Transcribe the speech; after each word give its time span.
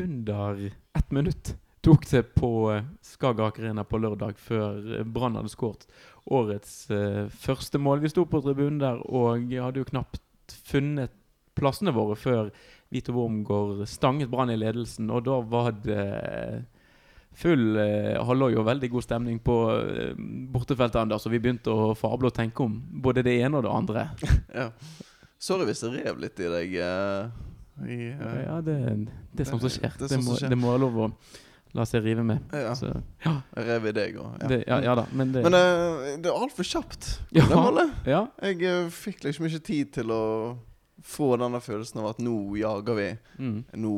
under 0.00 0.72
ett 0.94 1.10
minutt 1.10 1.56
tok 1.82 2.10
det 2.10 2.22
på 2.34 2.72
eh, 2.72 2.84
Arena 3.42 3.84
på 3.84 3.98
lørdag 3.98 4.38
før 4.38 4.98
eh, 4.98 5.04
Brann 5.04 5.36
hadde 5.36 5.50
skåret 5.50 5.86
årets 6.30 6.90
eh, 6.90 7.26
første 7.28 7.78
mål. 7.78 8.00
Vi 8.04 8.12
sto 8.12 8.24
på 8.26 8.40
tribunen 8.44 8.78
der 8.82 9.02
og 9.02 9.50
hadde 9.50 9.82
jo 9.82 9.88
knapt 9.90 10.22
funnet 10.68 11.12
plassene 11.58 11.92
våre 11.92 12.16
før 12.16 12.52
Vito 12.92 13.12
Wormgård 13.16 13.82
stanget 13.88 14.30
Brann 14.30 14.52
i 14.52 14.56
ledelsen, 14.60 15.10
og 15.10 15.24
da 15.26 15.40
var 15.40 15.72
det 15.84 16.06
full 17.36 17.78
eh, 17.80 18.18
halloi 18.20 18.52
og 18.60 18.66
veldig 18.68 18.90
god 18.92 19.06
stemning 19.06 19.38
på 19.44 19.56
eh, 19.80 20.12
bortefeltet, 20.52 21.00
Anders. 21.00 21.26
Og 21.26 21.34
vi 21.34 21.40
begynte 21.42 21.72
å 21.72 21.94
fable 21.98 22.30
og 22.30 22.36
tenke 22.36 22.64
om 22.66 22.76
både 23.04 23.24
det 23.26 23.38
ene 23.40 23.58
og 23.58 23.66
det 23.66 23.72
andre. 23.72 24.10
Ja. 24.62 24.68
Sorry 25.42 25.64
hvis 25.66 25.80
jeg 25.82 26.04
rev 26.04 26.20
litt 26.22 26.38
i 26.38 26.50
deg. 26.52 26.76
eh, 26.78 27.51
i, 27.80 28.12
uh, 28.12 28.42
Ja, 28.44 28.58
det, 28.64 28.76
det 29.32 29.46
er 29.46 29.50
sånt 29.50 29.64
som 29.64 29.72
skjer. 29.72 29.94
Det 29.98 30.10
Det, 30.12 30.20
må, 30.24 30.36
det 30.36 30.58
må 30.58 30.74
være 30.74 30.82
lov 30.84 31.00
å 31.06 31.08
la 31.72 31.86
seg 31.88 32.04
rive 32.04 32.24
med. 32.26 32.52
ja. 32.52 32.74
Så, 32.76 32.90
ja. 33.24 33.34
rev 33.56 33.88
i 33.88 33.94
deg 33.96 34.18
òg. 34.20 34.42
Ja. 34.44 34.58
ja, 34.74 34.80
ja 34.88 34.96
da, 34.98 35.06
men 35.16 35.32
det 35.32 35.44
Men 35.46 35.56
uh, 35.56 36.10
det 36.20 36.28
er 36.28 36.36
altfor 36.36 36.68
kjapt. 36.68 37.08
Ja. 37.32 37.46
Ja, 38.06 38.26
Jeg 38.44 38.60
uh, 38.66 38.90
fikk 38.92 39.24
liksom 39.24 39.48
ikke 39.48 39.64
tid 39.72 39.92
til 39.96 40.12
å 40.12 40.22
få 41.02 41.32
denne 41.40 41.58
følelsen 41.64 42.02
av 42.02 42.12
at 42.12 42.22
nå 42.22 42.36
jager 42.60 42.98
vi. 42.98 43.08
mm. 43.40 43.58
Nå, 43.80 43.96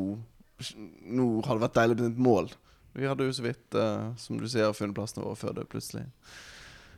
nå 1.19 1.29
har 1.45 1.59
det 1.59 1.67
vært 1.67 1.81
deilig 1.81 1.99
med 1.99 2.11
et 2.13 2.25
mål. 2.31 2.51
Vi 2.95 3.09
hadde 3.11 3.27
jo 3.27 3.35
så 3.35 3.43
vidt, 3.45 3.67
uh, 3.75 4.15
som 4.17 4.39
du 4.39 4.47
sier, 4.49 4.71
funnet 4.77 4.97
plassene 4.97 5.27
våre 5.27 5.39
før 5.39 5.59
det 5.59 5.69
plutselig 5.71 6.07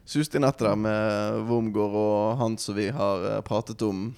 suste 0.06 0.38
i 0.38 0.40
nettet 0.40 0.62
der 0.62 0.76
med 0.78 1.40
Wormgård 1.48 1.94
og 1.98 2.36
han 2.38 2.54
som 2.62 2.76
vi 2.76 2.84
har 2.94 3.24
pratet 3.42 3.82
om 3.82 4.12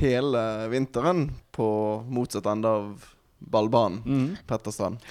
hele 0.00 0.42
vinteren 0.72 1.28
på 1.54 1.68
motsatt 2.10 2.46
ende 2.50 2.68
av 2.68 3.06
ballbanen. 3.38 4.02
Mm. 4.06 4.28
Petterstrand. 4.48 5.02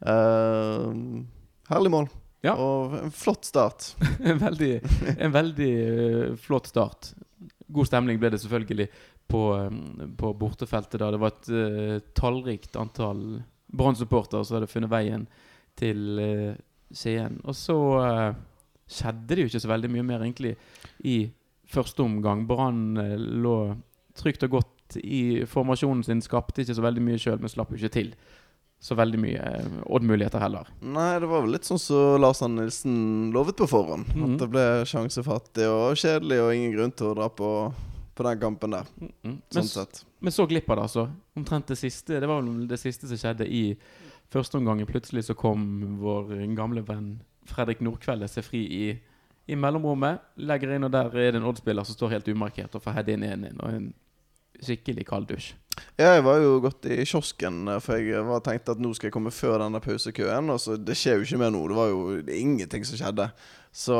Uh, 0.00 1.22
herlig 1.70 1.92
mål. 1.94 2.08
Ja. 2.44 2.54
Og 2.60 2.96
en 3.00 3.14
flott 3.14 3.48
start. 3.48 3.92
En 4.30 4.38
veldig, 4.38 4.72
en 5.18 5.34
veldig 5.34 5.72
uh, 5.74 6.36
flott 6.40 6.70
start. 6.70 7.12
God 7.66 7.88
stemning 7.88 8.18
ble 8.22 8.30
det 8.30 8.40
selvfølgelig 8.42 8.88
på, 9.26 9.42
eh, 9.56 10.06
på 10.16 10.32
bortefeltet 10.38 11.00
da. 11.02 11.10
Det 11.10 11.20
var 11.22 11.32
et 11.34 11.48
uh, 11.50 11.96
tallrikt 12.14 12.76
antall 12.78 13.40
Brann-supportere 13.66 14.46
som 14.46 14.60
hadde 14.60 14.70
funnet 14.70 14.92
veien 14.92 15.26
til 15.78 16.20
uh, 16.20 16.52
Skien. 16.94 17.40
Og 17.42 17.56
så 17.58 17.76
uh, 17.98 18.36
skjedde 18.86 19.34
det 19.34 19.42
jo 19.42 19.50
ikke 19.50 19.64
så 19.64 19.72
veldig 19.72 19.90
mye 19.96 20.06
mer 20.06 20.22
egentlig 20.22 20.54
i 21.02 21.18
første 21.66 22.04
omgang. 22.06 22.46
Brann 22.46 22.94
lå 23.42 23.56
trygt 24.18 24.42
og 24.48 24.56
godt 24.58 24.96
i 25.02 25.44
formasjonen 25.50 26.04
sin, 26.06 26.20
skapte 26.24 26.62
ikke 26.64 26.76
så 26.78 26.84
veldig 26.84 27.02
mye 27.06 27.18
sjøl, 27.22 27.38
men 27.42 27.52
slapp 27.52 27.72
jo 27.74 27.80
ikke 27.80 27.94
til 28.00 28.12
så 28.86 28.92
veldig 28.94 29.18
mye 29.18 29.40
eh, 29.40 29.76
Odd-muligheter 29.88 30.38
heller. 30.42 30.68
Nei, 30.84 31.14
det 31.22 31.28
var 31.30 31.40
vel 31.46 31.54
litt 31.56 31.64
sånn 31.66 31.80
som 31.80 32.18
Lars 32.20 32.42
Arne 32.44 32.60
Nilsen 32.66 32.96
lovet 33.34 33.56
på 33.58 33.66
forhånd. 33.70 34.10
Mhm. 34.12 34.34
At 34.34 34.42
det 34.44 34.48
ble 34.52 34.64
sjansefattig 34.86 35.64
og 35.72 35.96
kjedelig 35.98 36.38
og 36.44 36.52
ingen 36.54 36.74
grunn 36.76 36.92
til 36.92 37.08
å 37.08 37.14
dra 37.16 37.30
på, 37.32 37.48
på 38.14 38.26
den 38.28 38.42
kampen 38.42 38.76
der. 38.76 38.90
Mm, 39.00 39.08
Sånn 39.24 39.62
Men, 39.62 39.70
sett. 39.72 40.02
men 40.20 40.36
så 40.36 40.46
glipp 40.46 40.68
av 40.70 40.76
det, 40.76 40.86
altså. 40.90 41.06
Omtrent 41.40 41.72
det 41.72 41.78
siste. 41.80 42.20
Det 42.20 42.28
var 42.28 42.44
vel 42.44 42.68
det 42.68 42.78
siste 42.84 43.08
som 43.08 43.16
skjedde 43.24 43.48
i 43.48 43.64
første 44.32 44.60
omgang. 44.60 44.84
Plutselig 44.86 45.24
så 45.30 45.34
kom 45.38 45.66
vår 46.04 46.36
gamle 46.56 46.84
venn 46.86 47.14
Fredrik 47.48 47.80
Nordkveldet 47.80 48.30
seg 48.30 48.44
fri 48.44 48.62
i, 48.76 48.86
i 49.48 49.56
mellomrommet. 49.56 50.20
Legger 50.36 50.76
inn, 50.76 50.84
og 50.84 50.92
der 50.92 51.08
er 51.16 51.32
det 51.32 51.40
en 51.40 51.48
Odd-spiller 51.48 51.86
som 51.88 51.96
står 51.96 52.18
helt 52.18 52.28
umarkert 52.28 52.76
og 52.76 52.82
får 52.84 53.00
heade 53.00 53.16
inn 53.16 53.24
1-1. 53.24 53.60
Og 53.62 53.68
en 53.80 53.94
skikkelig 54.64 55.06
kald 55.08 55.28
dusj. 55.30 55.54
Ja, 55.96 56.14
Jeg 56.14 56.24
var 56.24 56.40
jo 56.40 56.56
gått 56.64 56.86
i 56.88 57.04
kiosken, 57.04 57.68
eh, 57.68 57.80
for 57.84 58.00
jeg 58.00 58.24
var 58.24 58.40
tenkte 58.44 58.72
at 58.72 58.80
nå 58.80 58.94
skal 58.96 59.08
jeg 59.08 59.16
komme 59.16 59.32
før 59.34 59.58
denne 59.60 59.80
pausekøen. 59.80 60.50
Og 60.52 60.60
så 60.60 60.76
Det 60.76 60.96
skjer 60.96 61.18
jo 61.18 61.26
ikke 61.26 61.38
mer 61.38 61.52
nå. 61.52 61.62
Det 61.68 61.76
var 61.76 61.88
jo 61.92 62.22
det 62.22 62.36
ingenting 62.40 62.84
som 62.84 62.96
skjedde. 62.96 63.30
Så 63.76 63.96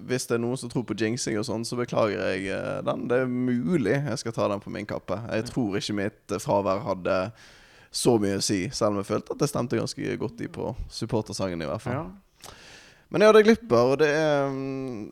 hvis 0.00 0.26
det 0.26 0.38
er 0.38 0.40
noen 0.40 0.56
som 0.56 0.70
tror 0.72 0.86
på 0.88 0.96
jinxing 0.96 1.36
og 1.36 1.44
sånn, 1.44 1.66
så 1.68 1.76
beklager 1.76 2.16
jeg 2.32 2.48
eh, 2.48 2.80
den. 2.86 3.08
Det 3.08 3.18
er 3.20 3.28
mulig 3.28 3.98
jeg 3.98 4.18
skal 4.22 4.32
ta 4.32 4.48
den 4.48 4.60
på 4.60 4.72
min 4.72 4.88
kappe. 4.88 5.20
Jeg 5.28 5.50
tror 5.52 5.76
ikke 5.76 5.98
mitt 6.00 6.32
eh, 6.32 6.40
fravær 6.40 6.80
hadde 6.86 7.18
så 7.90 8.16
mye 8.22 8.38
å 8.38 8.44
si, 8.44 8.68
selv 8.70 8.94
om 8.94 9.00
jeg 9.02 9.08
følte 9.10 9.34
at 9.34 9.40
det 9.42 9.50
stemte 9.50 9.76
ganske 9.76 10.16
godt 10.16 10.40
i 10.40 10.48
på 10.48 10.70
supportersangen, 10.88 11.60
i 11.60 11.66
hvert 11.66 11.82
fall. 11.82 12.12
Men 13.10 13.26
ja, 13.26 13.32
det 13.34 13.42
glipper, 13.48 13.90
og 13.90 13.96
det 13.98 14.08
er 14.14 14.46
mm, 14.46 15.10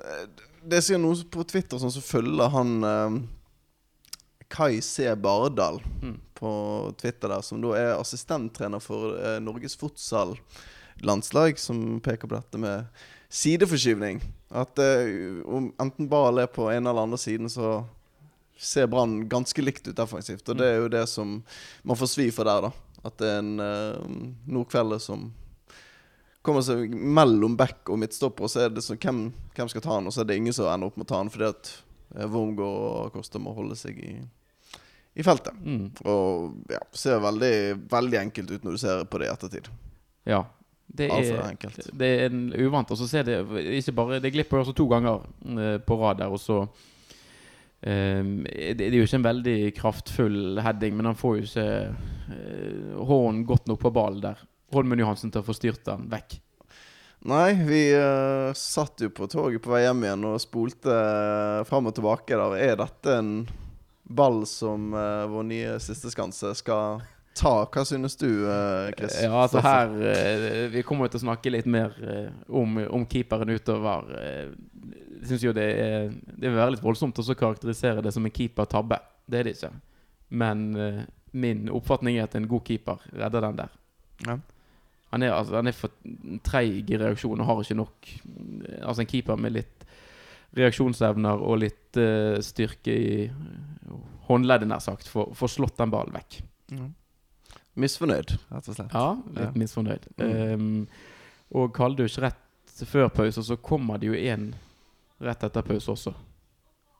Det 0.70 0.78
sier 0.86 1.00
noen 1.02 1.24
på 1.32 1.42
Twitter 1.50 1.80
sånn 1.82 1.90
som 1.90 2.04
følger 2.04 2.52
han 2.54 2.76
eh, 2.86 3.18
Kai 4.48 4.80
C. 4.80 5.08
Bardal 5.14 5.80
Mm. 6.02 6.16
på 6.34 6.50
Twitter 7.00 7.28
der, 7.28 7.42
som 7.42 7.60
da 7.60 7.72
er 7.76 7.96
assistenttrener 7.98 8.80
for 8.80 9.16
eh, 9.18 9.38
Norges 9.42 9.74
futsal-landslag, 9.76 11.58
som 11.58 12.00
peker 12.00 12.28
på 12.28 12.36
dette 12.36 12.58
med 12.62 12.86
sideforskyvning. 13.28 14.20
At 14.50 14.78
eh, 14.78 15.42
om 15.44 15.72
enten 15.82 16.08
ball 16.08 16.38
er 16.38 16.46
på 16.46 16.70
ene 16.72 16.88
eller 16.90 17.02
andre 17.08 17.18
siden, 17.20 17.50
så 17.52 17.84
ser 18.58 18.86
Brann 18.90 19.28
ganske 19.30 19.62
likt 19.62 19.86
ut 19.88 19.96
defensivt. 19.98 20.48
Og 20.48 20.56
det 20.58 20.66
er 20.66 20.78
jo 20.80 20.88
det 20.88 21.04
som 21.10 21.42
man 21.86 21.96
får 21.98 22.10
svi 22.14 22.30
for 22.34 22.48
der, 22.48 22.68
da. 22.68 22.72
At 23.04 23.18
det 23.20 23.28
er 23.28 23.42
en 23.42 23.60
eh, 23.60 24.24
Nordkvelde 24.50 24.98
som 25.02 25.28
kommer 26.42 26.62
seg 26.64 26.94
mellom 26.94 27.56
back 27.58 27.90
og 27.92 27.98
midtstopper, 28.00 28.46
og 28.46 28.50
så 28.50 28.64
er 28.64 28.72
det 28.72 28.82
sånn 28.86 28.98
hvem, 29.02 29.20
hvem 29.58 29.68
skal 29.68 29.84
ta 29.84 29.98
han, 29.98 30.06
og 30.08 30.14
så 30.14 30.22
er 30.22 30.30
det 30.30 30.38
ingen 30.40 30.54
som 30.56 30.70
ender 30.70 30.88
opp 30.88 30.96
med 30.96 31.04
å 31.04 31.10
ta 31.12 31.18
han 31.20 31.30
fordi 31.34 31.50
at 31.50 31.70
eh, 32.16 32.24
Wormgård 32.30 32.78
og 33.02 33.12
Kosta 33.18 33.42
må 33.42 33.52
holde 33.58 33.76
seg 33.76 33.98
i, 34.00 34.14
i 35.18 35.24
feltet. 35.26 35.56
Mm. 35.58 35.88
Og 36.06 36.70
ja, 36.70 36.80
ser 36.94 37.18
veldig, 37.22 37.54
veldig 37.90 38.20
enkelt 38.20 38.52
ut 38.54 38.66
når 38.66 38.76
du 38.76 38.82
ser 38.84 39.02
på 39.10 39.20
det 39.20 39.28
i 39.28 39.32
ettertid. 39.32 39.72
Ja. 40.28 40.44
Det 40.88 41.04
er, 41.12 41.40
enkelt. 41.44 41.90
det 42.00 42.06
er 42.08 42.30
en 42.30 42.46
uvant. 42.56 42.90
Og 42.94 42.96
så 42.96 43.06
ser 43.10 43.26
det 43.28 43.34
ikke 43.76 43.92
bare 43.92 44.20
Det 44.24 44.30
glipper 44.32 44.62
også 44.62 44.72
to 44.72 44.86
ganger 44.88 45.26
eh, 45.44 45.74
på 45.84 45.98
rad 46.00 46.22
der, 46.22 46.32
og 46.32 46.40
så 46.40 46.62
Um, 47.78 48.42
det, 48.42 48.72
det 48.80 48.88
er 48.88 48.96
jo 48.96 49.06
ikke 49.06 49.18
en 49.20 49.26
veldig 49.28 49.58
kraftfull 49.76 50.38
heading, 50.66 50.96
men 50.98 51.06
han 51.06 51.18
får 51.18 51.36
jo 51.36 51.44
ikke 51.46 51.66
eh, 52.34 52.96
hånden 53.06 53.44
godt 53.46 53.68
nok 53.70 53.78
på 53.84 53.92
ballen 53.94 54.24
der. 54.24 54.40
Holmen 54.74 54.98
Johansen 54.98 55.30
til 55.30 55.44
å 55.44 55.46
få 55.46 55.54
styrt 55.54 55.84
den 55.86 56.08
vekk. 56.10 56.40
Nei, 57.30 57.52
vi 57.66 57.82
uh, 57.94 58.50
satt 58.54 59.02
jo 59.02 59.12
på 59.14 59.26
toget 59.30 59.62
på 59.62 59.70
vei 59.72 59.84
hjem 59.84 60.04
igjen 60.08 60.26
og 60.26 60.42
spolte 60.42 60.90
uh, 60.90 61.62
fram 61.70 61.86
og 61.90 61.94
tilbake 61.94 62.38
der. 62.38 62.58
Er 62.66 62.76
dette 62.82 63.14
en 63.14 63.32
ball 64.08 64.42
som 64.48 64.92
uh, 64.96 65.26
vår 65.30 65.46
nye 65.48 65.78
siste 65.84 66.10
skanse 66.12 66.54
skal 66.58 67.02
ta? 67.38 67.52
Hva 67.70 67.84
synes 67.86 68.16
du, 68.18 68.28
uh, 68.48 68.88
Chris? 68.98 69.18
Ja, 69.22 69.34
altså 69.44 69.62
her 69.62 69.92
eh, 70.10 70.64
Vi 70.72 70.82
kommer 70.86 71.10
til 71.10 71.20
å 71.20 71.26
snakke 71.26 71.52
litt 71.52 71.68
mer 71.70 71.94
eh, 72.02 72.30
om, 72.48 72.80
om 72.88 73.06
keeperen 73.06 73.52
utover. 73.54 74.08
Eh, 74.18 74.48
Jeg 75.20 75.30
syns 75.32 75.44
jo 75.44 75.52
det 75.54 75.68
er 75.82 76.10
Det 76.10 76.48
vil 76.48 76.58
være 76.58 76.76
litt 76.76 76.84
voldsomt 76.84 77.18
å 77.18 77.38
karakterisere 77.38 78.02
det 78.02 78.12
som 78.14 78.26
en 78.26 78.34
keeper-tabbe. 78.34 78.98
Det 79.28 79.38
er 79.40 79.48
det 79.48 79.56
ikke. 79.58 79.72
Men 80.30 80.68
eh, 80.76 81.02
min 81.32 81.68
oppfatning 81.70 82.18
er 82.18 82.26
at 82.28 82.36
en 82.38 82.48
god 82.48 82.64
keeper 82.66 83.02
redder 83.12 83.44
den 83.44 83.58
der. 83.60 83.74
Ja. 84.26 84.38
Han 85.12 85.22
er, 85.24 85.32
altså, 85.32 85.54
han 85.56 85.70
er 85.70 85.76
for 85.76 85.92
treig 86.44 86.90
i 86.90 86.98
reaksjonen 87.00 87.40
og 87.40 87.48
har 87.48 87.60
ikke 87.62 87.76
nok 87.78 88.08
Altså 88.82 89.00
en 89.00 89.08
keeper 89.08 89.38
med 89.40 89.54
litt 89.56 89.77
reaksjonsevner 90.56 91.42
og 91.44 91.58
litt 91.64 91.98
uh, 92.00 92.38
styrke 92.44 92.94
i 92.94 93.26
uh, 93.28 93.98
håndleddet, 94.28 94.68
nær 94.70 94.80
sagt, 94.84 95.08
for, 95.08 95.34
for 95.36 95.48
slått 95.52 95.76
den 95.80 95.92
ballen 95.92 96.14
vekk. 96.16 96.40
Misfornøyd, 97.78 98.32
rett 98.50 98.68
og 98.68 98.74
slett. 98.76 98.94
Ja, 98.94 99.10
litt 99.36 99.44
Ja. 99.44 99.52
misfornøyd. 99.54 100.08
Mm. 100.18 100.32
Um, 100.54 100.86
og 101.54 101.70
Kaldus 101.76 102.18
rett 102.20 102.82
før 102.86 103.08
pause, 103.14 103.42
så 103.42 103.56
kommer 103.56 103.98
det 103.98 104.10
jo 104.10 104.14
en 104.18 104.50
rett 105.22 105.44
etter 105.46 105.62
pause 105.66 105.90
også. 105.94 106.12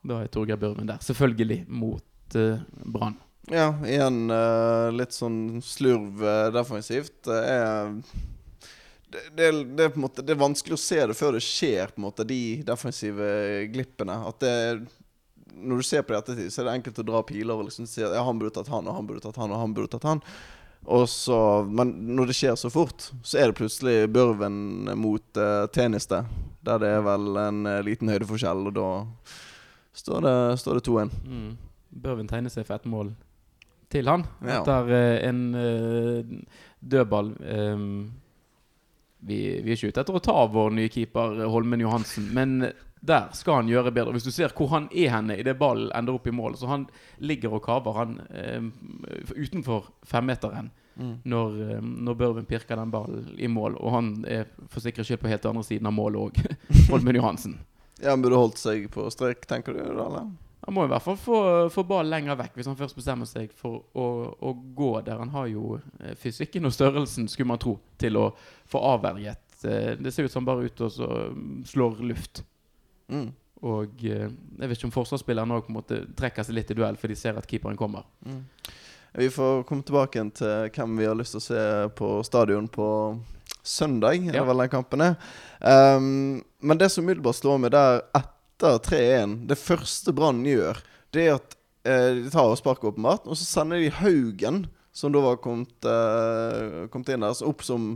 Da 0.08 0.20
er 0.22 0.30
Torgeir 0.32 0.56
Børven 0.58 0.86
der. 0.88 1.00
Selvfølgelig 1.02 1.64
mot 1.68 2.36
uh, 2.38 2.60
Brann. 2.86 3.18
Ja, 3.50 3.72
igjen 3.86 4.28
uh, 4.30 4.88
litt 4.94 5.14
sånn 5.16 5.58
slurv 5.64 6.20
uh, 6.22 6.48
defensivt. 6.54 7.14
Det 7.26 7.38
er 7.48 7.92
det, 9.10 9.22
det, 9.36 9.48
det, 9.76 9.84
er 9.84 9.98
måte, 10.00 10.22
det 10.24 10.34
er 10.34 10.40
vanskelig 10.40 10.76
å 10.76 10.80
se 10.80 10.98
det 11.08 11.16
før 11.16 11.38
det 11.38 11.44
skjer, 11.44 11.94
på 11.94 12.00
en 12.00 12.08
måte, 12.08 12.26
de 12.28 12.60
defensive 12.66 13.28
glippene. 13.72 14.18
At 14.28 14.40
det 14.44 14.54
Når 15.58 15.80
du 15.80 15.86
ser 15.86 16.04
på 16.04 16.12
det 16.12 16.18
i 16.18 16.22
ettertid, 16.22 16.52
så 16.52 16.60
er 16.60 16.68
det 16.68 16.76
enkelt 16.78 17.00
å 17.02 17.08
dra 17.08 17.22
piler 17.26 17.56
og 17.56 17.68
liksom 17.70 17.88
si 17.88 18.04
at 18.04 18.14
ja, 18.14 18.22
han 18.24 18.38
burde 18.38 18.54
tatt 18.58 18.70
han, 18.72 18.86
og 18.86 18.98
han 18.98 19.08
burde 19.08 19.24
tatt 19.24 19.40
han, 19.40 19.54
og 19.54 19.62
han 19.62 19.74
burde 19.74 19.92
tatt 19.94 20.08
han. 20.08 20.22
Så, 21.08 21.38
Men 21.68 21.90
når 22.16 22.30
det 22.30 22.36
skjer 22.38 22.54
så 22.56 22.70
fort, 22.70 23.10
så 23.24 23.40
er 23.40 23.50
det 23.50 23.58
plutselig 23.58 23.96
Børven 24.12 24.88
mot 24.96 25.40
uh, 25.40 25.66
Teniste. 25.72 26.22
Der 26.64 26.78
det 26.80 26.92
er 26.98 27.02
vel 27.04 27.40
en 27.40 27.64
uh, 27.66 27.80
liten 27.84 28.12
høydeforskjell, 28.12 28.68
og 28.70 28.76
da 28.76 28.90
står 29.96 30.22
det, 30.24 30.36
står 30.62 30.78
det 30.78 30.84
2-1. 30.86 31.16
Mm. 31.24 31.50
Børven 32.04 32.30
tegner 32.30 32.52
seg 32.52 32.68
for 32.68 32.76
ett 32.76 32.88
mål 32.88 33.12
til 33.92 34.08
han. 34.08 34.24
Ja. 34.44 34.60
Etter 34.60 34.92
uh, 34.92 35.28
en 35.28 35.44
uh, 35.56 36.56
dødball. 36.80 37.34
Um, 37.40 37.92
vi, 39.20 39.60
vi 39.64 39.72
er 39.72 39.76
ikke 39.76 39.88
ute 39.92 40.00
etter 40.04 40.14
å 40.18 40.22
ta 40.22 40.46
vår 40.46 40.70
nye 40.76 40.88
keeper 40.92 41.40
Holmen 41.50 41.80
Johansen, 41.82 42.28
men 42.34 42.72
der 43.00 43.28
skal 43.32 43.60
han 43.60 43.68
gjøre 43.70 43.92
bedre. 43.94 44.12
Hvis 44.16 44.26
du 44.26 44.32
ser 44.34 44.50
hvor 44.58 44.68
han 44.72 44.88
er 44.90 45.10
henne 45.14 45.36
idet 45.38 45.56
ballen 45.58 45.90
ender 45.94 46.16
opp 46.18 46.26
i 46.26 46.34
mål. 46.34 46.56
Så 46.58 46.66
han 46.66 46.88
ligger 47.22 47.54
og 47.54 47.62
kaver 47.62 47.94
han 48.00 48.16
eh, 48.30 48.62
utenfor 49.36 49.90
femmeteren 50.06 50.70
Mm. 50.98 51.12
når, 51.30 51.52
eh, 51.70 51.80
når 51.80 52.14
Børven 52.18 52.44
pirker 52.50 52.74
den 52.74 52.90
ballen 52.90 53.28
i 53.38 53.46
mål. 53.46 53.76
Og 53.78 53.92
han 53.94 54.08
er 54.26 54.48
for 54.66 54.82
sikkerhets 54.82 55.06
skyld 55.12 55.20
på 55.22 55.28
helt 55.30 55.44
andre 55.46 55.62
siden 55.62 55.86
av 55.86 55.92
målet 55.94 56.18
òg. 56.18 56.40
Holmen 56.90 57.14
Johansen. 57.14 57.52
Ja, 58.02 58.10
Han 58.16 58.22
burde 58.24 58.34
holdt 58.40 58.58
seg 58.58 58.88
på 58.90 59.04
strek, 59.14 59.46
tenker 59.46 59.76
du? 59.76 59.78
da, 59.78 60.08
eller? 60.08 60.26
Han 60.66 60.74
må 60.74 60.84
i 60.84 60.90
hvert 60.90 61.04
fall 61.04 61.16
få, 61.16 61.40
få 61.72 61.84
ballen 61.86 62.10
lenger 62.12 62.36
vekk 62.40 62.58
hvis 62.58 62.68
han 62.68 62.76
først 62.78 62.96
bestemmer 62.98 63.28
seg 63.30 63.52
for 63.56 63.84
å, 63.94 64.06
å 64.42 64.52
gå 64.76 64.90
der. 65.06 65.20
Han 65.22 65.30
har 65.32 65.46
jo 65.52 65.76
eh, 66.00 66.16
fysikken 66.18 66.66
og 66.68 66.74
størrelsen, 66.74 67.28
skulle 67.30 67.52
man 67.52 67.60
tro, 67.62 67.76
til 68.00 68.18
å 68.18 68.24
få 68.68 68.82
avverget. 68.90 69.44
eh, 69.64 69.92
Det 70.00 70.12
ser 70.12 70.26
ut 70.26 70.34
som 70.34 70.42
han 70.42 70.50
bare 70.50 70.66
er 70.66 70.72
ute 70.72 70.88
og 70.88 70.92
så 70.96 71.08
mm, 71.32 71.62
slår 71.70 72.02
luft. 72.10 72.42
Mm. 73.08 73.30
Og 73.68 74.04
eh, 74.06 74.26
jeg 74.28 74.66
vet 74.66 74.76
ikke 74.76 74.90
om 74.90 74.96
forsvarsspilleren 74.98 75.56
òg 75.56 75.70
trekker 76.18 76.46
seg 76.46 76.58
litt 76.58 76.74
i 76.74 76.78
duell, 76.78 76.98
for 77.00 77.10
de 77.10 77.16
ser 77.18 77.38
at 77.38 77.48
keeperen 77.48 77.78
kommer. 77.78 78.06
Mm. 78.26 78.42
Vi 79.18 79.30
får 79.32 79.62
komme 79.66 79.86
tilbake 79.86 80.22
til 80.36 80.68
hvem 80.74 80.98
vi 80.98 81.06
har 81.08 81.16
lyst 81.16 81.34
til 81.34 81.40
å 81.40 81.46
se 81.46 81.62
på 81.96 82.10
stadion 82.26 82.68
på 82.70 82.88
søndag. 83.62 84.26
Ja. 84.34 84.44
vel 84.44 84.64
den 84.64 84.72
kampen 84.72 85.00
er. 85.04 85.14
Um, 85.60 86.42
men 86.60 86.78
det 86.78 86.90
som 86.92 87.04
umiddelbart 87.04 87.38
slår 87.40 87.58
meg 87.62 87.72
der 87.74 88.02
etter 88.16 88.37
3-1, 88.60 89.36
det 89.50 89.58
første 89.60 90.14
Brann 90.16 90.42
gjør, 90.46 90.80
det 91.14 91.24
er 91.24 91.36
at 91.36 91.56
eh, 91.88 92.24
de 92.24 92.32
tar 92.32 92.50
og 92.50 92.58
sparker 92.60 92.90
åpenbart, 92.92 93.28
og 93.28 93.38
så 93.38 93.46
sender 93.46 93.82
de 93.82 93.92
Haugen, 94.00 94.66
som 94.92 95.14
da 95.14 95.22
var 95.22 95.40
kommet, 95.42 95.74
eh, 95.86 96.86
kommet 96.92 97.12
inn 97.14 97.26
der, 97.26 97.36
så 97.38 97.48
opp 97.50 97.62
som 97.66 97.92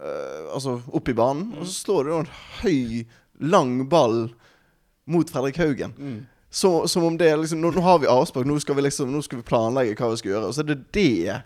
eh, 0.00 0.38
Altså 0.54 0.78
opp 0.92 1.08
i 1.08 1.16
banen, 1.16 1.52
og 1.58 1.66
så 1.68 1.74
slår 1.76 2.04
de 2.04 2.12
da 2.12 2.20
en 2.22 2.32
høy, 2.62 3.02
lang 3.42 3.74
ball 3.90 4.30
mot 5.10 5.30
Fredrik 5.30 5.58
Haugen. 5.60 5.94
Så, 6.52 6.86
som 6.88 7.04
om 7.08 7.16
det 7.16 7.30
er 7.32 7.38
liksom 7.40 7.62
Nå, 7.62 7.70
nå 7.72 7.80
har 7.80 8.02
vi 8.02 8.10
avspark, 8.12 8.44
nå 8.44 8.58
skal 8.60 8.76
vi 8.76 8.84
liksom 8.84 9.08
Nå 9.08 9.22
skal 9.24 9.40
vi 9.40 9.46
planlegge 9.48 9.96
hva 9.96 10.10
vi 10.12 10.18
skal 10.20 10.34
gjøre. 10.34 10.50
Og 10.50 10.52
så 10.52 10.60
er 10.60 10.68
det 10.68 10.82
det 10.92 11.38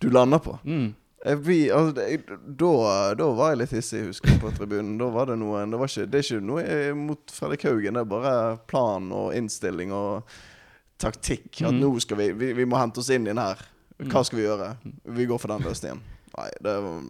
du 0.00 0.08
lander 0.14 0.40
på. 0.40 0.54
Mm. 0.64 0.94
Blir, 1.24 1.72
altså, 1.74 2.04
da, 2.46 3.14
da 3.18 3.26
var 3.34 3.50
jeg 3.50 3.58
litt 3.64 3.72
hissig, 3.74 4.04
husker 4.06 4.30
jeg, 4.30 4.38
på 4.42 4.52
tribunen. 4.54 4.92
Da 5.00 5.08
var 5.10 5.26
det 5.26 5.34
noen 5.40 5.72
Det, 5.74 5.80
var 5.80 5.90
ikke, 5.90 6.04
det 6.12 6.20
er 6.20 6.26
ikke 6.28 6.44
noe 6.46 6.76
mot 6.94 7.32
Fredrik 7.34 7.64
Haugen. 7.66 7.98
Det 7.98 8.04
er 8.04 8.12
bare 8.12 8.34
plan 8.70 9.08
og 9.12 9.32
innstilling 9.34 9.90
og 9.92 10.30
taktikk. 11.02 11.50
At 11.64 11.72
Mm. 11.74 11.80
nå 11.82 11.90
skal 12.00 12.16
vi, 12.22 12.28
vi 12.38 12.52
Vi 12.60 12.64
må 12.70 12.78
hente 12.78 12.98
oss 13.02 13.10
inn 13.10 13.26
i 13.26 13.32
den 13.32 13.38
her. 13.42 13.58
Hva 13.98 14.22
skal 14.24 14.38
vi 14.38 14.44
gjøre? 14.46 14.68
Vi 15.18 15.26
går 15.26 15.38
for 15.42 15.48
den 15.50 15.66
løsningen. 15.66 16.00
Nei, 16.38 16.48
det 16.62 16.76
var 16.84 17.02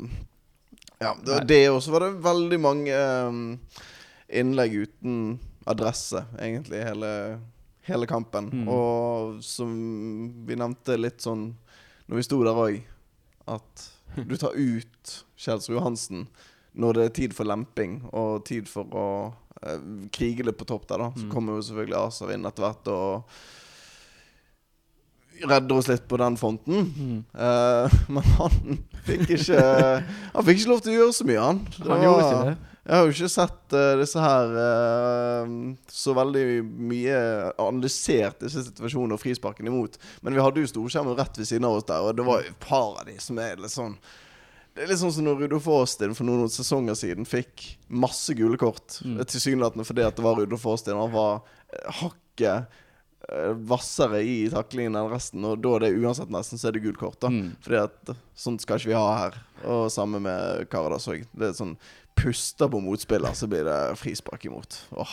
Ja, 1.00 1.12
det 1.14 1.34
Nei. 1.36 1.44
det. 1.46 1.60
også 1.70 1.90
var 1.92 2.00
det 2.00 2.22
veldig 2.24 2.58
mange 2.60 2.96
um, 3.28 3.58
innlegg 4.28 4.72
uten 4.88 5.38
adresse, 5.68 6.24
egentlig, 6.40 6.80
hele, 6.82 7.38
hele 7.84 8.06
kampen. 8.08 8.48
Mm. 8.64 8.68
Og 8.72 9.42
som 9.44 9.68
vi 10.48 10.56
nevnte 10.56 10.96
litt 10.98 11.20
sånn 11.20 11.52
når 12.08 12.16
vi 12.16 12.22
sto 12.24 12.40
der 12.42 12.56
òg, 12.56 12.80
at 13.46 13.90
du 14.16 14.36
tar 14.36 14.52
ut 14.56 15.24
Kjelsrud 15.36 15.76
Johansen 15.78 16.26
når 16.78 16.94
det 16.94 17.04
er 17.04 17.14
tid 17.16 17.34
for 17.34 17.44
lemping 17.48 18.00
og 18.12 18.44
tid 18.46 18.68
for 18.70 18.84
å 18.94 19.06
eh, 19.66 19.78
krige 20.14 20.44
litt 20.46 20.58
på 20.60 20.66
topp 20.68 20.86
der, 20.88 20.98
da. 20.98 21.08
Så 21.16 21.24
Mm. 21.26 21.30
kommer 21.32 21.56
jo 21.56 21.62
selvfølgelig 21.66 21.96
Aser 22.06 22.30
inn 22.34 22.46
etter 22.46 22.62
hvert 22.62 22.86
og 22.92 23.24
redder 25.46 25.78
oss 25.78 25.88
litt 25.90 26.06
på 26.08 26.18
den 26.20 26.36
fronten. 26.40 26.88
Mm. 26.96 27.18
Uh, 27.34 27.98
men 28.14 28.32
han 28.38 28.80
fikk 29.06 29.28
ikke 29.38 29.60
Han 30.34 30.46
fikk 30.46 30.62
ikke 30.62 30.72
lov 30.72 30.82
til 30.84 30.94
å 30.94 30.98
gjøre 31.02 31.16
så 31.18 31.28
mye, 31.28 31.44
han. 31.44 31.62
Det 31.76 31.90
Han 31.92 32.04
gjorde 32.06 32.26
ikke 32.26 32.48
det. 32.48 32.56
Jeg 32.88 32.96
har 32.96 33.04
jo 33.04 33.12
ikke 33.12 33.28
sett 33.28 33.74
uh, 33.76 33.98
disse 34.00 34.22
her 34.22 34.54
uh, 34.56 35.50
så 35.92 36.14
veldig 36.16 36.44
mye 36.64 37.18
analysert 37.60 38.40
disse 38.46 38.64
situasjonene 38.70 39.18
og 39.18 39.20
frisparkene 39.20 39.68
imot. 39.68 39.98
Men 40.24 40.38
vi 40.38 40.40
hadde 40.40 40.64
jo 40.64 40.70
storskjermen 40.70 41.18
rett 41.18 41.36
ved 41.36 41.50
siden 41.50 41.68
av 41.68 41.76
oss 41.76 41.88
der, 41.90 42.00
og 42.00 42.16
det 42.16 42.24
var 42.24 42.40
jo 42.40 42.48
et 42.48 42.64
par 42.64 42.94
av 42.94 43.04
de 43.10 43.18
som 43.20 43.40
er 43.44 43.60
litt 43.60 43.74
sånn 43.74 43.98
Det 44.72 44.86
er 44.86 44.92
litt 44.92 45.02
sånn 45.02 45.12
som 45.12 45.26
når 45.26 45.42
Rudolf 45.42 45.68
Aastin 45.74 46.16
for 46.16 46.24
noen 46.24 46.48
sesonger 46.54 46.96
siden 46.96 47.28
fikk 47.28 47.66
masse 47.90 48.32
gule 48.38 48.56
kort. 48.56 49.00
Mm. 49.04 49.20
Tilsynelatende 49.26 49.84
fordi 49.84 50.06
at 50.06 50.16
det 50.16 50.24
var 50.24 50.40
Rudolf 50.40 50.64
Aastin. 50.72 50.96
Han 50.96 51.12
var 51.12 51.42
hakket 52.00 52.78
hvassere 53.68 54.22
i 54.24 54.36
taklingen 54.52 54.96
enn 54.96 55.10
resten, 55.12 55.44
og 55.44 55.60
da 55.60 55.74
er 55.76 55.84
det 55.86 55.90
uansett 56.00 56.30
nesten 56.32 56.60
så 56.60 56.70
er 56.70 56.76
det 56.78 56.84
gult 56.86 57.00
kort. 57.00 57.18
da 57.20 57.28
Mm. 57.28 57.56
fordi 57.60 57.76
at 57.82 58.12
sånt 58.34 58.62
skal 58.64 58.78
ikke 58.78 58.88
vi 58.88 58.96
ha 58.96 59.16
her. 59.18 59.34
Og 59.64 59.90
samme 59.92 60.20
med 60.20 60.68
Karadas 60.70 61.08
òg. 61.08 61.26
Det 61.36 61.50
er 61.50 61.56
sånn 61.58 61.76
Puster 62.18 62.66
på 62.68 62.80
motspiller, 62.82 63.30
så 63.36 63.46
blir 63.46 63.62
det 63.68 63.96
frispark 64.00 64.44
imot. 64.48 64.80
Åh, 64.90 65.12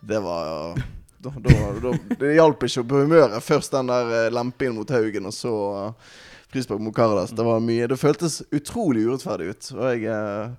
det 0.00 0.20
var 0.24 0.74
da, 1.20 1.30
da, 1.30 1.56
da, 1.82 1.92
Det 2.18 2.34
hjalp 2.34 2.62
ikke 2.64 2.86
på 2.88 3.02
humøret. 3.02 3.42
Først 3.44 3.74
den 3.74 3.90
der 3.90 4.12
eh, 4.26 4.30
lempingen 4.32 4.78
mot 4.78 4.90
Haugen, 4.90 5.26
og 5.28 5.34
så 5.36 5.52
eh, 5.82 6.14
frispark 6.54 6.80
mot 6.80 6.94
Karadas. 6.96 7.34
Det 7.36 7.44
var 7.44 7.60
mye 7.60 7.86
Det 7.86 7.98
føltes 8.00 8.40
utrolig 8.50 9.04
urettferdig 9.06 9.50
ut. 9.52 9.68
Og 9.76 10.00
jeg 10.06 10.56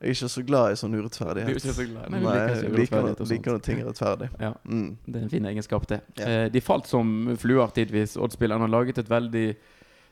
eh, 0.00 0.06
er 0.08 0.14
ikke 0.14 0.30
så 0.32 0.42
glad 0.46 0.72
i 0.72 0.78
sånn 0.80 0.94
Du 0.94 0.98
er 0.98 1.02
urettferdighet. 1.04 1.50
ikke 1.56 1.74
så 1.76 1.86
glad. 1.88 2.08
Nei, 2.10 2.20
Nei, 2.20 2.32
liker 2.32 2.62
noe 2.68 2.78
liker, 2.80 3.02
noe, 3.10 3.28
liker 3.32 3.56
når 3.56 3.62
ting 3.66 3.82
er 3.82 3.90
rettferdig. 3.90 4.30
Ja. 4.40 4.54
Mm. 4.64 4.88
Det 5.06 5.18
er 5.18 5.26
en 5.26 5.34
fin 5.34 5.50
egenskap, 5.52 5.86
det. 5.90 6.00
Ja. 6.16 6.30
Eh, 6.30 6.46
de 6.54 6.60
falt 6.64 6.88
som 6.90 7.36
fluer 7.36 7.76
tidvis. 7.76 8.16
Odd-spillerne 8.16 8.66
har 8.66 8.72
laget 8.72 8.98
et 8.98 9.10
veldig 9.10 9.46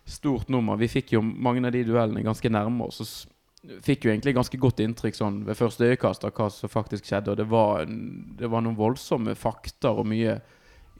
stort 0.08 0.48
nummer. 0.48 0.76
Vi 0.76 0.88
fikk 0.88 1.12
jo 1.16 1.22
mange 1.22 1.66
av 1.66 1.72
de 1.72 1.84
duellene 1.84 2.24
ganske 2.24 2.52
nærme 2.52 2.86
oss. 2.86 3.00
Og 3.04 3.82
fikk 3.84 4.06
jo 4.06 4.12
egentlig 4.12 4.36
ganske 4.36 4.60
godt 4.60 4.80
inntrykk 4.84 5.16
sånn 5.18 5.40
ved 5.48 5.58
første 5.58 5.88
øyekast 5.88 6.24
av 6.24 6.32
hva 6.36 6.46
som 6.52 6.70
faktisk 6.72 7.08
skjedde. 7.08 7.32
Og 7.34 7.40
det 7.40 7.48
var, 7.50 7.88
det 7.88 8.48
var 8.50 8.64
noen 8.64 8.78
voldsomme 8.78 9.34
fakter 9.38 9.98
og 9.98 10.08
mye 10.08 10.38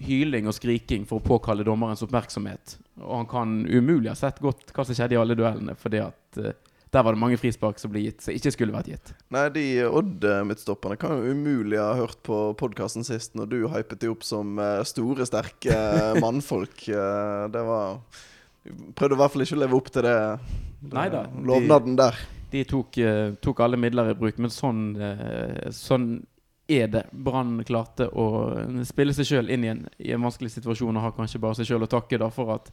hyling 0.05 0.47
og 0.47 0.55
skriking 0.55 1.07
for 1.09 1.19
å 1.19 1.27
påkalle 1.27 1.67
dommerens 1.67 2.03
oppmerksomhet. 2.07 2.77
Og 3.03 3.15
han 3.17 3.31
kan 3.31 3.55
umulig 3.67 4.11
ha 4.13 4.17
sett 4.19 4.39
godt 4.43 4.73
hva 4.75 4.85
som 4.87 4.95
skjedde 4.95 5.17
i 5.17 5.21
alle 5.21 5.37
duellene, 5.39 5.75
fordi 5.79 6.03
at 6.05 6.39
eh, 6.43 6.55
der 6.95 7.03
var 7.05 7.13
det 7.13 7.21
mange 7.21 7.37
frispark 7.37 7.79
som 7.83 7.91
ble 7.93 8.01
gitt 8.07 8.23
som 8.25 8.33
ikke 8.33 8.53
skulle 8.55 8.73
vært 8.73 8.89
gitt. 8.93 9.11
Nei, 9.35 9.43
de 9.53 9.65
Odd-midtstopperne 9.89 10.97
kan 11.01 11.19
jo 11.19 11.35
umulig 11.37 11.77
ha 11.81 11.91
hørt 11.99 12.21
på 12.25 12.39
podkasten 12.61 13.05
sist 13.05 13.35
når 13.37 13.51
du 13.53 13.59
hypet 13.69 14.01
de 14.01 14.09
opp 14.13 14.25
som 14.25 14.57
eh, 14.63 14.81
store, 14.89 15.27
sterke 15.29 15.77
mannfolk. 16.25 16.87
Eh, 16.89 17.45
det 17.53 17.65
var 17.69 18.01
Prøvde 18.99 19.15
i 19.17 19.21
hvert 19.21 19.33
fall 19.33 19.45
ikke 19.47 19.57
å 19.57 19.61
leve 19.63 19.77
opp 19.79 19.87
til 19.95 20.05
det, 20.05 20.17
det 20.83 20.97
Neida, 20.99 21.23
de- 21.33 21.45
lovnaden 21.49 21.95
der. 21.97 22.19
De 22.53 22.65
tok, 22.69 22.99
eh, 23.01 23.31
tok 23.45 23.61
alle 23.65 23.79
midler 23.81 24.11
i 24.11 24.17
bruk, 24.19 24.37
men 24.41 24.53
sånn, 24.53 24.83
eh, 25.01 25.69
sånn 25.73 26.11
er 26.69 26.89
det. 26.93 27.03
Brann 27.13 27.63
klarte 27.65 28.11
å 28.13 28.27
spille 28.89 29.15
seg 29.17 29.29
sjøl 29.31 29.49
inn 29.55 29.65
i 29.65 29.71
en, 29.73 29.83
i 30.05 30.13
en 30.13 30.25
vanskelig 30.25 30.53
situasjon 30.59 30.97
og 31.01 31.05
har 31.07 31.15
kanskje 31.17 31.41
bare 31.41 31.57
seg 31.61 31.71
sjøl 31.71 31.87
å 31.87 31.91
takke 31.93 32.21
da 32.21 32.29
for 32.33 32.53
at 32.59 32.69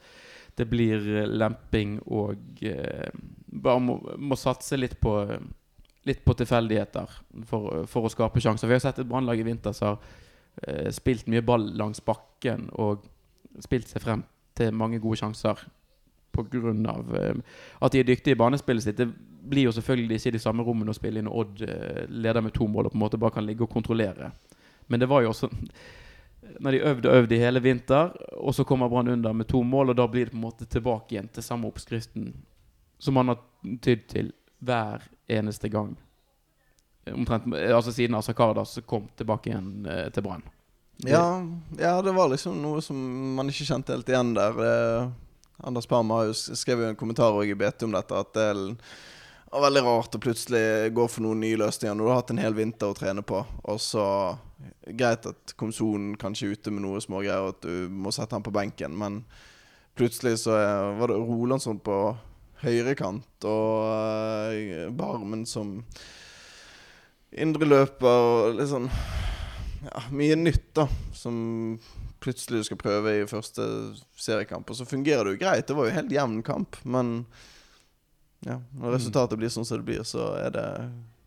det 0.60 0.68
blir 0.72 1.00
eh, 1.22 1.30
lemping 1.32 1.98
og 2.08 2.64
eh, 2.64 3.08
bare 3.62 3.82
må, 3.84 3.98
må 4.18 4.38
satse 4.40 4.80
litt 4.80 5.00
på 5.02 5.20
Litt 6.06 6.20
på 6.22 6.36
tilfeldigheter 6.38 7.14
for, 7.50 7.80
for 7.90 8.06
å 8.06 8.10
skape 8.14 8.38
sjanser. 8.38 8.70
Vi 8.70 8.76
har 8.76 8.82
sett 8.84 9.00
et 9.02 9.08
brannlag 9.10 9.40
i 9.42 9.46
vinter 9.48 9.74
som 9.74 9.96
har 9.96 10.04
eh, 10.62 10.92
spilt 10.94 11.26
mye 11.34 11.42
ball 11.42 11.66
langs 11.80 11.98
bakken 12.06 12.68
og 12.78 13.08
spilt 13.66 13.90
seg 13.90 14.04
frem 14.04 14.22
til 14.54 14.76
mange 14.78 15.00
gode 15.02 15.18
sjanser 15.18 15.64
pga. 16.36 16.96
Eh, 17.18 17.36
at 17.80 17.92
de 17.92 18.00
er 18.00 18.08
dyktige 18.08 18.36
i 18.36 18.40
banespillet 18.40 18.84
sitt. 18.84 19.02
Det 19.02 19.10
blir 19.50 19.66
jo 19.66 19.76
selvfølgelig 19.76 20.20
ikke 20.20 20.36
de 20.38 20.44
samme 20.46 20.64
rommene 20.64 20.92
å 20.94 20.98
spille 20.98 21.22
inn 21.22 21.30
når 21.30 21.42
Odd 21.42 21.66
eh, 21.68 22.02
leder 22.10 22.46
med 22.46 22.54
to 22.54 22.68
mål 22.68 22.88
og 22.88 22.96
på 22.96 23.00
en 23.00 23.06
måte 23.08 23.22
bare 23.22 23.38
kan 23.38 23.46
ligge 23.46 23.66
og 23.66 23.74
kontrollere. 23.74 24.32
Men 24.88 25.02
det 25.02 25.10
var 25.10 25.26
jo 25.26 25.34
også 25.34 25.50
Når 26.62 26.72
de 26.72 26.80
øvde 26.86 27.10
og 27.10 27.16
øvde 27.18 27.36
i 27.36 27.40
hele 27.42 27.60
vinter, 27.60 28.12
og 28.38 28.54
så 28.54 28.64
kommer 28.64 28.88
Brann 28.88 29.08
under 29.10 29.34
med 29.34 29.48
to 29.50 29.64
mål, 29.66 29.90
og 29.90 29.96
da 29.98 30.06
blir 30.08 30.28
det 30.28 30.32
på 30.32 30.38
en 30.38 30.44
måte 30.44 30.68
tilbake 30.70 31.16
igjen 31.16 31.28
til 31.34 31.44
samme 31.44 31.66
oppskriften 31.68 32.28
som 32.98 33.18
han 33.20 33.34
har 33.34 33.40
tydd 33.82 34.08
til 34.12 34.32
hver 34.66 35.04
eneste 35.28 35.70
gang. 35.70 35.96
Omtrent 37.12 37.48
altså 37.54 37.94
siden 37.94 38.18
Asakardas 38.18 38.80
kom 38.90 39.08
tilbake 39.18 39.52
igjen 39.52 39.86
eh, 39.86 40.08
til 40.14 40.26
Brann. 40.26 40.46
Ja, 41.04 41.44
ja, 41.78 42.02
det 42.02 42.14
var 42.16 42.32
liksom 42.32 42.62
noe 42.64 42.82
som 42.82 42.98
man 43.36 43.52
ikke 43.52 43.68
kjente 43.68 43.94
helt 43.94 44.10
igjen 44.10 44.34
der. 44.38 44.62
Eh, 44.64 45.10
Anders 45.68 45.88
Parma 45.88 46.22
har 46.22 46.32
jo 46.32 46.80
en 46.88 46.96
kommentar 46.96 47.38
i 47.44 47.56
BT 47.56 47.86
om 47.88 47.94
dette, 47.96 48.16
at 48.16 48.34
det 48.36 48.48
er 48.50 49.62
veldig 49.62 49.84
rart 49.86 50.16
å 50.18 50.20
plutselig 50.20 50.92
gå 50.96 51.06
for 51.08 51.24
noen 51.24 51.44
nye 51.44 51.60
løsninger 51.60 51.96
når 51.96 52.04
du 52.04 52.12
har 52.12 52.20
hatt 52.20 52.34
en 52.34 52.42
hel 52.42 52.58
vinter 52.58 52.92
å 52.92 52.98
trene 52.98 53.24
på. 53.24 53.44
Og 53.64 53.80
så 53.82 54.06
Greit 54.86 55.26
at 55.28 55.54
komsonen 55.60 56.16
kanskje 56.20 56.48
er 56.48 56.56
ute 56.56 56.72
med 56.74 56.86
noe 56.86 57.02
smågreier, 57.04 57.44
og 57.44 57.56
at 57.56 57.66
du 57.66 57.92
må 57.92 58.14
sette 58.16 58.38
han 58.38 58.46
på 58.46 58.54
benken, 58.56 58.96
men 58.98 59.24
plutselig 59.98 60.40
så 60.44 60.56
er, 60.58 60.94
var 61.00 61.12
det 61.12 61.18
Rolandsson 61.20 61.80
på 61.84 61.98
høyrekant 62.64 63.48
og 63.50 63.90
eh, 63.92 64.88
Barmen 64.96 65.46
som 65.50 65.80
indre 67.36 67.68
løper 67.68 68.08
og 68.30 68.60
litt 68.60 68.72
sånn 68.72 68.88
ja, 69.86 70.06
mye 70.16 70.38
nytt, 70.40 70.70
da. 70.78 70.88
Som 71.14 71.36
plutselig 72.24 72.64
du 72.64 72.68
skal 72.70 72.80
prøve 72.82 73.12
i 73.20 73.26
første 73.30 73.66
seriekamp. 74.18 74.70
Og 74.72 74.80
så 74.80 74.88
fungerer 74.88 75.28
det 75.28 75.36
jo 75.36 75.42
greit. 75.44 75.68
Det 75.68 75.76
var 75.78 75.90
jo 75.90 75.98
helt 75.98 76.16
jevn 76.16 76.40
kamp, 76.48 76.80
men 76.84 77.18
ja, 78.46 78.60
når 78.78 78.96
resultatet 78.98 79.40
blir 79.42 79.52
sånn 79.54 79.68
som 79.68 79.82
det 79.82 79.88
blir, 79.88 80.06
så 80.08 80.32
er 80.40 80.56
det 80.56 80.68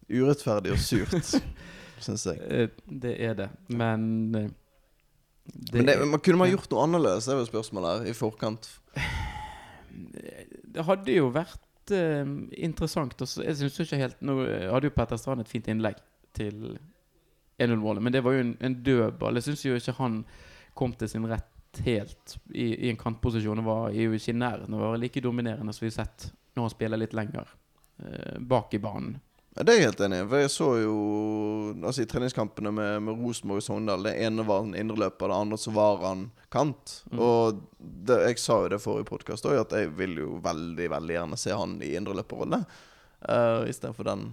urettferdig 0.08 0.74
og 0.74 0.80
surt. 0.82 1.34
syns 2.04 2.26
jeg. 2.30 2.40
Eh, 2.48 2.68
Det 2.86 3.14
er 3.28 3.36
det. 3.38 3.48
Men 3.68 4.34
eh, 4.34 4.50
det, 5.48 5.72
Men 5.76 5.86
det, 5.86 5.96
man 6.06 6.20
kunne 6.20 6.42
man 6.42 6.50
gjort 6.50 6.70
noe 6.72 6.84
annerledes, 6.86 7.26
det 7.26 7.34
er 7.34 7.40
jo 7.42 7.48
spørsmålet 7.48 7.90
her, 8.02 8.10
i 8.10 8.16
forkant? 8.16 8.68
Det 10.74 10.84
hadde 10.86 11.16
jo 11.16 11.30
vært 11.34 11.92
eh, 11.94 12.24
interessant. 12.64 13.20
også. 13.20 13.42
jeg 13.44 13.56
synes 13.56 13.80
ikke 13.80 14.00
helt 14.02 14.22
Nå 14.22 14.40
hadde 14.44 14.90
jo 14.90 14.94
Petter 14.96 15.20
Strand 15.20 15.44
et 15.44 15.50
fint 15.50 15.68
innlegg 15.68 16.00
til 16.36 16.78
1-0-målet, 17.58 18.02
men 18.02 18.14
det 18.14 18.22
var 18.24 18.36
jo 18.36 18.44
en, 18.46 18.56
en 18.60 18.76
dødball. 18.86 19.40
Jeg 19.40 19.48
syns 19.48 19.64
jo 19.66 19.78
ikke 19.78 19.96
han 19.98 20.20
kom 20.78 20.92
til 20.94 21.10
sin 21.10 21.26
rett 21.26 21.80
helt 21.84 22.36
i, 22.54 22.86
i 22.86 22.90
en 22.90 23.00
kantposisjon. 23.00 23.62
Og 23.62 23.66
var 23.66 23.96
jo 23.96 24.12
ikke 24.14 24.34
i 24.34 24.38
nærheten 24.38 24.74
av 24.74 24.82
å 24.82 24.92
være 24.92 25.02
like 25.04 25.22
dominerende 25.24 25.74
som 25.74 25.86
vi 25.86 25.92
har 25.92 26.00
sett 26.02 26.28
når 26.54 26.66
han 26.66 26.74
spiller 26.74 27.00
litt 27.00 27.16
lenger 27.16 27.50
eh, 28.04 28.38
bak 28.38 28.74
i 28.74 28.82
banen. 28.82 29.18
Ja, 29.58 29.64
det 29.66 29.72
er 29.74 29.80
jeg 29.80 29.88
helt 29.88 30.00
enig 30.06 30.18
i. 30.22 30.26
For 30.30 30.38
jeg 30.44 30.50
så 30.54 30.66
jo 30.78 30.92
altså 31.82 32.04
i 32.04 32.06
treningskampene 32.06 32.70
med, 32.70 33.00
med 33.02 33.18
Rosenborg 33.18 33.58
og 33.58 33.64
Sogndal. 33.66 34.04
Det 34.06 34.12
ene 34.22 34.44
var 34.46 34.62
en 34.62 34.76
indreløper, 34.78 35.32
det 35.32 35.38
andre 35.42 35.58
så 35.58 35.72
var 35.74 35.98
han 36.04 36.28
kant. 36.54 36.92
Mm. 37.10 37.18
Og 37.26 37.58
det, 37.80 38.20
jeg 38.28 38.38
sa 38.38 38.60
jo 38.62 38.68
det 38.70 38.78
forrige 38.84 39.08
podkast 39.10 39.48
òg, 39.50 39.58
at 39.64 39.74
jeg 39.74 39.90
vil 39.98 40.14
jo 40.22 40.36
veldig 40.44 40.86
veldig 40.94 41.16
gjerne 41.16 41.38
se 41.42 41.56
han 41.58 41.74
i 41.82 41.90
indreløperrolle. 41.98 42.60
Uh, 43.26 43.66
Istedenfor 43.66 44.06
den 44.06 44.28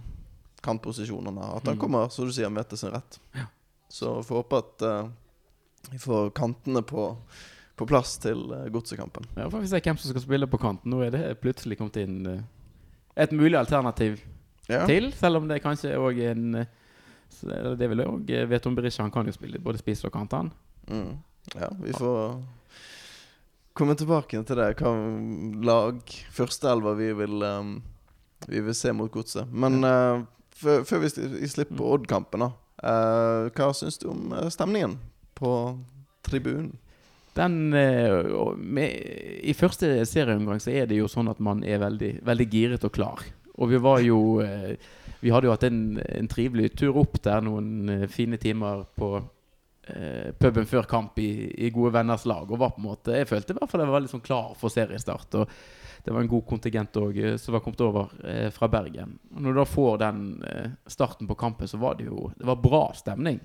kantposisjonen 0.62 1.42
her. 1.42 1.56
At 1.58 1.66
han 1.72 1.74
Mm. 1.76 1.80
kommer, 1.82 2.08
så 2.08 2.24
du 2.24 2.30
sier, 2.32 2.50
med 2.50 2.68
til 2.70 2.78
sin 2.78 2.94
rett. 2.94 3.18
Ja. 3.34 3.48
Så 3.90 4.22
får 4.26 4.40
håpe 4.44 4.58
at 4.62 4.82
eh, 4.82 5.08
vi 5.92 5.98
får 6.02 6.30
kantene 6.34 6.82
på, 6.82 7.16
på 7.78 7.86
plass 7.86 8.16
til 8.22 8.40
uh, 8.52 8.64
godsekampen. 8.74 9.26
Ja, 9.36 9.50
får 9.50 9.62
vi 9.62 9.68
se 9.70 9.80
hvem 9.82 9.98
som 9.98 10.10
skal 10.10 10.22
spille 10.24 10.46
på 10.50 10.58
kanten. 10.58 10.90
Nå 10.90 11.02
er 11.06 11.10
det 11.14 11.40
plutselig 11.42 11.78
kommet 11.78 11.98
inn 12.02 12.16
eh, 12.26 12.40
et 13.16 13.30
mulig 13.34 13.58
alternativ 13.58 14.18
Ja. 14.66 14.82
til, 14.88 15.12
selv 15.14 15.38
om 15.38 15.48
det 15.48 15.60
kanskje 15.62 15.92
er 15.94 16.32
en 16.32 16.54
eh, 16.58 16.66
Det 17.78 17.88
vil 17.90 18.02
jeg 18.02 18.10
òg 18.10 18.30
vet 18.50 18.66
om 18.66 18.74
Berisha. 18.74 19.02
Han 19.04 19.12
kan 19.14 19.26
jo 19.26 19.34
spille 19.34 19.62
både 19.62 19.78
spiss 19.78 20.04
og 20.04 20.12
kant, 20.14 20.32
han. 20.32 20.50
Mm. 20.90 21.18
Ja, 21.54 21.68
vi 21.78 21.92
får 21.94 22.40
komme 23.76 23.94
tilbake 23.98 24.40
til 24.46 24.58
det. 24.58 24.70
Hva 24.80 24.92
lag 25.66 26.14
førsteelva 26.34 26.94
vi 26.98 27.12
vil 27.18 27.42
um, 27.42 27.76
Vi 28.48 28.62
vil 28.62 28.74
se 28.74 28.92
mot 28.92 29.10
godset. 29.12 29.50
Men 29.52 29.84
uh, 29.84 30.24
før, 30.56 31.02
vi 31.02 31.48
slipper 31.48 31.76
Mm. 31.76 31.84
Odd-kampen, 31.92 32.46
da. 32.46 32.50
Uh, 32.76 33.48
hva 33.56 33.70
syns 33.74 33.98
du 33.98 34.10
om 34.12 34.32
uh, 34.32 34.48
stemningen 34.52 34.98
på 35.34 35.50
tribunen? 36.26 36.74
Den 37.36 37.72
uh, 37.74 38.54
med, 38.56 38.92
I 39.44 39.52
første 39.56 40.04
serieomgang 40.08 40.60
så 40.62 40.72
er 40.72 40.86
det 40.88 41.00
jo 41.00 41.08
sånn 41.08 41.28
at 41.28 41.40
man 41.40 41.64
er 41.64 41.80
veldig, 41.82 42.12
veldig 42.24 42.46
giret 42.52 42.86
og 42.86 42.94
klar. 42.96 43.24
Og 43.56 43.70
vi 43.70 43.80
var 43.80 44.02
jo 44.04 44.40
eh, 44.44 44.76
Vi 45.22 45.32
hadde 45.32 45.48
jo 45.48 45.54
hatt 45.54 45.64
en, 45.68 45.96
en 45.98 46.28
trivelig 46.28 46.74
tur 46.76 46.98
opp 47.00 47.18
der 47.24 47.40
noen 47.44 47.88
eh, 47.92 48.06
fine 48.12 48.38
timer 48.40 48.84
på 48.98 49.14
eh, 49.16 50.32
puben 50.38 50.68
før 50.68 50.88
kamp 50.90 51.18
i, 51.22 51.48
i 51.66 51.72
gode 51.74 51.94
venners 51.96 52.26
lag. 52.28 52.50
Og 52.50 52.60
var 52.60 52.74
på 52.76 52.82
en 52.82 52.88
måte 52.90 53.16
Jeg 53.16 53.30
følte 53.30 53.54
i 53.54 53.58
hvert 53.58 53.72
fall 53.72 53.84
jeg 53.84 53.90
var 53.90 54.00
veldig 54.00 54.14
sånn 54.14 54.26
klar 54.26 54.54
for 54.60 54.72
seriestart. 54.72 55.40
Og 55.40 55.56
det 56.06 56.14
var 56.14 56.22
en 56.22 56.30
god 56.30 56.44
kontingent 56.46 56.96
òg 57.00 57.16
som 57.42 57.56
var 57.56 57.64
kommet 57.64 57.82
over 57.82 58.12
eh, 58.22 58.48
fra 58.54 58.68
Bergen. 58.70 59.16
Og 59.34 59.42
når 59.42 59.56
du 59.56 59.60
da 59.62 59.66
får 59.66 60.00
den 60.04 60.24
eh, 60.46 60.72
starten 60.86 61.26
på 61.26 61.38
kampen, 61.38 61.66
så 61.66 61.80
var 61.82 61.98
det 61.98 62.06
jo 62.06 62.30
Det 62.36 62.46
var 62.46 62.62
bra 62.62 62.84
stemning 62.94 63.40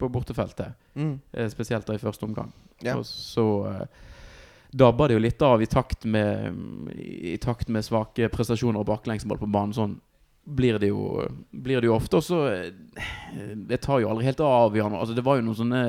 på 0.00 0.08
bortefeltet. 0.08 0.72
Eh, 0.96 1.48
spesielt 1.52 1.86
da 1.86 1.94
i 1.94 2.02
første 2.02 2.26
omgang. 2.26 2.50
Yeah. 2.80 2.98
Og 2.98 3.06
så 3.06 3.46
eh, 3.68 3.84
dabba 4.70 5.08
det 5.08 5.16
jo 5.16 5.24
litt 5.24 5.42
av 5.42 5.62
i 5.62 5.66
takt 5.66 6.04
med 6.04 6.92
I 6.94 7.36
takt 7.42 7.68
med 7.68 7.84
svake 7.84 8.28
prestasjoner 8.32 8.82
og 8.82 8.88
baklengsmål 8.90 9.40
på 9.40 9.50
banen. 9.50 9.74
Sånn 9.74 9.98
blir 10.44 10.78
det 10.78 10.90
jo, 10.90 11.26
blir 11.50 11.80
det 11.80 11.90
jo 11.90 11.96
ofte. 11.96 12.20
Og 12.20 12.24
så 12.24 12.40
eh, 12.52 13.52
Det 13.56 13.82
tar 13.84 14.00
jo 14.02 14.10
aldri 14.10 14.28
helt 14.28 14.40
av. 14.40 14.76
i. 14.76 14.80
Altså, 14.80 15.14
det 15.14 15.26
var 15.26 15.38
jo 15.38 15.46
noen 15.46 15.60
sånne 15.60 15.84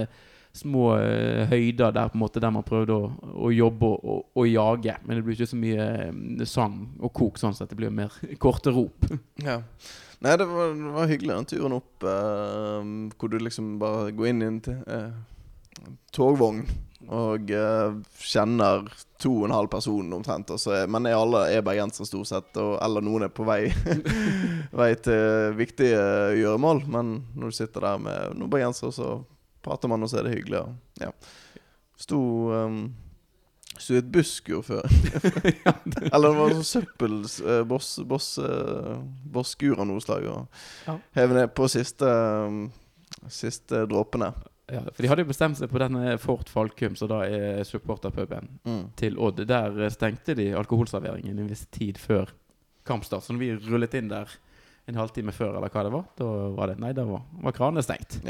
små 0.52 0.98
eh, 1.00 1.48
høyder 1.48 1.94
der 1.96 2.10
på 2.12 2.18
en 2.18 2.24
måte 2.26 2.42
Der 2.44 2.52
man 2.52 2.66
prøvde 2.68 2.92
å, 2.92 3.08
å 3.48 3.52
jobbe 3.56 3.88
og, 3.88 4.28
og, 4.36 4.46
jage. 4.50 4.98
Men 5.06 5.18
det 5.18 5.26
blir 5.26 5.40
ikke 5.40 5.54
så 5.54 5.62
mye 5.62 5.90
eh, 6.10 6.46
sang 6.50 6.78
og 7.00 7.14
kok 7.18 7.42
sånn 7.42 7.58
sett. 7.58 7.72
Det 7.72 7.80
blir 7.80 7.94
mer 7.94 8.14
korte 8.44 8.74
rop. 8.76 9.10
Ja. 9.42 9.62
Nei, 10.22 10.36
det 10.38 10.46
var, 10.46 10.76
det 10.78 10.94
var 10.94 11.10
hyggelig 11.10 11.34
den 11.34 11.48
turen 11.50 11.74
opp, 11.80 12.06
eh, 12.06 12.90
hvor 13.18 13.32
du 13.32 13.40
liksom 13.42 13.80
bare 13.82 14.12
går 14.14 14.30
inn 14.30 14.44
i 14.44 14.50
en 14.52 14.60
eh, 14.70 15.08
togvogn 16.14 16.62
og 17.10 17.52
uh, 17.56 17.98
kjenner 18.22 18.86
to 19.22 19.32
og 19.42 19.48
en 19.48 19.56
halv 19.56 19.70
person 19.72 20.14
omtrent. 20.14 20.52
Er, 20.52 20.88
men 20.92 21.06
er 21.10 21.18
alle 21.18 21.44
er 21.54 21.66
bergensere 21.66 22.08
stort 22.10 22.30
sett, 22.30 22.50
og, 22.62 22.78
eller 22.84 23.06
noen 23.06 23.28
er 23.28 23.34
på 23.34 23.46
vei, 23.48 23.66
vei 24.82 24.92
til 25.04 25.56
viktige 25.60 26.02
gjøremål. 26.40 26.84
Men 26.92 27.14
når 27.36 27.54
du 27.54 27.60
sitter 27.62 27.88
der 27.88 28.02
med 28.02 28.38
noen 28.40 28.52
bergensere, 28.54 28.94
så 28.96 29.14
prater 29.66 29.92
man, 29.92 30.04
og 30.04 30.12
så 30.12 30.22
er 30.22 30.30
det 30.30 30.36
hyggelig. 30.40 30.64
Og, 30.66 31.06
ja. 31.06 31.14
Sto 32.02 32.20
um, 32.50 32.84
Sto 33.82 33.96
i 33.96 34.02
et 34.02 34.10
busskur 34.14 34.62
før. 34.66 34.84
Eller 36.12 36.28
det 36.28 36.38
var 36.38 36.52
sånn 36.58 36.68
søppel 36.68 37.14
eh, 37.24 37.62
boss, 37.66 37.96
boss, 38.06 38.36
eh, 38.44 39.72
av 39.78 39.88
noe 39.88 40.04
slag. 40.04 40.28
Og 40.30 40.90
Ja. 40.90 40.98
hev 41.18 41.34
ned 41.38 41.54
på 41.58 41.70
siste 41.72 42.06
um, 42.06 42.66
Siste 43.32 43.84
dråpene. 43.86 44.32
Ja, 44.72 44.84
for 44.88 45.04
de 45.04 45.10
hadde 45.12 45.26
jo 45.26 45.32
bestemt 45.32 45.60
seg 45.60 45.72
på 45.72 45.82
denne 45.82 46.16
Fort 46.22 46.50
Falkum, 46.52 46.96
som 47.00 47.10
da 47.12 47.24
er 47.28 47.66
supporterpuben. 47.68 48.48
Mm. 48.68 48.86
til 49.00 49.18
Odd. 49.20 49.44
Der 49.50 49.82
stengte 49.94 50.36
de 50.38 50.52
alkoholserveringen 50.58 51.40
en 51.40 51.50
viss 51.52 51.66
tid 51.74 52.00
før 52.00 52.32
kampstart. 52.88 53.26
Så 53.26 53.36
når 53.36 53.44
vi 53.44 53.52
rullet 53.68 53.98
inn 54.00 54.10
der 54.12 54.32
en 54.90 54.98
halvtime 54.98 55.34
før, 55.36 55.58
eller 55.58 55.72
hva 55.72 55.84
det 55.86 55.94
var, 55.94 56.08
da 56.18 56.30
var 56.58 56.72
det 56.72 56.80
Nei, 56.82 56.94
da 56.98 57.06
var, 57.08 57.26
var 57.44 57.56
kranene 57.56 57.84
stengt. 57.86 58.22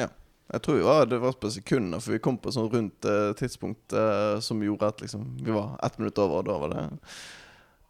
Jeg 0.51 0.63
tror 0.65 0.81
ja, 0.81 0.88
var, 0.88 1.05
det 1.07 1.21
var 1.24 1.38
på 1.39 1.51
sekunder, 1.53 2.01
for 2.03 2.15
vi 2.15 2.24
kom 2.24 2.38
på 2.41 2.51
sånn 2.51 2.67
rundt 2.71 3.07
eh, 3.07 3.29
tidspunkt 3.39 3.95
eh, 3.95 4.39
som 4.43 4.60
gjorde 4.63 4.89
at 4.91 5.03
liksom 5.03 5.24
vi 5.39 5.53
var 5.55 5.77
ett 5.86 5.95
minutt 6.01 6.19
over, 6.19 6.41
og 6.41 6.50
da 6.50 6.57
var 6.60 6.74
det 6.75 6.89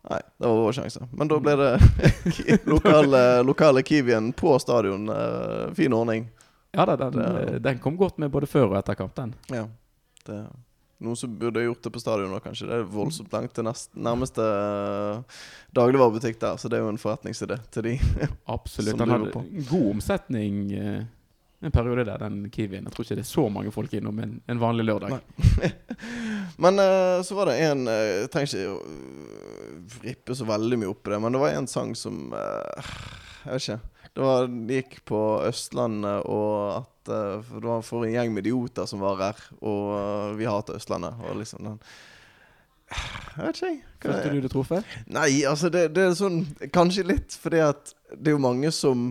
Nei, 0.01 0.17
det 0.41 0.49
var 0.49 0.55
vår 0.57 0.73
sjanse. 0.73 1.05
Men 1.13 1.29
da 1.29 1.37
ble 1.37 1.51
det 1.59 1.71
lokale, 2.73 3.19
lokale 3.45 3.83
Kiwien 3.85 4.31
på 4.33 4.55
stadion. 4.61 5.09
eh, 5.13 5.73
fin 5.77 5.93
ordning. 5.93 6.25
Ja 6.71 6.87
da, 6.87 6.95
den, 6.95 7.21
eh, 7.21 7.55
den 7.59 7.79
kom 7.83 7.97
godt 7.99 8.19
med 8.21 8.31
både 8.31 8.47
før 8.47 8.69
og 8.71 8.77
etter 8.79 8.95
kamp, 8.99 9.15
den. 9.17 9.33
Ja. 9.51 9.65
Det, 10.25 10.37
noen 11.01 11.17
som 11.17 11.33
burde 11.37 11.63
gjort 11.63 11.81
det 11.83 11.91
på 11.95 11.99
stadion 12.01 12.29
nå, 12.29 12.39
kanskje. 12.43 12.67
Det 12.69 12.75
er 12.77 12.89
voldsomt 12.93 13.31
langt 13.33 13.55
til 13.57 13.65
nest, 13.65 13.89
nærmeste 13.97 14.43
uh, 14.45 15.39
dagligvarebutikk 15.73 16.37
der, 16.43 16.59
så 16.61 16.69
det 16.69 16.77
er 16.77 16.85
jo 16.85 16.91
en 16.93 17.01
forretningsidé 17.01 17.57
til 17.73 17.87
de. 17.87 17.95
Absolutt. 18.55 18.99
Den 19.01 19.09
hadde 19.09 19.65
god 19.71 19.87
omsetning 19.95 20.59
eh, 20.77 21.01
en 21.61 21.73
periode 21.73 22.05
der, 22.05 22.21
den 22.21 22.45
Kiwien. 22.53 22.85
Jeg 22.85 22.93
tror 22.93 23.05
ikke 23.05 23.17
det 23.17 23.25
er 23.25 23.31
så 23.31 23.47
mange 23.53 23.73
folk 23.73 23.93
innom 23.97 24.21
en, 24.21 24.37
en 24.49 24.61
vanlig 24.61 24.85
lørdag. 24.91 25.17
Men 26.63 26.77
uh, 26.77 27.21
så 27.25 27.37
var 27.37 27.49
det 27.49 27.59
en 27.65 27.87
eh, 27.89 28.21
Jeg 28.21 28.31
trenger 28.33 28.53
ikke 28.53 28.73
å 28.75 30.01
rippe 30.05 30.37
så 30.37 30.45
veldig 30.49 30.81
mye 30.81 30.93
opp 30.93 31.07
i 31.07 31.13
det, 31.13 31.19
men 31.23 31.33
det 31.33 31.41
var 31.41 31.55
en 31.55 31.67
sang 31.69 31.95
som 31.97 32.33
uh, 32.35 32.89
Jeg 33.45 33.53
vet 33.55 33.63
ikke. 33.65 33.79
Det, 34.11 34.21
var, 34.21 34.47
det 34.67 34.81
gikk 34.81 34.97
på 35.07 35.19
Østlandet, 35.47 36.25
og 36.27 36.81
at 36.81 36.87
for 37.01 37.59
Det 37.59 37.67
var 37.67 37.81
for 37.81 38.05
en 38.05 38.13
gjeng 38.13 38.33
med 38.33 38.45
idioter 38.45 38.85
som 38.85 39.01
var 39.01 39.17
her, 39.21 39.39
og 39.61 39.85
eh, 39.97 40.35
vi 40.37 40.45
hater 40.45 40.77
Østlandet. 40.77 41.17
Og 41.25 41.39
liksom 41.39 41.63
den 41.65 41.79
Jeg 42.91 43.45
vet 43.45 43.55
ikke, 43.55 43.67
jeg. 43.71 43.81
Følte 44.03 44.29
du 44.35 44.41
det 44.41 44.51
truffet? 44.51 44.95
Nei, 45.07 45.43
altså 45.47 45.71
det, 45.71 45.87
det 45.95 46.03
er 46.03 46.15
sånn 46.17 46.41
Kanskje 46.75 47.07
litt 47.07 47.37
fordi 47.39 47.61
at 47.63 47.93
det 48.11 48.33
er 48.33 48.35
jo 48.35 48.43
mange 48.43 48.71
som 48.75 49.05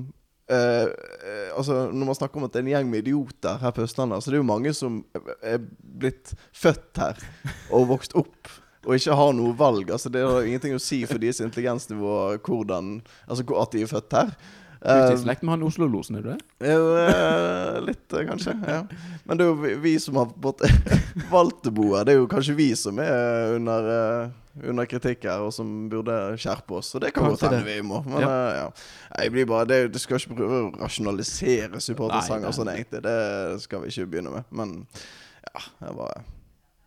eh, 0.53 0.91
Altså 1.57 1.87
Når 1.89 2.11
man 2.11 2.19
snakker 2.19 2.41
om 2.41 2.45
at 2.45 2.53
det 2.53 2.61
er 2.61 2.67
en 2.67 2.73
gjeng 2.75 2.91
med 2.93 3.07
idioter 3.07 3.57
her 3.63 3.73
på 3.75 3.87
Østlandet, 3.87 4.21
altså 4.21 4.31
det 4.31 4.37
er 4.37 4.45
jo 4.45 4.51
mange 4.53 4.75
som 4.77 5.01
er 5.41 5.63
blitt 5.81 6.35
født 6.53 7.01
her 7.01 7.25
og 7.73 7.89
vokst 7.95 8.15
opp. 8.19 8.53
Og 8.87 8.97
ikke 8.97 9.17
har 9.17 9.35
noe 9.37 9.53
valg. 9.57 9.91
Altså 9.93 10.13
Det 10.13 10.23
har 10.25 10.47
ingenting 10.47 10.77
å 10.77 10.81
si 10.83 11.03
for 11.09 11.21
deres 11.21 11.43
intelligensnivå 11.45 12.15
hvordan 12.47 13.01
Altså 13.27 13.45
at 13.61 13.75
de 13.75 13.85
er 13.85 13.91
født 13.91 14.17
her. 14.21 14.37
Du 14.81 14.89
er 14.89 15.03
ikke 15.05 15.19
i 15.19 15.21
slekt 15.21 15.43
med 15.45 15.53
han 15.53 15.65
Oslo-losen, 15.67 16.17
er 16.17 16.23
du 16.25 16.29
det? 16.31 16.39
jo, 16.65 16.85
eh, 16.97 17.79
litt, 17.85 18.05
eh, 18.17 18.23
kanskje. 18.25 18.55
Ja. 18.65 18.79
Men 19.29 19.37
det 19.37 19.45
er 19.45 19.51
jo 19.51 19.81
vi, 19.85 19.93
som 20.01 20.17
har 20.17 20.31
valgt 21.35 21.69
å 21.69 21.73
bo 21.77 21.91
her. 21.93 22.07
Det 22.09 22.15
er 22.15 22.23
jo 22.23 22.31
kanskje 22.33 22.57
vi 22.57 22.71
som 22.81 22.97
er 23.05 23.59
under, 23.59 23.91
eh, 23.93 24.63
under 24.73 24.89
kritikk 24.89 25.27
her, 25.29 25.45
og 25.45 25.53
som 25.53 25.69
burde 25.93 26.17
skjerpe 26.41 26.79
oss. 26.79 26.95
Og 26.97 27.05
det 27.05 27.13
kan 27.13 27.29
godt 27.29 27.45
hende 27.45 27.61
vi 27.67 27.77
må. 27.85 28.01
Men 28.09 28.25
Ja. 28.25 28.31
ja. 28.57 28.65
Jeg 29.21 29.35
blir 29.37 29.51
bare, 29.53 29.69
det, 29.69 29.93
Du 29.93 29.99
skal 30.01 30.17
ikke 30.17 30.39
prøve 30.41 30.63
å 30.63 30.73
rasjonalisere 30.81 31.83
supportersanger 31.85 32.57
sånn, 32.57 32.73
egentlig. 32.73 33.03
Det 33.05 33.61
skal 33.67 33.85
vi 33.85 33.93
ikke 33.93 34.09
begynne 34.15 34.33
med. 34.39 34.49
Men 34.51 34.75
ja, 35.51 35.61
jeg 35.83 35.97
bare 36.01 36.25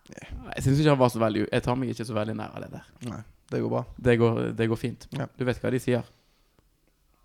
yeah. 0.10 0.34
Jeg 0.56 0.66
syns 0.66 0.82
ikke 0.82 0.94
han 0.94 1.00
var 1.00 1.10
så 1.14 1.20
veldig 1.22 1.46
Jeg 1.52 1.64
tar 1.66 1.78
meg 1.80 1.94
ikke 1.94 2.06
så 2.08 2.14
veldig 2.18 2.36
nær 2.42 2.58
av 2.58 2.66
det 2.66 2.74
der. 2.74 2.90
Nei, 3.12 3.22
det 3.54 3.62
går 3.62 3.70
bra. 3.78 3.86
Det 4.10 4.18
går, 4.22 4.44
det 4.58 4.70
går 4.74 4.82
fint. 4.82 5.08
Ja. 5.14 5.30
Du 5.38 5.46
vet 5.46 5.62
hva 5.62 5.72
de 5.74 5.82
sier? 5.84 6.10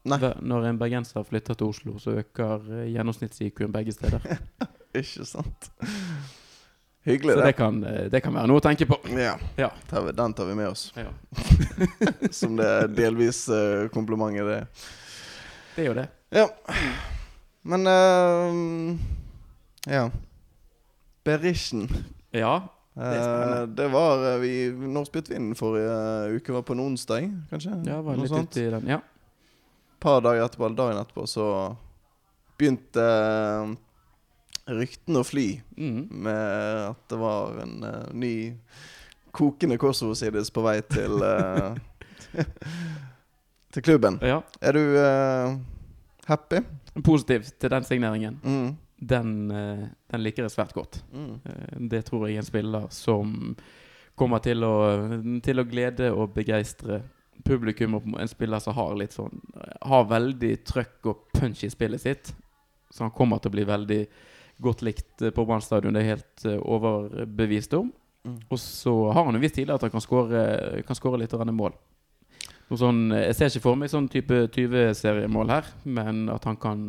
Nei. 0.08 0.18
Når 0.40 0.68
en 0.70 0.78
bergenser 0.80 1.24
flytter 1.26 1.58
til 1.58 1.72
Oslo, 1.72 1.96
så 1.98 2.14
øker 2.20 2.68
eh, 2.78 2.86
gjennomsnitts-IQ-en 2.94 3.72
begge 3.74 3.92
steder. 3.92 4.22
Ikke 4.98 5.26
sant? 5.26 5.70
Hyggelig, 7.08 7.34
Så 7.34 7.40
det. 7.40 7.50
Så 7.50 7.56
kan, 7.58 7.82
eh, 7.84 8.06
det 8.12 8.22
kan 8.22 8.34
være 8.36 8.50
noe 8.50 8.62
å 8.62 8.64
tenke 8.64 8.86
på. 8.88 9.00
Ja, 9.16 9.34
Ja. 9.58 9.70
den 9.90 10.34
tar 10.34 10.48
vi 10.48 10.54
med 10.54 10.68
oss. 10.68 10.92
Ja. 10.96 11.10
Som 12.38 12.56
det 12.56 12.66
er 12.68 12.88
delvis 12.88 13.42
uh, 13.48 13.88
komplimentet 13.92 14.46
det 14.48 14.56
er. 14.62 14.66
Det 15.74 15.84
er 15.84 15.88
jo 15.88 15.98
det. 15.98 16.08
Ja. 16.34 16.48
Men 17.68 17.86
uh, 17.86 18.96
Ja. 19.88 20.08
Berischen. 21.24 21.88
Ja. 22.32 22.56
Eh, 22.98 23.62
det 23.66 23.88
var 23.88 24.32
eh, 24.32 24.38
vi, 24.40 24.52
Når 24.74 25.06
spilte 25.06 25.30
vi 25.30 25.38
inn 25.38 25.52
forrige 25.58 26.38
uke? 26.38 26.54
Var 26.56 26.64
på 26.66 26.74
en 26.74 26.82
onsdag, 26.88 27.28
kanskje? 27.50 27.76
Ja, 27.86 28.00
var 28.02 28.18
litt 28.18 28.32
ute 28.34 28.64
i 28.64 28.70
den. 28.72 28.88
Ja. 28.90 28.98
Par 29.98 30.20
dager 30.22 30.44
etterpå, 30.44 30.66
eller 30.66 30.76
dagen 30.78 31.00
etterpå, 31.00 31.26
så 31.26 31.46
begynte 32.58 33.02
eh, 33.02 33.72
ryktene 34.78 35.22
å 35.22 35.26
fly 35.26 35.48
Mm. 35.78 36.08
med 36.10 36.88
at 36.90 37.02
det 37.08 37.16
var 37.20 37.60
en 37.62 37.84
uh, 37.84 38.08
ny 38.12 38.52
kokende 39.30 39.78
Kosovo-sides 39.78 40.50
på 40.50 40.64
vei 40.64 40.80
til 40.90 41.22
uh, 41.22 41.76
Til 43.72 43.82
klubben. 43.82 44.18
ja. 44.22 44.40
Er 44.60 44.72
du 44.72 44.80
uh, 44.96 45.54
happy? 46.26 46.62
Positiv 47.04 47.46
til 47.60 47.70
den 47.70 47.84
signeringen. 47.84 48.40
Mm. 48.42 48.76
Den, 48.98 49.28
den 50.10 50.22
liker 50.24 50.42
jeg 50.42 50.50
svært 50.50 50.72
godt. 50.74 50.96
Mm. 51.14 51.86
Det 51.88 52.00
tror 52.08 52.26
jeg 52.26 52.34
er 52.34 52.42
en 52.42 52.48
spiller 52.48 52.88
som 52.90 53.54
kommer 54.18 54.42
til 54.42 54.64
å, 54.66 54.72
til 55.44 55.62
å 55.62 55.66
glede 55.68 56.08
og 56.10 56.32
begeistre 56.34 57.04
publikum. 57.44 57.98
Og 57.98 58.20
en 58.20 58.30
spiller 58.30 58.62
som 58.62 58.76
har 58.76 58.96
litt 58.98 59.16
sånn 59.16 59.40
Har 59.88 60.08
veldig 60.10 60.52
trøkk 60.66 61.10
og 61.12 61.24
punch 61.34 61.64
i 61.66 61.72
spillet 61.72 62.02
sitt. 62.02 62.32
Så 62.90 63.04
han 63.04 63.14
kommer 63.14 63.40
til 63.42 63.52
å 63.52 63.56
bli 63.56 63.66
veldig 63.68 64.02
godt 64.64 64.82
likt 64.82 65.22
eh, 65.22 65.34
på 65.34 65.44
Brann 65.46 65.62
stadion. 65.62 65.94
Det 65.94 66.02
er 66.02 66.06
jeg 66.06 66.16
helt 66.16 66.46
eh, 66.48 66.62
overbevist 66.62 67.76
om. 67.78 67.92
Mm. 68.26 68.38
Og 68.48 68.60
så 68.60 68.94
har 69.12 69.28
han 69.28 69.36
jo 69.36 69.42
visst 69.42 69.58
tidligere 69.58 69.78
at 69.78 69.86
han 69.86 69.94
kan 69.94 70.04
skåre 70.04 70.42
kan 70.86 70.98
skåre 70.98 71.20
litt 71.22 71.36
mål. 71.52 71.76
Sånn, 72.68 73.06
jeg 73.16 73.32
ser 73.32 73.48
ikke 73.48 73.62
for 73.64 73.78
meg 73.80 73.88
sånn 73.88 74.10
type 74.12 74.42
20-seriemål 74.52 75.48
her, 75.54 75.68
men 75.88 76.26
at 76.28 76.44
han 76.44 76.58
kan 76.60 76.82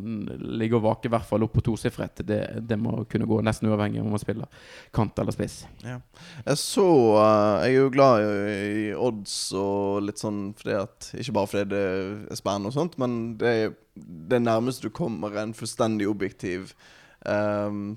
ligge 0.59 0.75
og 0.75 0.83
vake 0.83 1.07
i 1.07 1.11
hvert 1.13 1.23
fall 1.29 1.45
opp 1.45 1.53
på 1.55 1.61
tosifret, 1.63 2.19
det, 2.27 2.39
det 2.67 2.75
må 2.75 3.05
kunne 3.07 3.23
gå 3.29 3.37
nesten 3.47 3.69
uavhengig 3.71 4.01
om 4.03 4.09
man 4.11 4.19
spiller 4.19 4.51
kant 4.91 5.15
eller 5.23 5.31
spiss. 5.31 5.61
Jeg 5.85 6.57
så 6.59 6.83
eh, 7.15 7.63
Jeg 7.63 7.69
er 7.69 7.77
jo 7.77 7.93
glad 7.95 8.25
i, 8.25 8.27
i 8.89 8.91
odds 8.91 9.37
og 9.55 10.03
litt 10.03 10.19
sånn 10.19 10.49
fordi 10.59 10.75
at 10.81 11.07
Ikke 11.15 11.37
bare 11.37 11.51
fordi 11.53 11.71
det 11.71 11.83
er 12.27 12.35
spennende 12.41 12.73
og 12.73 12.75
sånt, 12.75 12.99
men 12.99 13.15
det 13.39 13.53
er 13.53 13.71
det 13.95 14.41
nærmeste 14.43 14.89
du 14.89 14.95
kommer 14.95 15.31
en 15.39 15.55
fullstendig 15.55 16.09
objektiv 16.11 16.73
um, 17.23 17.95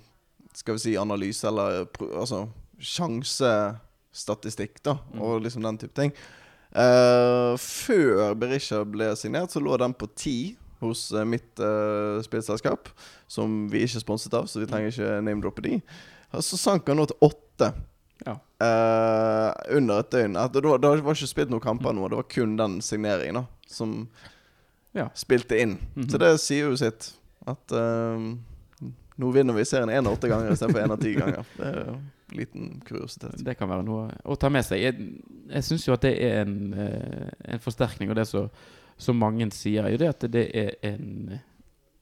Skal 0.55 0.79
vi 0.79 0.85
si 0.87 0.95
analyse, 0.99 1.43
eller 1.51 1.83
altså 2.13 2.45
sjansestatistikk, 2.83 4.79
da, 4.87 4.97
Mm. 5.13 5.21
og 5.23 5.43
liksom 5.43 5.63
den 5.63 5.79
type 5.79 5.95
ting. 5.95 6.13
Eh, 6.73 7.53
før 7.61 8.33
Berisha 8.41 8.81
ble 8.89 9.11
signert, 9.19 9.53
så 9.53 9.61
lå 9.61 9.77
den 9.81 9.93
på 9.97 10.09
ti 10.17 10.37
hos 10.83 11.13
uh, 11.15 11.23
mitt 11.29 11.61
uh, 11.63 12.19
spillselskap, 12.25 12.89
som 13.31 13.69
vi 13.71 13.85
ikke 13.85 14.01
er 14.01 14.03
sponset 14.03 14.35
av, 14.35 14.49
så 14.51 14.59
vi 14.59 14.67
trenger 14.67 14.91
ikke 14.91 15.21
name-droppe 15.23 15.63
de. 15.63 15.77
Så 16.43 16.59
sank 16.59 16.89
han 16.91 16.99
nå 16.99 17.05
til 17.07 17.21
åtte. 17.23 17.69
Ja. 18.27 18.35
Uh, 18.63 19.77
under 19.77 20.01
et 20.03 20.11
døgn. 20.11 20.35
At 20.41 20.57
det, 20.57 20.65
var, 20.67 20.83
var 20.83 21.15
ikke 21.15 21.31
spilt 21.31 21.53
noen 21.53 21.63
kamper 21.63 21.95
nå, 21.95 22.09
det 22.11 22.19
var 22.19 22.27
kun 22.33 22.57
den 22.59 22.81
signeringen 22.83 23.43
da 23.43 23.45
som 23.71 24.09
Ja. 24.93 25.07
spilte 25.17 25.57
inn. 25.63 25.79
Mhm. 25.95 26.09
Så 26.11 26.19
det 26.21 26.33
sier 26.43 26.67
jo 26.69 26.77
sitt. 26.77 27.13
At 27.49 27.73
nå 27.73 29.31
vinner 29.35 29.57
vi 29.57 29.65
serien 29.65 29.91
én 29.91 30.07
av 30.07 30.13
åtte 30.19 30.29
ganger 30.29 30.53
istedenfor 30.53 30.83
én 30.83 30.93
av 30.93 31.01
ti 31.01 31.15
ganger. 31.17 31.47
Det 31.57 31.71
er 31.71 31.79
jo 31.87 31.95
liten 32.37 32.81
kuriositet. 32.87 33.39
Det 33.45 33.55
kan 33.59 33.69
være 33.71 33.85
noe 33.87 34.11
å 34.25 34.37
ta 34.39 34.49
med 34.53 34.65
seg. 34.67 34.81
Jeg, 34.83 35.09
jeg 35.53 35.65
syns 35.65 35.87
jo 35.89 35.95
at 35.97 36.03
det 36.07 36.15
er 36.23 36.43
en, 36.43 36.55
eh, 36.75 37.31
en 37.55 37.63
forsterkning, 37.63 38.11
og 38.11 38.17
det 38.17 38.27
som 38.29 38.49
så 39.03 39.15
mange 39.17 39.49
sier, 39.53 39.85
er 39.87 39.91
jo 39.97 39.99
det 40.05 40.09
at 40.13 40.27
det 40.33 40.47
er 40.55 40.75
en 40.93 41.41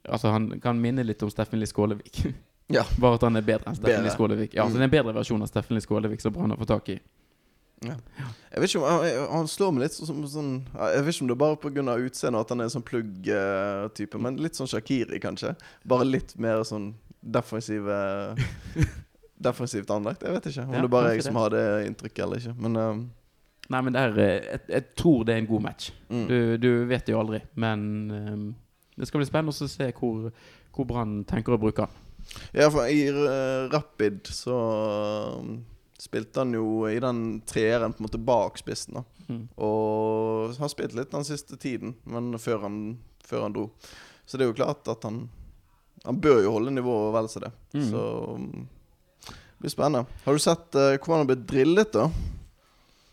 Altså, 0.08 0.30
han 0.32 0.46
kan 0.64 0.78
minne 0.80 1.02
litt 1.04 1.20
om 1.22 1.28
Steffen 1.30 1.58
Lie 1.60 1.68
Skålevik. 1.68 2.22
Ja. 2.70 2.84
Bare 3.02 3.16
at 3.18 3.24
han 3.26 3.34
er 3.36 3.42
bedre 3.42 3.66
enn 3.66 3.74
Steffen 3.76 4.04
Lie. 4.06 4.12
Skålevik. 4.14 4.52
Ja, 4.54 4.62
altså, 4.62 4.76
Mm. 4.78 4.80
det 4.80 4.84
er 4.84 4.88
en 4.88 5.04
bedre 5.04 5.14
versjon 5.16 5.42
av 5.42 5.48
Steffen 5.50 5.74
Lie 5.74 5.82
Skålevik 5.82 6.20
som 6.22 6.32
Brann 6.32 6.50
har 6.54 6.56
fått 6.60 6.68
tak 6.70 6.88
i. 6.94 7.00
Jeg 7.82 7.96
vet 8.60 8.68
ikke 8.68 8.78
om 8.82 8.84
Han, 8.86 9.26
han 9.32 9.48
slår 9.48 9.72
meg 9.72 9.82
litt 9.86 9.94
som 9.96 10.18
sånn 10.28 10.50
Jeg 10.76 11.02
vet 11.06 11.14
ikke 11.14 11.22
om 11.24 11.28
det 11.30 11.34
er 11.34 11.40
bare 11.40 11.56
pga. 11.56 11.94
utseendet 12.06 12.40
at 12.44 12.48
han 12.52 12.60
er 12.60 12.68
en 12.68 12.74
sånn 12.74 12.84
plugg-type, 12.86 14.20
men 14.20 14.36
litt 14.36 14.54
sånn 14.58 14.68
Shakiri, 14.70 15.18
kanskje. 15.18 15.54
Bare 15.88 16.04
litt 16.04 16.36
mer 16.38 16.62
sånn 16.68 16.92
defensive 17.24 17.96
Defensivt 19.40 19.90
anlagt. 19.94 20.22
Jeg 20.26 20.36
vet 20.36 20.50
ikke 20.50 20.66
om 20.66 20.74
Ja, 20.76 20.82
det 20.84 20.92
bare 20.92 21.10
er 21.10 21.18
jeg 21.18 21.26
som 21.26 21.38
har 21.40 21.54
det 21.54 21.64
inntrykket 21.88 22.24
eller 22.26 22.42
ikke. 22.42 22.54
Men 22.60 22.76
um... 22.76 23.02
Nei, 23.70 23.80
men 23.86 23.94
det 23.94 24.02
er, 24.02 24.16
eh, 24.18 24.46
jeg, 24.48 24.62
jeg 24.74 24.86
tror 24.98 25.24
det 25.24 25.34
er 25.34 25.44
en 25.44 25.50
god 25.50 25.62
match. 25.68 25.92
mm. 26.10 26.26
Du, 26.26 26.38
du 26.58 26.70
vet 26.90 27.06
det 27.06 27.14
jo 27.14 27.20
aldri, 27.20 27.38
men 27.54 27.82
um, 28.10 28.46
det 28.98 29.06
skal 29.06 29.22
bli 29.22 29.28
spennende 29.28 29.54
å 29.54 29.68
se 29.70 29.86
hvor, 29.94 30.30
hvor 30.74 30.88
Brann 30.88 31.20
tenker 31.28 31.54
å 31.54 31.60
bruke 31.60 31.86
han. 31.86 32.00
Ja, 32.52 32.66
for 32.68 32.90
i 32.90 33.04
uh, 33.14 33.70
Rapid 33.70 34.26
så 34.34 34.56
um, 35.38 35.60
spilte 36.00 36.42
han 36.42 36.54
jo 36.56 36.82
i 36.90 36.98
den 37.02 37.40
treeren 37.48 37.94
på 37.94 38.02
en 38.02 38.08
måte 38.08 38.20
bak 38.20 38.58
spissen, 38.60 38.98
da. 38.98 39.04
Mm. 39.30 39.44
Og 39.62 40.58
har 40.58 40.72
spilt 40.72 40.96
litt 40.98 41.14
den 41.14 41.26
siste 41.26 41.56
tiden, 41.60 41.94
men 42.10 42.34
før 42.42 42.66
han, 42.66 42.80
før 43.24 43.46
han 43.46 43.54
dro. 43.54 43.68
Så 44.26 44.38
det 44.38 44.46
er 44.46 44.52
jo 44.52 44.58
klart 44.58 44.88
at 44.90 45.06
han 45.06 45.28
Han 46.06 46.16
bør 46.16 46.38
jo 46.40 46.52
holde 46.54 46.70
nivået 46.72 47.10
vel 47.12 47.26
så 47.28 47.40
det. 47.42 47.50
Mm. 47.76 47.88
Så 47.90 48.02
um, 48.32 48.68
det 49.60 49.66
blir 49.66 49.72
spennende. 49.74 50.06
Har 50.24 50.32
du 50.32 50.40
sett 50.40 50.74
uh, 50.74 50.94
hvordan 50.96 51.18
han 51.20 51.26
ble 51.28 51.36
drillet, 51.44 51.92
da? 51.92 52.06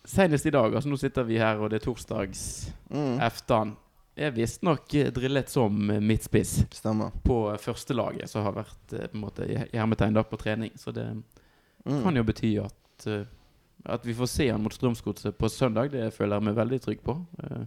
Senest 0.08 0.46
i 0.48 0.54
dag, 0.56 0.72
altså 0.76 0.88
nå 0.88 0.96
sitter 1.02 1.26
vi 1.28 1.36
her, 1.42 1.60
og 1.60 1.70
det 1.74 1.82
er 1.82 1.86
torsdags 1.90 2.44
Mm. 2.90 3.18
eftan. 3.20 3.74
Er 4.18 4.32
visstnok 4.32 4.94
eh, 4.96 5.10
drillet 5.12 5.50
som 5.52 5.90
eh, 5.92 6.00
midtspiss 6.00 6.62
Stemmer. 6.74 7.12
på 7.26 7.36
førstelaget, 7.60 8.30
som 8.32 8.46
har 8.48 8.54
vært 8.56 8.94
eh, 8.96 9.08
på 9.12 9.18
en 9.20 9.22
måte 9.26 9.44
i 9.46 9.58
hermetegn 9.78 10.16
da 10.16 10.24
på 10.24 10.40
trening. 10.40 10.72
Så 10.80 10.94
det 10.96 11.10
Mm. 11.86 12.02
kan 12.04 12.16
jo 12.16 12.24
bety 12.24 12.58
at 12.64 13.08
eh, 13.08 13.26
At 13.86 14.04
vi 14.06 14.14
får 14.14 14.28
se 14.28 14.48
han 14.50 14.62
mot 14.64 14.74
Strømsgodset 14.74 15.38
på 15.38 15.48
søndag. 15.50 15.92
Det 15.92 16.14
føler 16.14 16.36
jeg 16.36 16.44
meg 16.44 16.56
veldig 16.56 16.80
trygg 16.82 17.04
på. 17.04 17.14
Eh, 17.44 17.66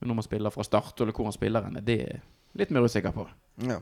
Men 0.00 0.10
om 0.10 0.16
han 0.16 0.22
spiller 0.24 0.50
fra 0.50 0.62
start, 0.64 1.00
eller 1.00 1.12
hvor 1.12 1.24
han 1.24 1.32
spiller 1.32 1.62
henne, 1.62 1.80
det 1.84 2.00
er 2.00 2.06
jeg 2.12 2.22
litt 2.54 2.70
mer 2.70 2.82
usikker 2.86 3.12
på. 3.12 3.26
Ja. 3.66 3.78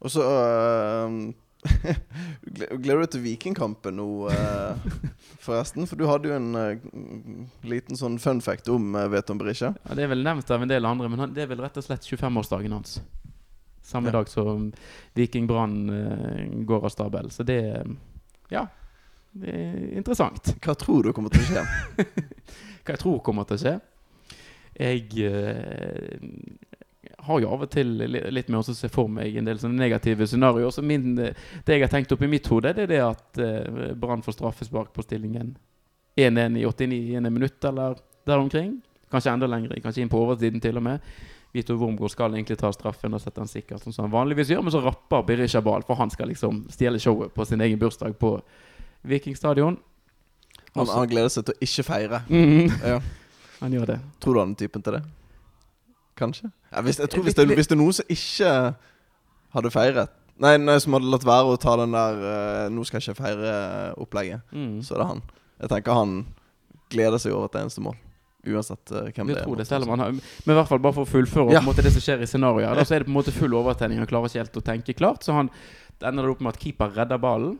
Og 0.00 0.10
så 0.10 0.22
uh, 0.22 1.10
gle- 1.10 1.34
Gleder 1.60 2.96
du 2.96 3.02
deg 3.04 3.10
til 3.12 3.22
Vikingkampen 3.24 3.96
nå, 3.98 4.06
eh, 4.32 4.84
forresten? 5.44 5.86
For 5.88 6.00
du 6.00 6.06
hadde 6.08 6.30
jo 6.30 6.36
en 6.38 6.50
eh, 6.56 6.82
liten 7.68 7.98
sånn 8.00 8.18
fun 8.22 8.40
fact 8.44 8.68
om 8.72 8.94
uh, 8.96 9.04
Veton 9.12 9.38
Berisha. 9.40 9.74
Ja, 9.84 9.96
det 9.98 10.06
er 10.06 10.12
vel 10.14 10.24
nevnt 10.24 10.50
av 10.50 10.64
en 10.64 10.70
del 10.72 10.88
andre, 10.88 11.10
men 11.12 11.20
han, 11.24 11.34
det 11.36 11.44
er 11.44 11.50
vel 11.52 11.60
rett 11.64 11.76
og 11.80 11.84
slett 11.86 12.06
25-årsdagen 12.08 12.72
hans. 12.78 12.98
Samme 13.90 14.08
Ja. 14.12 14.18
dag 14.20 14.28
som 14.28 14.68
Viking 15.18 15.46
Brann 15.50 15.78
eh, 15.90 16.44
går 16.68 16.84
av 16.86 16.92
stabel. 16.94 17.30
Så 17.34 17.42
det 17.48 17.60
eh, 17.76 17.96
Ja. 18.54 18.66
Det 19.32 19.46
er 19.54 19.92
interessant. 20.00 20.56
Hva 20.58 20.74
tror 20.74 21.04
du 21.06 21.12
kommer 21.14 21.30
til 21.30 21.44
å 21.44 21.46
skje? 21.46 21.62
Hva 22.82 22.96
jeg 22.96 22.98
tror 23.04 23.20
kommer 23.22 23.46
til 23.46 23.58
å 23.58 23.62
skje 23.62 23.74
Jeg 24.80 25.04
eh, 25.22 26.18
har 27.26 27.40
jo 27.42 27.48
av 27.54 27.64
og 27.66 27.70
til 27.72 27.90
litt 28.32 28.48
med 28.48 28.60
å 28.60 28.74
se 28.74 28.88
for 28.92 29.10
meg 29.12 29.36
en 29.36 29.48
del 29.48 29.58
sånne 29.60 29.80
negative 29.80 30.26
scenarioer. 30.28 30.70
Så 30.74 30.84
min, 30.86 31.14
det 31.16 31.34
jeg 31.66 31.82
har 31.84 31.92
tenkt 31.92 32.12
opp 32.14 32.22
i 32.24 32.30
mitt 32.30 32.46
hode, 32.50 32.72
det 32.76 32.86
er 32.86 32.92
det 32.92 33.00
at 33.04 33.40
eh, 33.42 33.90
Brann 33.98 34.24
får 34.24 34.38
straffespark 34.38 34.94
på 34.96 35.04
stillingen 35.06 35.54
1-1 36.20 36.58
i 36.60 36.64
89 36.66 37.30
minutt, 37.30 37.64
eller 37.64 37.98
der 38.28 38.38
omkring. 38.38 38.80
Kanskje 39.10 39.34
enda 39.34 39.48
lenger, 39.50 39.80
kanskje 39.82 40.04
inn 40.04 40.12
på 40.12 40.20
overtiden 40.22 40.62
til 40.62 40.78
og 40.78 40.86
med. 40.86 41.12
Vito 41.52 41.74
Wormgård 41.74 42.12
skal 42.12 42.34
egentlig 42.36 42.60
ta 42.60 42.70
straffen 42.72 43.14
og 43.16 43.22
sette 43.22 43.40
den 43.40 43.50
sikkert, 43.50 43.82
som 43.82 44.04
han 44.04 44.12
vanligvis 44.12 44.52
gjør, 44.52 44.62
men 44.62 44.74
så 44.74 44.82
rapper 44.84 45.24
Berisha 45.26 45.62
ball, 45.66 45.82
for 45.86 45.98
han 45.98 46.12
skal 46.12 46.30
liksom 46.30 46.64
stjele 46.70 47.00
showet 47.02 47.34
på 47.34 47.46
sin 47.48 47.60
egen 47.64 47.80
bursdag 47.80 48.14
på 48.20 48.36
Vikingstadion. 49.02 49.80
Han, 50.76 50.86
han 50.86 51.08
gleder 51.10 51.32
seg 51.32 51.48
til 51.48 51.56
å 51.56 51.66
ikke 51.66 51.86
feire. 51.88 52.22
Mhm. 52.30 52.76
Ja. 52.86 53.00
Han 53.60 53.74
gjør 53.74 53.90
det. 53.90 53.98
Tror 54.22 54.36
du 54.36 54.40
han 54.40 54.52
er 54.54 54.60
typen 54.62 54.84
til 54.84 54.94
det? 54.96 55.02
Kanskje? 56.20 56.50
Ja, 56.70 56.82
hvis, 56.86 56.98
jeg 57.00 57.08
tror 57.10 57.24
hvis 57.26 57.34
det, 57.38 57.46
hvis 57.56 57.70
det 57.70 57.76
er 57.76 57.80
noen 57.80 57.96
som 57.96 58.10
ikke 58.12 58.50
hadde 59.56 59.70
feiret 59.74 60.16
Nei, 60.40 60.54
nei 60.56 60.76
som 60.80 60.94
hadde 60.96 61.10
latt 61.12 61.24
være 61.28 61.50
å 61.52 61.56
ta 61.60 61.74
den 61.76 61.92
der 61.92 62.20
uh, 62.24 62.68
'nå 62.72 62.84
skal 62.88 63.00
jeg 63.00 63.10
ikke 63.12 63.22
feire'-opplegget, 63.24 64.40
Mm. 64.56 64.78
så 64.82 64.94
er 64.94 64.98
det 65.02 65.06
han. 65.10 65.18
Jeg 65.60 65.68
tenker 65.68 65.92
han 65.98 66.14
gleder 66.90 67.18
seg 67.20 67.34
over 67.36 67.50
et 67.50 67.58
eneste 67.60 67.82
mål. 67.84 67.98
Uansett 68.48 68.88
uh, 68.96 69.10
hvem 69.12 69.26
Vi 69.28 69.34
det 69.36 69.42
er. 69.42 69.56
det, 69.60 69.66
selv 69.68 69.84
om 69.84 69.90
han 69.92 70.00
har 70.00 70.12
Men 70.16 70.54
i 70.54 70.56
hvert 70.56 70.68
fall 70.70 70.80
bare 70.80 70.96
for 70.96 71.04
å 71.04 71.10
fullføre 71.12 71.52
Ja. 71.52 71.60
på 71.60 71.66
en 71.66 71.68
måte 71.74 71.82
det 71.84 71.92
som 71.92 72.00
skjer 72.00 72.22
i 72.24 72.30
scenarioet. 72.30 72.72
Da 72.78 72.84
så 72.88 72.94
er 72.96 72.98
det 73.04 73.08
på 73.10 73.12
en 73.12 73.18
måte 73.20 73.32
full 73.36 73.52
overtenning. 73.52 73.98
Han 74.00 74.06
klarer 74.08 74.30
ikke 74.32 74.40
helt 74.40 74.56
å 74.56 74.64
tenke 74.64 74.96
klart. 74.96 75.20
Så 75.28 75.34
han 75.36 75.50
ender 76.00 76.22
det 76.24 76.30
opp 76.32 76.40
med 76.40 76.54
at 76.56 76.62
keeper 76.62 76.88
redder 76.96 77.18
ballen. 77.20 77.58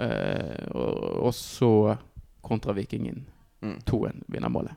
uh, 0.00 0.64
og, 0.72 1.26
og 1.28 1.34
så 1.36 1.98
kontra 2.40 2.72
Vikingen. 2.72 3.26
Mm. 3.60 3.78
2-1 3.86 4.22
vinner 4.32 4.48
målet. 4.48 4.72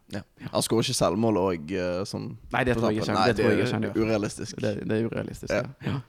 Han 0.52 0.64
skårer 0.66 0.84
ikke 0.84 0.98
selvmål 0.98 1.38
og 1.40 1.76
sånn. 2.10 2.34
Nei, 2.52 2.64
det 2.68 2.76
tror 2.76 2.92
jeg 2.92 3.04
ikke 3.04 3.16
Nei, 3.16 3.28
det 3.32 3.38
tror 3.38 3.54
jeg 3.54 3.68
er. 3.78 3.94
Urealistisk. 3.96 4.58
Det, 4.60 4.74
det 4.84 4.98
er 4.98 5.08
urealistisk. 5.08 5.54
Ja. 5.54 5.64
Ja. 5.88 6.00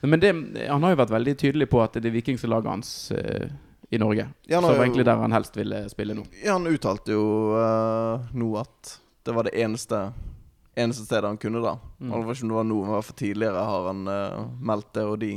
Ja. 0.00 0.08
Men 0.08 0.20
det, 0.20 0.30
han 0.66 0.82
har 0.82 0.94
jo 0.94 1.00
vært 1.02 1.12
veldig 1.12 1.34
tydelig 1.38 1.68
på 1.70 1.82
at 1.84 1.98
det 2.00 2.08
er 2.08 2.14
Viking 2.14 2.40
som 2.40 2.50
lager 2.50 2.72
hans 2.72 2.90
uh, 3.12 3.46
i 3.92 4.00
Norge. 4.00 4.26
Ja, 4.48 4.58
det 4.58 4.72
var 4.72 4.82
egentlig 4.82 5.04
der 5.06 5.20
han 5.20 5.36
helst 5.36 5.58
ville 5.58 5.84
spille 5.92 6.16
nå. 6.16 6.24
Ja, 6.40 6.56
han 6.56 6.66
uttalte 6.70 7.14
jo 7.14 7.24
uh, 7.52 8.30
nå 8.32 8.50
at 8.62 8.96
det 9.28 9.36
var 9.36 9.46
det 9.46 9.54
eneste 9.60 10.08
eneste 10.74 11.04
stedet 11.04 11.28
han 11.28 11.36
kunne 11.36 11.60
da. 11.60 11.76
Mm. 11.98 12.10
Det 12.12 12.26
var 12.26 12.34
ikke 12.34 12.46
om 12.46 12.52
det 12.52 12.56
var 12.56 12.68
nå, 12.68 12.78
men 12.80 12.90
i 12.90 12.94
hvert 12.94 13.08
fall 13.08 13.18
tidligere 13.20 13.64
har 13.70 13.88
han 13.90 14.02
uh, 14.08 14.46
meldt 14.70 14.92
det. 14.96 15.04
Og 15.04 15.18
de 15.20 15.32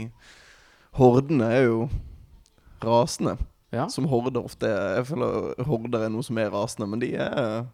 hordene 0.99 1.49
er 1.57 1.65
jo 1.67 1.79
rasende. 2.83 3.35
Ja. 3.73 3.87
Som 3.89 4.05
horder 4.11 4.45
ofte. 4.45 4.69
Jeg 4.69 5.07
føler 5.09 5.63
horder 5.65 6.05
er 6.05 6.13
noe 6.13 6.25
som 6.25 6.37
er 6.37 6.51
rasende, 6.53 6.87
men 6.91 7.01
de 7.01 7.13
er 7.17 7.33
eh, 7.41 7.65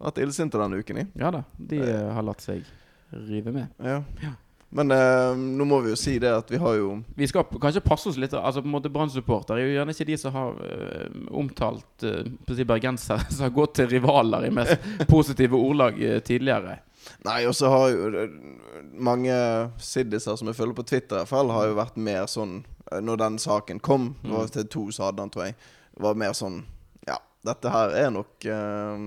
vært 0.00 0.20
illsinte 0.20 0.60
denne 0.60 0.80
uken, 0.80 1.02
i 1.02 1.08
ja 1.20 1.32
da, 1.32 1.42
de 1.56 1.80
uh, 1.80 2.12
har 2.16 2.26
latt 2.26 2.44
seg 2.44 2.68
rive 3.10 3.52
med. 3.54 3.72
Ja. 3.82 4.02
Ja. 4.22 4.36
Men 4.70 4.92
eh, 4.94 5.32
nå 5.34 5.64
må 5.66 5.80
vi 5.82 5.90
jo 5.90 5.98
si 5.98 6.12
det 6.22 6.30
at 6.30 6.50
vi 6.52 6.58
har 6.62 6.76
jo 6.78 6.92
Vi 7.18 7.26
skal 7.26 7.42
kanskje 7.42 7.82
passe 7.82 8.06
oss 8.06 8.18
litt 8.22 8.36
Altså 8.38 8.62
på 8.62 8.68
en 8.68 8.76
måte 8.76 8.92
Brann-supporter 8.92 9.58
er 9.58 9.64
jo 9.64 9.72
gjerne 9.74 9.94
ikke 9.96 10.06
de 10.12 10.18
som 10.20 10.36
har 10.36 10.60
øh, 10.62 11.16
omtalt 11.40 12.04
uh, 12.06 12.20
si 12.54 12.66
bergensere 12.68 13.26
som 13.34 13.48
har 13.48 13.56
gått 13.56 13.80
til 13.80 13.90
rivaler 13.90 14.46
i 14.46 14.52
mest 14.54 14.86
positive 15.10 15.58
ordlag 15.58 15.98
øh, 15.98 16.20
tidligere. 16.22 16.78
Nei, 17.26 17.40
og 17.50 17.56
så 17.58 17.70
har 17.72 17.88
jo 17.90 18.10
det- 18.14 18.28
mange 19.00 19.34
siddiser 19.82 20.36
som 20.36 20.48
jeg 20.50 20.56
følger 20.56 20.76
på 20.76 20.82
Twitter, 20.86 21.16
i 21.16 21.18
hvert 21.24 21.28
fall, 21.32 21.50
har 21.50 21.66
jo 21.70 21.76
vært 21.78 21.96
mer 22.00 22.26
sånn 22.30 22.60
eh, 22.60 22.79
Når 22.90 23.16
den 23.20 23.38
saken 23.38 23.78
kom, 23.80 24.14
det 24.22 24.32
var 24.34 24.50
til 24.50 24.66
to 24.66 24.86
hadde 24.98 25.22
den, 25.22 25.30
tror 25.30 25.44
jeg, 25.46 25.56
var 26.02 26.18
mer 26.18 26.34
sånn 26.34 26.64
Ja, 27.06 27.20
dette 27.46 27.70
her 27.70 27.94
er 27.94 28.10
nok 28.10 28.46
uh, 28.50 29.06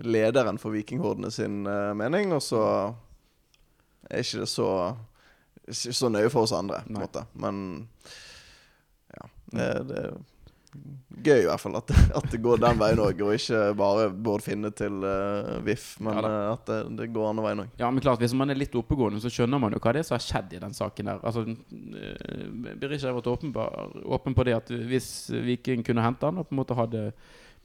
lederen 0.00 0.60
for 0.60 0.72
Vikinghordene 0.72 1.30
sin 1.34 1.66
uh, 1.68 1.92
mening, 1.96 2.32
og 2.32 2.42
så 2.44 2.62
er 4.08 4.24
ikke 4.24 4.44
det 4.44 4.50
så 4.50 4.70
ikke 5.70 5.94
så 5.94 6.08
nøye 6.10 6.30
for 6.32 6.46
oss 6.46 6.54
andre, 6.56 6.80
på 6.86 6.94
en 6.94 7.02
måte. 7.04 7.24
Men 7.38 7.58
ja. 9.14 9.28
Det, 9.50 9.68
det 9.90 10.00
er 10.00 10.16
gøy 11.20 11.42
i 11.42 11.48
hvert 11.48 11.60
fall 11.60 11.76
at, 11.80 11.90
at 12.18 12.26
det 12.32 12.40
går 12.42 12.60
den 12.62 12.78
veien 12.80 13.02
òg, 13.02 13.22
og 13.26 13.34
ikke 13.34 13.60
bare 13.78 14.06
Bård 14.12 14.44
Finne 14.44 14.70
til 14.76 15.02
uh, 15.04 15.58
VIF, 15.66 15.92
men 16.04 16.20
Ja 16.20 16.30
eh, 16.30 16.46
at 16.50 16.64
det, 16.70 16.78
det 16.98 17.08
går 17.14 17.28
andre 17.30 17.44
veien 17.48 17.62
òg. 17.64 17.74
Ja, 17.80 17.90
men 17.90 18.02
klart 18.04 18.22
Hvis 18.22 18.34
man 18.36 18.52
er 18.52 18.58
litt 18.58 18.74
oppegående, 18.78 19.20
så 19.22 19.32
skjønner 19.32 19.60
man 19.62 19.74
jo 19.74 19.82
hva 19.82 19.94
det 19.94 20.04
er 20.04 20.08
som 20.08 20.16
har 20.16 20.24
skjedd 20.24 20.56
i 20.56 20.62
den 20.62 20.74
saken 20.76 21.10
der. 21.10 21.20
Altså, 21.26 21.44
øh, 21.44 22.74
Berisha 22.80 23.10
har 23.10 23.18
vært 23.18 23.30
åpen 23.32 23.54
på, 23.54 23.66
åpen 24.16 24.36
på 24.36 24.46
det 24.48 24.56
at 24.56 24.74
hvis 24.90 25.10
Viking 25.46 25.84
kunne 25.86 26.04
hente 26.04 26.28
han 26.28 26.40
og 26.40 26.48
på 26.48 26.56
en 26.56 26.62
måte 26.62 26.78
hadde 26.78 27.06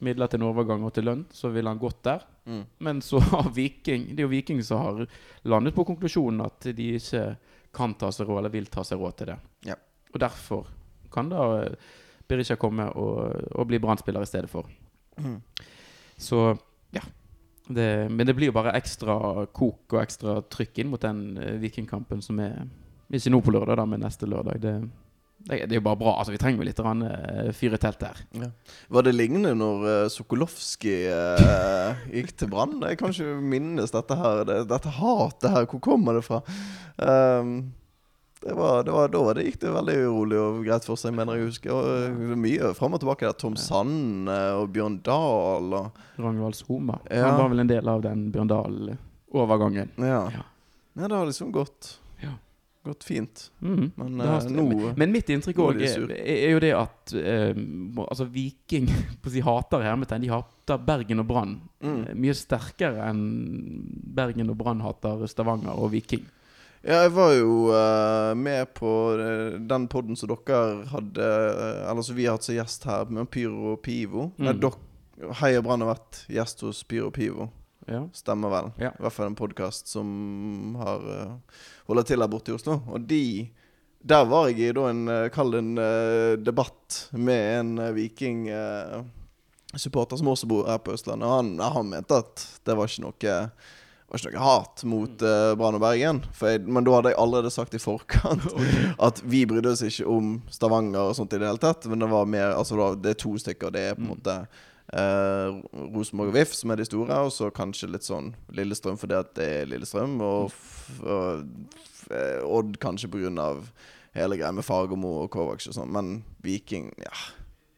midler 0.03 0.27
til 0.27 0.41
en 0.41 0.47
overgang 0.49 0.83
og 0.83 0.93
til 0.95 1.07
lønn, 1.07 1.25
så 1.31 1.49
ville 1.53 1.71
han 1.71 1.79
gått 1.79 2.01
der. 2.07 2.25
Mm. 2.45 2.63
Men 2.87 3.01
så 3.05 3.21
har 3.31 3.51
Viking 3.55 4.09
Det 4.11 4.21
er 4.21 4.27
jo 4.27 4.33
Viking 4.33 4.63
som 4.65 4.81
har 4.83 5.05
landet 5.47 5.75
på 5.75 5.85
konklusjonen 5.87 6.43
at 6.45 6.67
de 6.75 6.95
ikke 6.99 7.27
kan 7.75 7.95
ta 7.99 8.11
seg 8.13 8.29
råd, 8.29 8.43
eller 8.43 8.53
vil 8.53 8.71
ta 8.71 8.83
seg 8.87 8.99
råd 9.01 9.19
til 9.19 9.31
det. 9.33 9.37
Ja. 9.67 9.77
Og 10.13 10.21
derfor 10.23 10.67
kan 11.11 11.31
da 11.31 11.47
eh, 11.63 11.93
Berisha 12.29 12.57
komme 12.59 12.87
og, 12.97 13.35
og 13.55 13.67
bli 13.69 13.79
Brann-spiller 13.81 14.25
i 14.25 14.29
stedet 14.29 14.49
for. 14.51 14.69
Mm. 15.21 15.39
Så 16.17 16.55
ja. 16.95 17.03
Det, 17.67 18.11
men 18.11 18.27
det 18.27 18.35
blir 18.37 18.51
jo 18.51 18.55
bare 18.55 18.75
ekstra 18.77 19.45
kok 19.55 19.95
og 19.95 20.01
ekstra 20.03 20.37
trykk 20.53 20.83
inn 20.83 20.91
mot 20.91 21.01
den 21.01 21.39
eh, 21.41 21.55
Vikingkampen 21.63 22.21
som 22.21 22.37
er 22.43 22.67
Ikke 23.09 23.31
nå 23.33 23.39
på 23.41 23.53
lørdag, 23.55 23.79
da, 23.79 23.85
men 23.89 24.03
neste 24.05 24.29
lørdag. 24.29 24.59
Det, 24.61 24.73
det, 25.45 25.57
det 25.69 25.73
er 25.73 25.79
jo 25.79 25.85
bare 25.85 25.97
bra. 25.97 26.13
Altså, 26.19 26.33
vi 26.33 26.39
trenger 26.41 26.61
jo 26.61 26.67
litt 26.67 26.81
grann, 26.81 27.01
eh, 27.05 27.49
fyr 27.57 27.73
i 27.77 27.79
teltet 27.81 28.05
her. 28.07 28.21
Ja. 28.41 28.49
Var 28.97 29.05
det 29.05 29.15
lignende 29.15 29.53
når 29.57 29.85
uh, 29.85 30.09
Sokolovskij 30.13 31.09
uh, 31.09 32.05
gikk 32.13 32.33
til 32.37 32.49
Brann? 32.53 32.77
Jeg 32.85 33.01
kan 33.01 33.13
ikke 33.13 33.37
minnes 33.53 33.93
dette 33.93 34.17
her. 34.19 34.41
Det, 34.49 34.59
dette 34.69 34.93
hatet 34.97 35.49
her, 35.53 35.69
hvor 35.69 35.81
kommer 35.85 36.17
det 36.17 36.25
fra? 36.25 36.41
Ehm, 37.01 37.57
det 38.45 38.53
var, 38.53 38.83
det 38.85 38.93
var, 38.93 39.07
da 39.09 39.21
var 39.25 39.33
det, 39.39 39.43
gikk 39.47 39.59
det 39.63 39.71
veldig 39.73 39.95
urolig 40.05 40.37
og 40.37 40.59
greit 40.67 40.85
for 40.85 40.99
seg, 41.01 41.15
mener 41.17 41.33
jeg 41.39 41.45
å 41.47 41.49
huske. 41.49 41.73
Og, 41.73 42.19
mye 42.37 42.69
fram 42.77 42.93
og 42.93 43.01
tilbake 43.01 43.25
der. 43.25 43.33
Tom 43.41 43.55
Sand 43.57 44.29
eh, 44.29 44.51
og 44.59 44.69
Bjørn 44.75 44.99
Dahl 45.05 45.73
og 45.73 46.01
Ragnvald 46.21 46.57
Soma. 46.59 46.99
Ja. 47.09 47.31
Han 47.31 47.39
var 47.41 47.49
vel 47.55 47.63
en 47.65 47.71
del 47.71 47.89
av 47.89 48.03
den 48.05 48.27
Bjørn 48.35 48.51
Dahl-overgangen. 48.53 49.95
Ja. 49.97 50.19
Ja. 50.35 50.43
ja, 50.93 51.07
det 51.07 51.15
har 51.15 51.25
liksom 51.31 51.49
gått 51.55 51.95
Ja. 52.21 52.35
Gått 52.85 53.03
fint. 53.03 53.47
Mm. 53.65 53.87
Men 53.97 54.19
har 54.21 54.45
eh, 54.45 54.51
nå 54.53 54.93
men, 54.93 55.09
mitt 55.15 55.29
inntrykk 55.33 55.63
òg 55.65 55.81
er, 55.81 56.05
er 56.21 56.51
jo 56.53 56.59
det 56.61 56.69
at 56.77 57.15
eh, 57.17 57.57
altså 58.05 58.27
Viking 58.29 58.85
på 59.25 59.33
si 59.33 59.41
hater 59.41 59.81
hermetegn. 59.81 60.21
De 60.21 60.29
hater 60.35 60.85
Bergen 60.85 61.25
og 61.25 61.29
Brann 61.33 61.57
Mm. 61.85 61.99
eh, 62.09 62.13
mye 62.17 62.33
sterkere 62.37 63.09
enn 63.09 63.25
Bergen 64.15 64.49
og 64.49 64.57
Brann 64.61 64.79
hater 64.85 65.25
Stavanger 65.29 65.73
og 65.77 65.91
Viking. 65.97 66.23
Ja, 66.85 66.99
jeg 67.01 67.15
var 67.15 67.31
jo 67.33 67.53
uh, 67.73 68.35
med 68.37 68.67
på 68.77 68.89
eh, 69.17 69.55
den 69.57 69.87
podden 69.89 70.13
som 70.13 70.29
dere 70.29 70.83
hadde 70.91 71.25
uh, 71.25 71.89
Eller 71.89 72.05
som 72.05 72.13
vi 72.13 72.27
har 72.27 72.35
hatt 72.37 72.45
som 72.45 72.53
gjest 72.53 72.83
her, 72.85 73.09
med 73.09 73.25
Pyro 73.33 73.71
og 73.71 73.79
Pivo. 73.81 74.27
Nei, 74.37 74.53
dok, 74.61 74.77
Hei 75.39 75.55
og 75.57 75.63
Brann 75.65 75.81
har 75.81 75.95
vært 75.95 76.19
gjest 76.29 76.61
hos 76.61 76.83
Pyro 76.85 77.07
og 77.09 77.15
Pivo. 77.15 77.47
Ja. 77.89 78.03
Stemmer 78.13 78.53
vel. 78.53 78.69
Ja. 78.83 78.91
I 78.93 79.01
hvert 79.01 79.15
fall 79.15 79.31
en 79.31 79.37
podkast 79.39 79.89
som 79.89 80.75
har 80.77 81.07
holder 81.89 82.05
til 82.05 82.21
her 82.21 82.29
borte 82.29 82.53
i 82.53 82.57
Oslo. 82.57 82.77
Og 82.93 83.07
de 83.09 83.49
Der 84.05 84.27
var 84.29 84.51
jeg 84.51 84.69
i 84.69 84.73
da 84.77 84.85
en 84.89 85.05
Kall 85.33 85.55
det 85.55 85.63
en 85.63 85.75
debatt 86.45 86.99
med 87.13 87.45
en 87.59 87.95
Viking 87.95 88.45
supporter 89.73 90.21
som 90.21 90.29
også 90.29 90.49
bor 90.49 90.69
her 90.69 90.77
på 90.85 90.93
Østlandet. 90.93 91.29
Han, 91.29 91.57
han 91.59 91.89
mente 91.89 92.21
at 92.21 92.45
det 92.65 92.77
var 92.77 92.89
ikke 92.89 93.07
noe 93.07 93.33
var 94.15 94.21
ikke 94.23 94.35
noe 94.37 94.45
hat 94.47 94.83
mot 94.89 95.23
uh, 95.25 95.53
Brann 95.59 95.77
og 95.77 95.83
Bergen. 95.83 96.21
Jeg, 96.41 96.61
men 96.67 96.85
da 96.87 96.93
hadde 96.97 97.11
jeg 97.13 97.19
allerede 97.21 97.51
sagt 97.53 97.75
i 97.77 97.81
forkant 97.81 98.45
at 99.07 99.21
vi 99.25 99.43
brydde 99.49 99.73
oss 99.75 99.83
ikke 99.85 100.07
om 100.09 100.37
Stavanger 100.51 101.11
og 101.11 101.17
sånt 101.19 101.35
i 101.35 101.41
det 101.41 101.49
hele 101.49 101.61
tatt. 101.61 101.87
Men 101.91 102.03
det 102.03 102.09
var 102.13 102.29
mer 102.29 102.53
Altså 102.55 102.93
det 102.99 103.15
er 103.15 103.19
to 103.25 103.35
stykker. 103.41 103.73
Det 103.75 103.89
er 103.89 103.97
på 103.97 104.01
en 104.03 104.05
Mm. 104.05 104.13
måte 104.13 104.35
uh, 104.93 105.61
Rosenborg 105.95 106.29
og 106.29 106.35
VIF 106.37 106.53
som 106.53 106.71
er 106.71 106.79
de 106.79 106.85
store, 106.85 107.17
og 107.25 107.31
så 107.33 107.49
kanskje 107.53 107.89
litt 107.89 108.05
sånn 108.05 108.33
Lillestrøm 108.53 108.99
fordi 109.01 109.17
at 109.17 109.33
det 109.37 109.47
er 109.61 109.69
Lillestrøm, 109.71 110.19
og, 110.21 110.51
f 110.53 111.01
og 111.01 111.47
Odd 112.45 112.77
kanskje 112.77 113.09
av 113.41 113.71
hele 114.13 114.37
greia 114.37 114.51
med 114.53 114.65
Fagermo 114.65 115.23
og 115.23 115.31
Kovac 115.33 115.65
og 115.67 115.73
sånn. 115.73 115.91
Men 115.91 116.23
Viking, 116.45 116.91
ja 117.01 117.15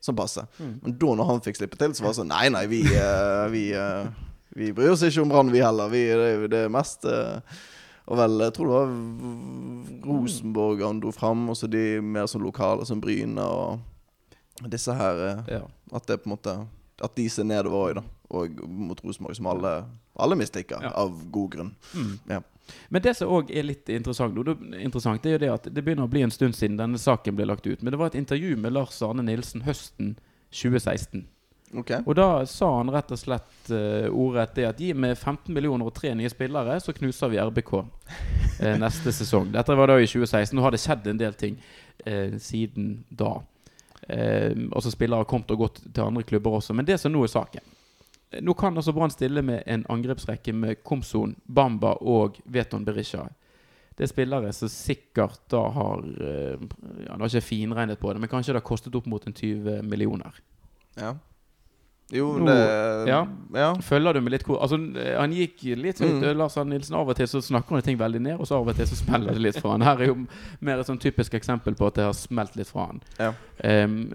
Sånn 0.04 0.16
passe. 0.16 0.44
Mm. 0.62 0.74
Men 0.84 0.98
da 1.02 1.14
når 1.20 1.28
han 1.32 1.42
fikk 1.44 1.58
slippe 1.58 1.78
til, 1.80 1.94
så 1.98 2.04
var 2.06 2.14
det 2.14 2.20
sånn 2.22 2.30
Nei, 2.32 2.46
nei, 2.54 2.66
vi, 2.72 2.84
uh, 2.96 3.48
vi, 3.52 3.64
eh, 3.76 4.06
vi 4.58 4.72
bryr 4.74 4.94
oss 4.96 5.04
ikke 5.06 5.22
om 5.22 5.30
Brann, 5.32 5.52
vi 5.54 5.62
heller. 5.62 5.92
Vi, 5.94 6.02
det, 6.10 6.30
er 6.34 6.48
det 6.52 6.64
mest 6.74 7.06
eh, 7.06 7.60
Og 8.08 8.18
vel, 8.18 8.40
jeg 8.48 8.54
tror 8.56 8.72
det 8.72 8.80
var 8.80 10.08
Rosenborg 10.08 10.82
han 10.86 11.02
dro 11.04 11.12
fram, 11.14 11.46
og 11.52 11.58
så 11.60 11.70
de 11.70 12.00
mer 12.02 12.28
sånn 12.32 12.46
lokale 12.46 12.86
som 12.88 13.02
Bryne 13.04 13.44
og 13.44 14.66
disse 14.74 14.94
her 14.98 15.24
eh, 15.28 15.54
Ja. 15.60 15.64
At 15.94 16.08
det 16.10 16.22
på 16.24 16.30
en 16.32 16.36
måte 16.36 16.56
At 17.04 17.14
de 17.16 17.28
ser 17.30 17.46
nedover 17.46 17.78
òg, 17.92 17.98
da. 18.00 18.06
Og 18.34 18.58
mot 18.68 19.00
Rosenborg, 19.06 19.38
som 19.38 19.48
alle, 19.54 19.74
alle 20.20 20.36
misliker, 20.40 20.82
Ja. 20.84 20.90
av 20.98 21.14
god 21.32 21.52
grunn. 21.54 21.76
Mm. 21.94 22.14
Ja. 22.34 22.42
Men 22.90 23.02
det 23.06 23.14
som 23.16 23.30
òg 23.32 23.52
er 23.54 23.64
litt 23.64 23.88
interessant, 23.94 24.36
det 24.36 25.30
er 25.30 25.38
jo 25.38 25.44
det 25.46 25.52
at 25.54 25.70
det 25.72 25.84
begynner 25.86 26.04
å 26.08 26.12
bli 26.12 26.26
en 26.26 26.34
stund 26.34 26.58
siden 26.58 26.76
denne 26.80 27.00
saken 27.00 27.38
ble 27.38 27.46
lagt 27.48 27.68
ut. 27.70 27.80
Men 27.84 27.94
det 27.94 28.00
var 28.02 28.10
et 28.12 28.18
intervju 28.20 28.58
med 28.60 28.74
Lars 28.76 28.98
Arne 29.06 29.24
Nilsen 29.24 29.64
høsten 29.64 30.18
2016. 30.52 31.28
OK. 31.76 31.92
Og 32.06 32.16
da 32.16 32.46
sa 32.48 32.70
han 32.78 32.92
rett 32.94 33.12
og 33.12 33.20
slett 33.20 33.72
uh, 33.74 34.08
ordrett 34.08 34.56
det 34.56 34.68
at 34.70 34.80
gi 34.80 34.94
meg 34.96 35.18
15 35.18 35.52
millioner 35.54 35.90
og 35.90 35.96
tre 35.98 36.14
nye 36.16 36.32
spillere, 36.32 36.78
så 36.80 36.96
knuser 36.96 37.34
vi 37.34 37.42
RBK 37.44 37.74
uh, 37.76 38.76
neste 38.80 39.12
sesong. 39.12 39.52
Dette 39.52 39.76
var 39.76 39.92
da 39.92 39.98
i 40.00 40.08
2016. 40.08 40.56
Nå 40.56 40.64
har 40.64 40.72
det 40.72 40.82
skjedd 40.84 41.10
en 41.12 41.20
del 41.20 41.36
ting 41.36 41.58
uh, 42.08 42.38
siden 42.40 43.02
da. 43.10 43.36
Uh, 44.08 44.70
og 44.72 44.80
så 44.86 44.94
spillere 44.94 45.26
har 45.26 45.28
kommet 45.28 45.52
og 45.52 45.66
gått 45.66 45.84
til 45.84 46.06
andre 46.06 46.24
klubber 46.24 46.62
også. 46.62 46.76
Men 46.78 46.88
det 46.88 47.02
som 47.02 47.12
nå 47.12 47.26
er 47.26 47.34
saken 47.34 47.64
eh, 47.66 48.40
Nå 48.40 48.54
kan 48.56 48.78
altså 48.78 48.94
Brann 48.96 49.12
stille 49.12 49.44
med 49.44 49.66
en 49.68 49.84
angrepsrekke 49.92 50.54
med 50.56 50.84
Komson, 50.88 51.36
Bamba 51.44 51.98
og 52.00 52.40
Veton 52.46 52.88
Berisha. 52.88 53.26
Det 53.98 54.06
er 54.06 54.14
spillere 54.14 54.54
som 54.54 54.72
sikkert 54.72 55.42
da 55.52 55.66
har 55.76 56.06
uh, 56.06 56.68
Ja, 57.04 57.18
Det 57.18 57.20
har 57.20 57.32
ikke 57.34 57.50
finregnet 57.50 58.00
på 58.00 58.14
det, 58.14 58.24
men 58.24 58.32
kanskje 58.32 58.54
det 58.54 58.62
har 58.62 58.70
kostet 58.70 58.96
opp 58.96 59.10
mot 59.12 59.28
en 59.28 59.36
20 59.36 59.82
millioner. 59.84 60.40
Ja. 60.96 61.18
Jo, 62.10 62.38
Nå- 62.40 62.46
det 62.48 63.08
ja. 63.10 63.28
ja. 63.54 63.74
Følger 63.84 64.14
du 64.16 64.22
med 64.24 64.32
litt 64.32 64.44
hvor 64.48 64.62
Altså, 64.64 64.78
han 65.20 65.34
gikk 65.36 65.64
litt 65.76 66.00
høyt, 66.00 66.22
Mm. 66.24 66.38
Lars 66.40 66.56
Arne 66.58 66.70
Nilsen. 66.78 66.96
Av 66.96 67.10
og 67.10 67.16
til 67.20 67.28
så 67.28 67.42
snakker 67.44 67.76
han 67.76 67.82
ting 67.84 67.98
veldig 68.00 68.22
ned, 68.22 68.40
og 68.40 68.48
så 68.48 68.56
av 68.62 68.68
og 68.72 68.76
til 68.78 68.88
så 68.88 68.96
smeller 68.96 69.34
det 69.36 69.42
litt 69.44 69.60
fra 69.60 69.72
han. 69.74 69.82
Her 69.84 70.00
er 70.02 70.08
jo 70.14 70.16
mer 70.62 70.80
et 70.80 70.88
sånn 70.88 71.02
typisk 71.04 71.34
eksempel 71.36 71.76
på 71.76 71.88
at 71.90 71.96
det 72.00 72.06
har 72.08 72.14
smelt 72.16 72.56
litt 72.56 72.68
fra 72.72 72.86
han. 72.94 73.02
Ja. 73.20 73.34
Um, 73.64 74.14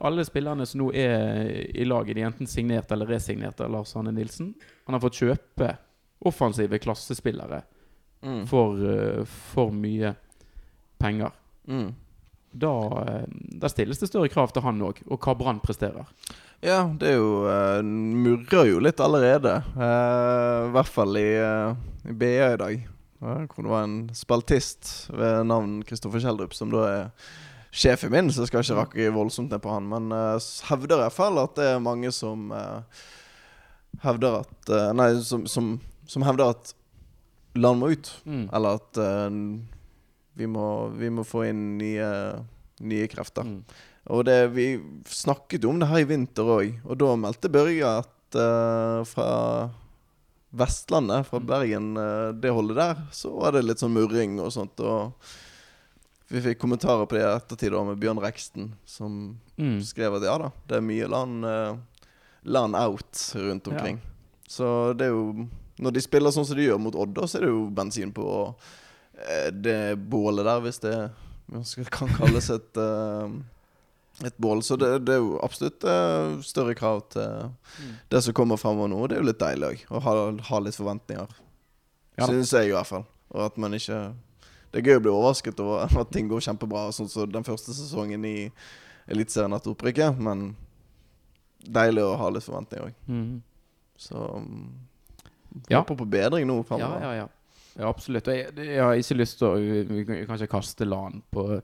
alle 0.00 0.24
spillerne 0.24 0.66
som 0.70 0.80
nå 0.84 0.92
er 0.94 1.50
i 1.74 1.84
laget, 1.84 2.14
de 2.14 2.22
er 2.22 2.30
enten 2.30 2.46
signert 2.46 2.92
eller 2.94 3.06
resignert 3.10 3.60
av 3.60 3.72
Lars 3.74 3.96
Arne 3.96 4.12
Nilsen. 4.14 4.54
Han 4.86 4.94
har 4.94 5.00
fått 5.02 5.18
kjøpe 5.18 5.72
offensive 6.24 6.78
klassespillere 6.78 7.62
Mm. 8.22 8.46
for, 8.46 8.76
eh, 8.86 9.24
for 9.24 9.70
mye 9.72 10.14
penger. 11.00 11.32
Mm. 11.66 11.94
Da, 12.52 12.72
eh, 13.08 13.26
da 13.58 13.68
stilles 13.68 13.98
det 13.98 14.08
større 14.10 14.28
krav 14.28 14.52
til 14.52 14.62
han 14.62 14.78
òg, 14.80 14.98
og 15.08 15.18
hva 15.20 15.34
Brann 15.38 15.60
presterer. 15.60 16.04
Ja, 16.60 16.82
det 17.00 17.14
er 17.14 17.16
jo 17.16 17.28
uh, 17.48 17.80
Murrer 17.80 18.68
jo 18.68 18.80
litt 18.84 19.00
allerede. 19.00 19.62
Uh, 19.72 20.68
I 20.68 20.72
hvert 20.74 20.90
fall 20.92 21.16
i, 21.16 21.28
uh, 21.40 21.72
i 22.04 22.12
BA 22.12 22.50
i 22.52 22.58
dag. 22.60 22.82
Hvor 23.20 23.64
det 23.64 23.70
var 23.70 23.86
en 23.86 24.00
spaltist 24.16 25.08
ved 25.12 25.46
navn 25.48 25.80
Kristoffer 25.88 26.20
Kjeldrup, 26.20 26.54
som 26.56 26.72
da 26.72 26.84
er 26.88 27.08
sjefen 27.70 28.12
min, 28.12 28.30
så 28.32 28.42
jeg 28.42 28.50
skal 28.50 28.64
ikke 28.64 28.78
rakke 28.78 29.08
voldsomt 29.14 29.52
ned 29.52 29.62
på 29.64 29.72
han. 29.72 29.88
Men 29.88 30.12
uh, 30.12 30.36
hevder 30.68 30.98
i 30.98 31.04
hvert 31.06 31.16
fall 31.16 31.40
at 31.40 31.56
det 31.56 31.68
er 31.70 31.84
mange 31.84 32.12
som 32.12 32.52
uh, 32.52 32.84
hevder 34.04 34.42
at 34.42 34.72
uh, 34.72 34.90
Nei, 34.96 35.12
som, 35.24 35.46
som, 35.48 35.74
som 36.08 36.24
hevder 36.28 36.52
at 36.56 36.74
land 37.56 37.80
må 37.80 37.94
ut. 37.96 38.12
Mm. 38.28 38.48
Eller 38.52 38.78
at 38.78 38.98
vi, 40.38 40.46
må, 40.46 40.66
vi 40.94 41.08
må 41.10 41.24
få 41.26 41.48
inn 41.48 41.64
nye, 41.80 42.10
nye 42.84 43.08
krefter. 43.10 43.48
Mm. 43.48 43.64
Og 44.10 44.24
det, 44.26 44.38
vi 44.56 44.64
snakket 45.06 45.64
om 45.70 45.78
det 45.78 45.86
her 45.90 46.02
i 46.02 46.08
vinter 46.08 46.48
òg, 46.50 46.80
og 46.84 46.98
da 46.98 47.12
meldte 47.20 47.50
Børge 47.52 47.86
at 48.00 48.38
uh, 48.40 49.04
fra 49.06 49.28
Vestlandet, 50.50 51.28
fra 51.28 51.38
Mm. 51.38 51.46
Bergen, 51.46 51.86
uh, 51.96 52.32
det 52.34 52.50
holdet 52.50 52.76
der, 52.80 52.96
så 53.14 53.30
var 53.38 53.52
det 53.54 53.62
litt 53.68 53.78
sånn 53.78 53.94
murring 53.94 54.40
og 54.42 54.50
sånt. 54.50 54.80
Og 54.82 55.12
vi 56.30 56.42
fikk 56.42 56.58
kommentarer 56.62 57.06
på 57.06 57.14
det 57.18 57.22
i 57.22 57.28
ettertid 57.36 57.70
da 57.74 57.84
med 57.86 58.00
Bjørn 58.02 58.18
Reksten, 58.22 58.72
som 58.86 59.38
Mm. 59.58 59.78
skrev 59.84 60.16
at 60.18 60.26
ja 60.26 60.34
da, 60.38 60.50
det 60.66 60.76
er 60.80 60.80
mye 60.88 61.06
land, 61.10 61.44
uh, 61.44 61.76
land 62.44 62.74
out 62.74 63.14
rundt 63.36 63.68
omkring. 63.70 64.00
Så 64.48 64.96
det 64.98 65.06
er 65.06 65.14
jo 65.14 65.46
Når 65.80 65.92
de 65.96 66.00
spiller 66.04 66.30
sånn 66.34 66.44
som 66.44 66.56
de 66.58 66.66
gjør 66.66 66.78
mot 66.78 66.94
Odd, 66.94 67.14
da, 67.16 67.22
så 67.24 67.38
er 67.38 67.46
det 67.46 67.48
jo 67.54 67.70
bensin 67.72 68.10
på 68.12 68.54
det 69.52 69.96
bålet 70.10 70.44
der, 70.44 70.60
hvis 70.60 70.78
det 70.82 70.96
kan 71.90 72.08
kalles 72.18 72.50
et 72.50 72.76
et 74.26 74.36
bål. 74.38 74.60
Så 74.66 74.76
det, 74.80 74.88
det 75.06 75.14
er 75.16 75.20
jo 75.22 75.38
absolutt 75.42 75.84
eh, 75.84 76.40
større 76.46 76.74
krav 76.78 77.02
til 77.14 77.50
Mm. 77.80 77.92
det 78.10 78.22
som 78.24 78.34
kommer 78.34 78.56
fremover 78.60 78.88
nå. 78.92 79.06
Det 79.08 79.16
er 79.16 79.22
jo 79.22 79.28
litt 79.30 79.38
deilig 79.40 79.68
òg, 79.70 79.84
å 79.90 80.00
ha, 80.04 80.14
ha 80.50 80.58
litt 80.60 80.76
forventninger. 80.76 81.28
Ja. 82.18 82.26
Syns 82.26 82.50
jeg 82.52 82.68
i 82.68 82.74
hvert 82.74 82.86
fall. 82.90 83.04
Og 83.30 83.44
at 83.46 83.56
man 83.62 83.72
ikke 83.78 84.12
Det 84.72 84.78
er 84.80 84.86
gøy 84.90 84.98
å 84.98 85.02
bli 85.02 85.10
overrasket 85.10 85.60
over 85.60 85.88
at 86.02 86.10
ting 86.12 86.28
går 86.30 86.40
kjempebra, 86.46 86.88
sånn 86.94 87.08
som 87.10 87.30
den 87.32 87.42
første 87.46 87.72
sesongen 87.74 88.24
i 88.28 88.50
Eliteserien 89.10 89.52
etter 89.56 89.72
opprykket, 89.72 90.18
men 90.22 90.52
deilig 91.66 92.04
å 92.06 92.12
ha 92.20 92.28
litt 92.30 92.44
forventninger 92.46 92.86
òg. 92.86 92.94
Mm. 93.10 93.42
Så 93.98 94.16
um, 94.36 94.70
Ja. 95.68 95.80
håper 95.82 95.96
på 95.98 96.06
bedring 96.08 96.46
nå 96.46 96.60
Ja, 96.60 96.62
fremover. 96.68 97.02
ja, 97.02 97.12
ja. 97.24 97.26
ja 97.80 97.88
absolutt. 97.90 98.26
Jeg, 98.30 98.52
jeg 98.56 98.78
har 98.82 98.94
ikke 98.94 99.16
lyst 99.18 99.38
til 99.40 99.48
å 99.48 99.56
Vi 99.58 99.82
vi 99.88 100.04
kan 100.06 100.14
vi 100.14 100.22
ikke 100.44 100.52
kaste 100.54 100.86
LAN 100.86 101.22
på, 101.34 101.60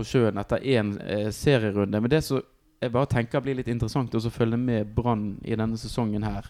på 0.00 0.08
sjøen 0.08 0.40
etter 0.40 0.64
én 0.64 0.96
eh, 1.04 1.28
serierunde. 1.34 2.00
Men 2.00 2.12
det 2.12 2.24
som 2.26 2.40
jeg 2.80 2.94
bare 2.94 3.10
tenker 3.12 3.44
blir 3.44 3.58
litt 3.58 3.68
interessant 3.68 4.14
å 4.16 4.32
følge 4.32 4.56
med 4.60 4.94
Brann 4.96 5.34
i 5.44 5.56
denne 5.58 5.78
sesongen 5.80 6.24
her, 6.24 6.48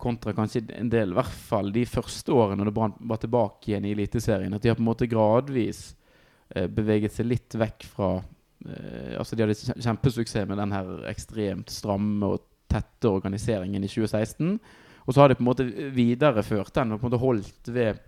kontra 0.00 0.32
kanskje 0.34 0.64
en 0.78 0.90
del, 0.90 1.12
i 1.12 1.18
hvert 1.18 1.38
fall 1.50 1.70
de 1.74 1.84
første 1.86 2.32
årene 2.32 2.64
da 2.66 2.72
Brann 2.74 2.96
var 3.06 3.20
tilbake 3.20 3.70
igjen 3.70 3.86
i 3.86 3.94
Eliteserien, 3.94 4.54
at 4.56 4.64
de 4.64 4.72
har 4.72 4.78
på 4.78 4.82
en 4.82 4.88
måte 4.88 5.08
gradvis 5.10 5.90
eh, 6.56 6.66
beveget 6.66 7.14
seg 7.14 7.28
litt 7.28 7.56
vekk 7.60 7.86
fra 7.92 8.14
eh, 8.16 9.16
Altså 9.20 9.36
De 9.36 9.44
hadde 9.44 9.76
kjempesuksess 9.84 10.48
med 10.48 10.58
den 10.58 10.74
her 10.74 10.90
ekstremt 11.12 11.70
stramme 11.70 12.34
og 12.34 12.46
tette 12.70 13.10
organiseringen 13.10 13.84
i 13.84 13.90
2016. 13.90 14.56
Og 15.04 15.14
så 15.14 15.22
har 15.22 15.30
de 15.30 15.36
på 15.36 15.42
en 15.42 15.50
måte 15.50 15.66
videreført 15.94 16.72
den 16.76 16.94
og 16.94 17.00
på 17.00 17.06
en 17.06 17.10
måte 17.10 17.22
holdt 17.22 17.70
ved 17.74 17.98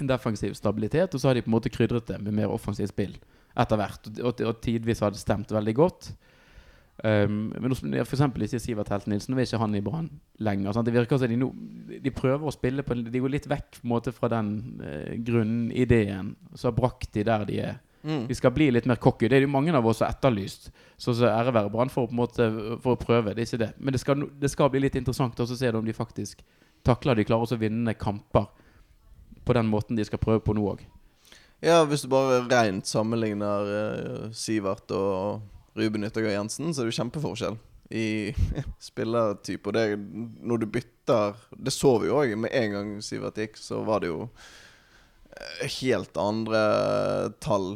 en 0.00 0.08
defensiv 0.08 0.54
stabilitet. 0.56 1.14
Og 1.14 1.20
så 1.20 1.28
har 1.28 1.36
de 1.36 1.44
på 1.44 1.50
en 1.50 1.56
måte 1.58 1.72
krydret 1.72 2.08
det 2.08 2.20
med 2.22 2.36
mer 2.38 2.52
offensivt 2.52 2.94
spill 2.94 3.18
etter 3.58 3.80
hvert. 3.80 4.10
Og, 4.20 4.42
og, 4.46 4.58
tidvis 4.62 5.02
har 5.04 5.14
det 5.14 5.22
stemt 5.22 5.52
veldig 5.54 5.74
godt. 5.76 6.12
Um, 7.00 7.48
men 7.56 7.72
f.eks. 8.04 8.20
ikke 8.28 8.60
Sivert 8.60 8.90
Helt 8.92 9.06
Nilsen. 9.08 9.32
Nå 9.32 9.40
er 9.40 9.48
ikke 9.48 9.62
han 9.62 9.76
i 9.78 9.82
Brann 9.84 10.10
lenger. 10.44 10.74
Sant? 10.76 10.88
Det 10.88 10.94
virker 10.94 11.20
som 11.20 11.30
de, 11.30 11.38
no, 11.40 11.50
de 11.90 12.12
prøver 12.12 12.44
å 12.44 12.52
spille 12.52 12.84
på 12.84 12.98
De 13.00 13.22
går 13.22 13.32
litt 13.32 13.48
vekk 13.48 13.80
måte 13.88 14.12
fra 14.12 14.28
den 14.32 14.50
eh, 14.84 15.14
grunnideen. 15.24 16.34
Så 16.54 16.68
har 16.68 16.76
brakt 16.76 17.12
de 17.16 17.24
der 17.26 17.46
de 17.48 17.62
er. 17.70 17.80
Mm. 18.02 18.24
De 18.28 18.36
skal 18.36 18.52
bli 18.56 18.70
litt 18.72 18.88
mer 18.88 19.00
cocky. 19.00 19.28
Det 19.28 19.36
er 19.36 19.44
det 19.44 19.48
jo 19.48 19.52
mange 19.52 19.72
av 19.76 19.86
oss 19.86 20.00
som 20.00 20.08
har 20.08 20.16
etterlyst. 20.16 20.70
Så, 21.00 21.16
så 21.16 21.28
ære 21.32 21.56
være 21.56 21.72
Brann 21.72 21.92
for, 21.92 22.08
for 22.12 22.94
å 22.94 23.00
prøve. 23.00 23.34
Det 23.34 23.44
er 23.44 23.48
ikke 23.48 23.64
det. 23.64 23.72
Men 23.80 23.96
det 23.96 24.04
skal, 24.04 24.28
det 24.40 24.52
skal 24.52 24.72
bli 24.72 24.84
litt 24.84 24.96
interessant 25.00 25.40
å 25.40 25.48
se 25.48 25.72
om 25.72 25.86
de 25.86 25.96
faktisk 25.96 26.44
takler 26.86 27.18
de 27.18 27.26
klarer 27.28 27.52
å 27.52 27.60
vinne 27.60 27.96
kamper 27.98 28.48
på 29.44 29.56
den 29.56 29.68
måten 29.68 29.98
de 29.98 30.04
skal 30.06 30.20
prøve 30.22 30.42
på 30.44 30.54
nå 30.56 30.64
òg. 30.72 30.84
Ja, 31.60 31.82
hvis 31.84 32.06
du 32.06 32.08
bare 32.12 32.40
rent 32.48 32.88
sammenligner 32.88 33.68
uh, 33.68 34.30
Sivert 34.32 34.90
og 34.96 35.42
Ruben 35.76 36.06
Yttergård 36.08 36.32
Jensen, 36.32 36.72
så 36.72 36.80
er 36.80 36.88
det 36.88 36.94
jo 36.94 36.98
kjempeforskjell 37.02 37.58
i 37.90 38.06
spillertype. 38.90 39.68
Og 39.68 39.76
det 39.76 39.84
når 39.98 40.62
du 40.62 40.66
bytter 40.78 41.36
Det 41.58 41.72
så 41.74 41.96
vi 42.00 42.08
jo 42.08 42.18
òg. 42.22 42.36
Med 42.38 42.54
en 42.56 42.74
gang 42.76 42.90
Sivert 43.04 43.38
gikk, 43.40 43.60
så 43.60 43.82
var 43.84 44.00
det 44.00 44.12
jo 44.12 44.28
eh, 45.34 45.66
helt 45.80 46.16
andre 46.20 46.62
tall 47.42 47.74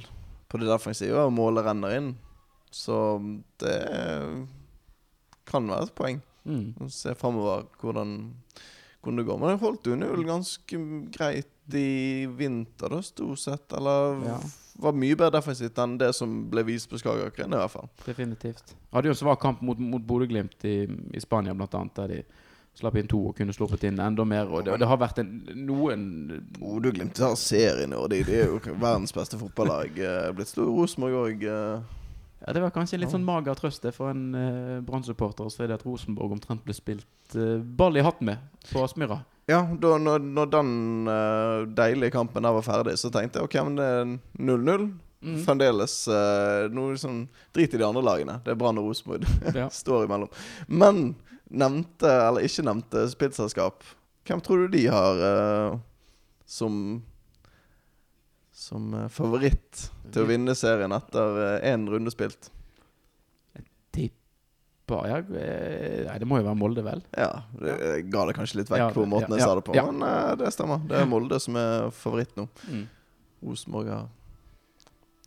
på 0.49 0.61
det 0.63 0.71
defensive, 0.71 1.19
og 1.19 1.35
målet 1.35 1.67
renner 1.67 1.97
inn. 1.99 2.13
Så 2.75 2.97
det 3.63 3.79
kan 5.51 5.69
være 5.71 5.89
et 5.89 5.97
poeng. 5.99 6.23
Mm. 6.45 6.89
Se 6.93 7.15
framover 7.19 7.65
hvordan, 7.81 8.35
hvordan 9.05 9.27
gå. 9.29 9.37
Men 9.41 9.53
jeg 9.55 9.63
holdt 9.63 9.89
jo 9.91 9.97
null 10.01 10.25
ganske 10.29 10.81
greit 11.15 11.51
i 11.75 12.27
vinter, 12.37 12.93
da, 12.93 13.01
stort 13.05 13.39
sett. 13.41 13.73
Eller 13.73 14.19
Ja. 14.27 14.39
var 14.83 14.93
mye 14.93 15.15
bedre 15.17 15.39
defensivt 15.39 15.79
enn 15.79 15.99
det 16.01 16.11
som 16.15 16.33
ble 16.51 16.65
vist 16.67 16.91
på 16.91 16.99
Skagerrak-rennet, 16.99 17.55
i 17.55 17.63
hvert 17.63 17.71
fall. 17.77 17.89
Definitivt. 18.07 18.75
Hadde 18.93 19.07
jo 19.09 19.15
en 19.15 19.21
svak 19.23 19.41
kamp 19.41 19.63
mot, 19.63 19.79
mot 19.79 20.03
Bodø-Glimt 20.03 20.65
i, 20.65 20.75
i 21.15 21.21
Spania, 21.23 21.55
blant 21.55 21.75
annet, 21.79 21.95
der 21.95 22.09
de 22.09 22.23
slapp 22.75 22.97
inn 22.99 23.07
to 23.07 23.21
og 23.29 23.37
kunne 23.39 23.55
sluppet 23.55 23.85
inn 23.87 24.01
enda 24.03 24.25
mer. 24.27 24.49
Og 24.51 24.65
det, 24.67 24.75
det 24.83 24.89
har 24.91 24.99
vært 24.99 25.21
en, 25.23 25.29
noen 25.55 26.09
Bodø-Glimt 26.59 27.21
har 27.23 27.37
serien 27.39 27.93
i 27.95 27.97
år. 27.97 28.09
De, 28.11 28.23
de 28.27 28.35
er 28.43 28.49
jo 28.51 28.59
verdens 28.75 29.15
beste 29.15 29.39
fotballag. 29.39 29.95
Eh, 30.03 30.33
Blitt 30.35 30.51
stor 30.51 30.67
Rosenborg 30.67 31.21
òg. 31.23 31.47
Ja, 32.47 32.53
Det 32.53 32.61
var 32.61 32.75
kanskje 32.75 32.99
litt 33.01 33.13
sånn 33.13 33.25
mager 33.25 33.57
trøst 33.57 33.87
for 33.97 34.13
en 34.13 34.35
uh, 34.37 34.81
Brann-supporter 34.85 35.49
å 35.49 35.53
se 35.53 35.65
at 35.65 35.85
Rosenborg 35.87 36.37
omtrent 36.37 36.65
ble 36.65 36.77
spilt 36.77 37.37
uh, 37.39 37.57
ball 37.61 37.97
i 37.97 38.05
hatt 38.05 38.21
med 38.21 38.43
på 38.69 38.83
Aspmyra. 38.85 39.23
Ja, 39.49 39.63
da 39.81 39.97
når, 40.01 40.23
når 40.25 40.53
den 40.53 40.75
uh, 41.09 41.65
deilige 41.69 42.15
kampen 42.15 42.45
der 42.45 42.55
var 42.57 42.65
ferdig, 42.65 42.97
så 43.01 43.11
tenkte 43.13 43.41
jeg 43.41 43.49
OK, 43.49 43.57
men 43.69 43.81
det 43.81 43.89
er 43.89 44.15
0-0. 44.41 44.87
Mm. 45.25 45.39
Fremdeles 45.41 45.97
uh, 46.13 46.69
noe 46.73 46.99
sånn 47.01 47.23
Drit 47.57 47.73
i 47.73 47.81
de 47.81 47.87
andre 47.87 48.05
lagene. 48.05 48.39
Det 48.45 48.53
er 48.53 48.61
Brann 48.61 48.81
og 48.81 48.91
Rosenborg. 48.91 49.25
Ja. 49.57 49.71
står 49.73 50.05
imellom. 50.05 50.33
Men 50.69 51.15
nevnte, 51.49 52.11
eller 52.11 52.45
ikke 52.45 52.65
nevnte, 52.67 53.07
spillselskap. 53.13 53.85
Hvem 54.29 54.41
tror 54.45 54.65
du 54.65 54.77
de 54.77 54.85
har 54.93 55.25
uh, 55.25 55.79
som 56.49 57.01
Som 58.65 58.93
eh, 58.97 59.09
favoritt 59.13 59.87
til 60.11 60.25
å 60.25 60.29
vinne 60.29 60.55
serien 60.57 60.95
etter 60.97 61.41
én 61.69 61.85
runde 61.91 62.13
spilt? 62.15 62.49
Ba, 64.87 64.99
ja, 65.09 65.19
eh, 65.19 66.03
nei, 66.05 66.17
det 66.21 66.27
må 66.29 66.39
jo 66.41 66.45
være 66.45 66.61
Molde, 66.61 66.83
vel? 66.85 67.01
Ja, 67.17 67.31
det, 67.57 67.77
jeg 67.81 68.03
ga 68.13 68.27
det 68.29 68.35
kanskje 68.37 68.59
litt 68.61 68.73
vekk 68.73 68.83
Ja, 68.83 68.89
på 68.93 69.07
måten 69.09 69.33
ja, 69.33 69.39
jeg 69.41 69.47
sa 69.47 69.55
det 69.57 69.63
på, 69.65 69.77
men 69.79 70.05
eh, 70.05 70.33
det 70.43 70.51
stemmer. 70.53 70.83
Det 70.91 70.99
er 71.01 71.09
Molde 71.09 71.39
som 71.41 71.57
er 71.57 71.87
favoritt 71.97 72.35
nå. 72.37 72.45
Mm. 72.69 72.83
Rosenborg 73.49 73.89
har 73.95 74.11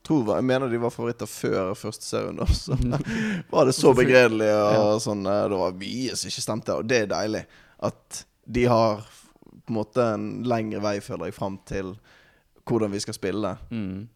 Jeg 0.08 0.46
mener 0.46 0.70
de 0.70 0.82
var 0.82 0.94
favoritter 0.94 1.30
før 1.30 1.74
første 1.76 2.06
serien. 2.06 2.38
Så 2.54 2.78
var 3.54 3.66
det 3.66 3.74
så 3.76 3.96
begredelig 3.98 4.52
og 4.54 5.02
sånn. 5.04 5.26
eh, 5.26 5.48
Det 5.50 5.62
var 5.64 5.82
mye 5.82 6.20
som 6.22 6.30
ikke 6.30 6.46
stemte, 6.46 6.78
og 6.78 6.86
det 6.94 7.02
er 7.02 7.12
deilig. 7.16 7.44
At 7.90 8.22
de 8.46 8.70
har 8.70 9.02
på 9.02 9.74
en 9.74 9.80
måte 9.82 10.06
en 10.14 10.30
lengre 10.48 10.86
vei, 10.86 11.00
føler 11.02 11.32
jeg, 11.32 11.36
fram 11.40 11.58
til 11.66 11.96
hvordan 12.68 12.92
vi 12.92 13.00
skal 13.00 13.14
spille, 13.18 13.58
Mm. 13.72 14.08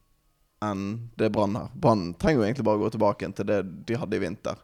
enn 0.61 1.09
det 1.17 1.31
Brann 1.31 1.55
har. 1.55 1.69
Brann 1.75 2.13
trenger 2.13 2.41
jo 2.43 2.47
egentlig 2.47 2.65
bare 2.67 2.77
gå 2.83 2.89
tilbake 2.93 3.31
til 3.35 3.45
det 3.49 3.61
de 3.87 3.95
hadde 3.97 4.15
i 4.15 4.19
vinter. 4.19 4.55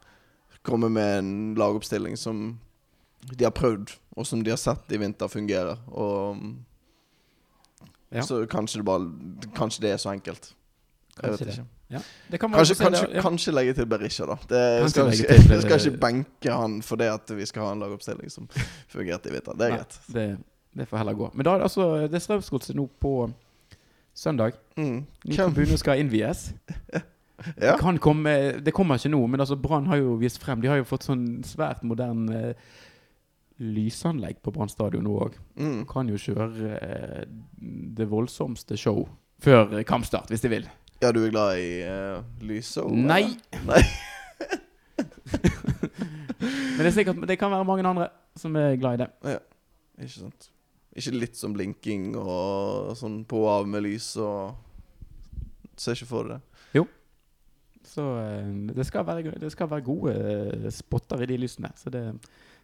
Komme 0.63 0.89
med 0.89 1.17
en 1.19 1.55
lagoppstilling 1.55 2.17
som 2.17 2.59
de 3.37 3.43
har 3.43 3.51
prøvd, 3.51 3.95
og 4.17 4.25
som 4.27 4.43
de 4.43 4.49
har 4.51 4.57
sett 4.61 4.91
i 4.91 4.97
vinter 4.97 5.27
fungerer. 5.27 5.77
Og 5.91 6.37
Ja. 8.11 8.21
så 8.21 8.45
kanskje 8.47 8.77
det 8.79 8.85
bare 8.85 9.11
Kanskje 9.55 9.81
det 9.81 9.91
er 9.91 9.97
så 9.97 10.09
enkelt. 10.13 10.53
Jeg 11.17 11.23
Kanskje 11.31 11.45
vet 11.45 11.55
det. 11.55 11.65
Ja. 11.89 11.99
Det 12.31 12.39
kan 12.39 12.51
Kanskje, 12.51 12.75
kanskje, 12.75 13.07
det, 13.07 13.15
ja. 13.15 13.21
kanskje 13.21 13.51
legge 13.53 13.73
til 13.73 13.85
Berisha, 13.85 14.25
da. 14.25 14.35
Det, 14.49 14.89
skal, 14.91 15.11
til, 15.11 15.25
jeg 15.51 15.61
skal 15.61 15.79
ikke 15.87 15.99
benke 15.99 16.51
han 16.51 16.81
for 16.81 16.95
det 16.95 17.07
at 17.13 17.31
vi 17.35 17.45
skal 17.45 17.63
ha 17.63 17.71
en 17.71 17.79
lagoppstilling 17.79 18.29
som 18.31 18.47
fungerte 18.87 19.29
i 19.29 19.33
vinter. 19.33 19.53
Det 19.57 19.65
er 19.65 19.69
Nei, 19.69 19.77
greit. 19.77 19.99
Det, 20.13 20.37
det 20.77 20.87
får 20.87 20.97
heller 20.97 21.13
gå. 21.13 21.31
Men 21.33 21.43
da 21.45 21.51
er 21.55 21.57
det 21.57 21.63
altså 21.63 22.07
Det 22.07 22.13
er 22.15 22.19
Strømsgodset 22.19 22.75
nå 22.75 22.87
på 23.01 23.13
søndag. 24.17 24.57
Mm. 24.77 25.03
Ny 25.29 25.37
tribune 25.37 25.77
skal 25.77 26.01
innvies. 26.03 26.49
Ja. 27.61 27.75
Kan 27.77 27.99
komme, 28.01 28.31
det 28.65 28.71
kommer 28.73 28.97
ikke 28.97 29.11
nå, 29.13 29.19
men 29.29 29.37
altså 29.43 29.53
Brann 29.61 29.85
har 29.91 29.99
jo 30.01 30.15
vist 30.17 30.39
frem 30.41 30.57
De 30.57 30.65
har 30.71 30.79
jo 30.79 30.87
fått 30.89 31.03
sånn 31.05 31.43
svært 31.45 31.83
moderne 31.85 32.33
eh, 32.47 32.55
lysanlegg 33.61 34.39
på 34.41 34.49
Brann 34.55 34.71
stadion 34.73 35.05
nå 35.05 35.13
òg. 35.21 35.35
Mm. 35.53 35.83
Kan 35.85 36.09
jo 36.09 36.17
kjøre 36.17 36.71
eh, 36.79 37.27
det 37.93 38.07
voldsomste 38.09 38.73
show 38.81 39.03
før 39.45 39.69
eh, 39.77 39.85
kampstart, 39.85 40.33
hvis 40.33 40.41
de 40.47 40.49
vil. 40.55 40.65
ja, 40.97 41.11
du 41.13 41.21
er 41.27 41.29
glad 41.29 41.61
i 41.61 41.69
uh, 41.85 42.25
lyset? 42.41 42.81
og- 42.81 42.97
Nei! 42.97 43.37
Nei. 43.69 43.83
Men 46.41 46.81
det 46.81 46.89
er 46.89 46.95
sikkert 46.95 47.21
Det 47.29 47.37
kan 47.39 47.51
være 47.53 47.65
mange 47.69 47.85
andre 47.87 48.09
som 48.37 48.55
er 48.57 48.75
glad 48.81 48.97
i 48.97 49.03
det. 49.03 49.07
Ja, 49.25 49.37
Ikke 50.01 50.13
sant. 50.25 50.49
Ikke 50.97 51.13
litt 51.13 51.37
sånn 51.37 51.53
blinking 51.53 52.15
og 52.17 52.95
sånn 52.97 53.19
på 53.29 53.43
og 53.45 53.51
av 53.53 53.67
med 53.69 53.85
lys 53.85 54.15
og 54.17 54.55
Ser 55.77 55.93
ikke 55.93 56.07
for 56.09 56.25
det. 56.31 56.37
Jo. 56.73 56.87
Så 57.85 58.01
eh, 58.17 58.47
det 58.73 58.85
skal 58.87 59.03
være, 59.05 59.35
det 59.37 59.51
skal 59.53 59.69
være 59.69 59.85
gode 59.85 60.13
eh, 60.17 60.69
spotter 60.73 61.21
i 61.21 61.27
de 61.29 61.37
lysene. 61.37 61.69
Så 61.77 61.91
det 61.93 62.01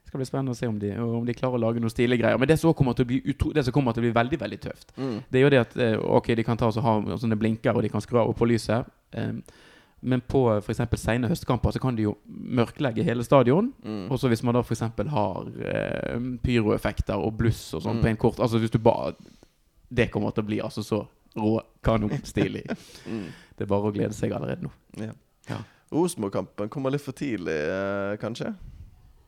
skal 0.08 0.18
bli 0.18 0.26
spennende 0.26 0.56
å 0.56 0.58
se 0.58 0.66
om 0.68 0.80
de, 0.82 0.90
om 0.98 1.22
de 1.28 1.36
klarer 1.38 1.60
å 1.60 1.62
lage 1.62 1.84
noen 1.84 1.94
stilige 1.94 2.24
greier. 2.24 2.40
Men 2.42 2.50
det 2.50 2.58
som, 2.60 2.74
kommer 2.74 2.98
til 2.98 3.06
å 3.06 3.12
bli 3.12 3.20
utro, 3.30 3.52
til 3.54 3.70
å 3.70 3.94
bli 4.08 4.16
veldig 4.18 4.40
veldig 4.42 4.60
tøft, 4.66 4.96
Mm. 4.98 5.20
det 5.30 5.40
er 5.40 5.46
jo 5.46 5.52
det 5.54 5.62
at 5.62 5.78
eh, 5.78 5.94
Ok, 6.18 6.34
de 6.36 6.44
kan 6.44 6.58
ta 6.58 6.72
og 6.74 6.82
ha 6.82 6.96
sånne 7.22 7.38
blinker, 7.38 7.76
og 7.78 7.86
de 7.86 7.94
kan 7.94 8.02
skru 8.02 8.18
av 8.24 8.34
på 8.34 8.50
lyset. 8.50 8.90
eh, 9.14 9.34
Men 10.04 10.20
på 10.28 10.40
f.eks. 10.60 10.82
sene 11.00 11.30
høstkamper 11.32 11.72
så 11.72 11.80
kan 11.80 11.96
de 11.96 12.04
jo 12.10 12.18
mørklegge 12.28 13.06
hele 13.08 13.24
stadion. 13.24 13.70
Mm. 13.86 14.10
Og 14.12 14.20
så 14.20 14.28
hvis 14.28 14.44
man 14.44 14.54
da 14.58 14.60
f.eks. 14.66 14.82
har 15.14 15.48
eh, 15.64 16.18
pyroeffekter 16.44 17.16
og 17.24 17.38
bluss 17.40 17.62
og 17.78 17.86
sånn 17.86 17.98
Mm. 17.98 18.02
på 18.04 18.10
en 18.12 18.18
kort 18.18 18.40
Altså 18.44 18.60
hvis 18.60 18.72
du 18.74 18.80
bare 18.84 19.14
Det 19.90 20.10
kommer 20.12 20.32
til 20.36 20.44
å 20.44 20.48
bli 20.48 20.60
altså 20.62 20.84
så 20.84 21.08
rå 21.38 21.62
kanonstilig. 21.84 22.66
Mm. 23.08 23.28
Det 23.58 23.64
er 23.66 23.70
bare 23.70 23.90
å 23.90 23.94
glede 23.94 24.14
seg 24.14 24.32
allerede 24.34 24.64
nå. 24.66 24.72
Ja. 24.98 25.14
Ja. 25.50 25.58
Rosenborg-kampen 25.94 26.70
kommer 26.70 26.90
litt 26.92 27.02
for 27.06 27.14
tidlig, 27.14 27.54
eh, 27.54 28.18
kanskje? 28.18 28.54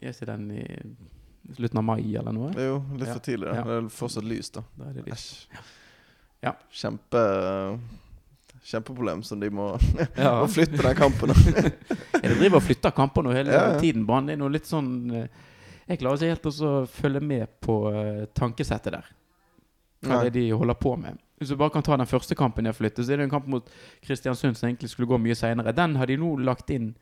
Jeg 0.01 0.15
ser 0.15 0.25
den 0.25 0.49
i 0.51 0.65
slutten 1.55 1.77
av 1.77 1.83
mai 1.85 2.01
eller 2.17 2.33
noe? 2.33 2.51
Jo, 2.57 2.79
litt 2.97 3.07
Ja. 3.07 3.13
for 3.13 3.19
tidlig. 3.21 3.47
da 3.51 3.55
Ja. 3.55 3.63
Det 3.63 3.75
er 3.83 3.89
fortsatt 3.89 4.23
lyst, 4.27 4.53
da. 4.53 4.63
Da 4.77 4.89
er 4.89 4.93
det 4.93 5.05
litt. 5.05 5.13
Æsj. 5.13 5.47
Ja. 6.43 6.53
Kjempe 6.71 7.21
Kjempeproblem 8.65 9.21
som 9.23 9.39
de 9.39 9.49
må, 9.54 9.67
Ja. 10.17 10.39
må 10.41 10.47
flytte 10.49 10.82
den 10.82 10.95
kampen. 10.97 11.34
Ja, 12.25 12.30
de 12.32 12.38
driver 12.39 12.58
og 12.58 12.63
flytter 12.65 12.93
kamper 12.97 13.21
nå 13.28 13.34
hele 13.36 13.54
Ja, 13.54 13.65
ja. 13.75 13.80
tiden. 13.80 14.06
Brann 14.08 14.30
er 14.34 14.39
noe 14.41 14.49
litt 14.49 14.65
sånn 14.65 14.88
eh, 15.13 15.28
Jeg 15.88 15.99
klarer 16.01 16.17
ikke 16.17 16.32
helt 16.34 16.63
å 16.65 16.71
følge 16.89 17.21
med 17.21 17.51
på 17.62 17.75
eh, 17.91 18.23
tankesettet 18.34 18.95
der. 18.97 19.12
Hva 20.06 20.23
det 20.23 20.32
er 20.32 20.36
de 20.39 20.47
holder 20.58 20.78
på 20.82 20.95
med. 20.97 21.19
Hvis 21.38 21.51
du 21.51 21.58
bare 21.60 21.69
kan 21.75 21.84
ta 21.86 21.97
den 21.99 22.08
første 22.10 22.34
kampen 22.38 22.65
har 22.69 22.73
flyttet, 22.78 23.06
så 23.06 23.13
er 23.13 23.17
det 23.21 23.25
en 23.28 23.34
kamp 23.36 23.45
mot 23.51 23.69
Kristiansund 24.06 24.58
som 24.58 24.69
egentlig 24.69 24.89
skulle 24.93 25.10
gå 25.10 25.17
mye 25.21 25.36
seinere. 25.38 25.73
Den 25.75 25.95
har 25.99 26.08
de 26.10 26.17
nå 26.21 26.32
lagt 26.45 26.69
inn 26.73 26.93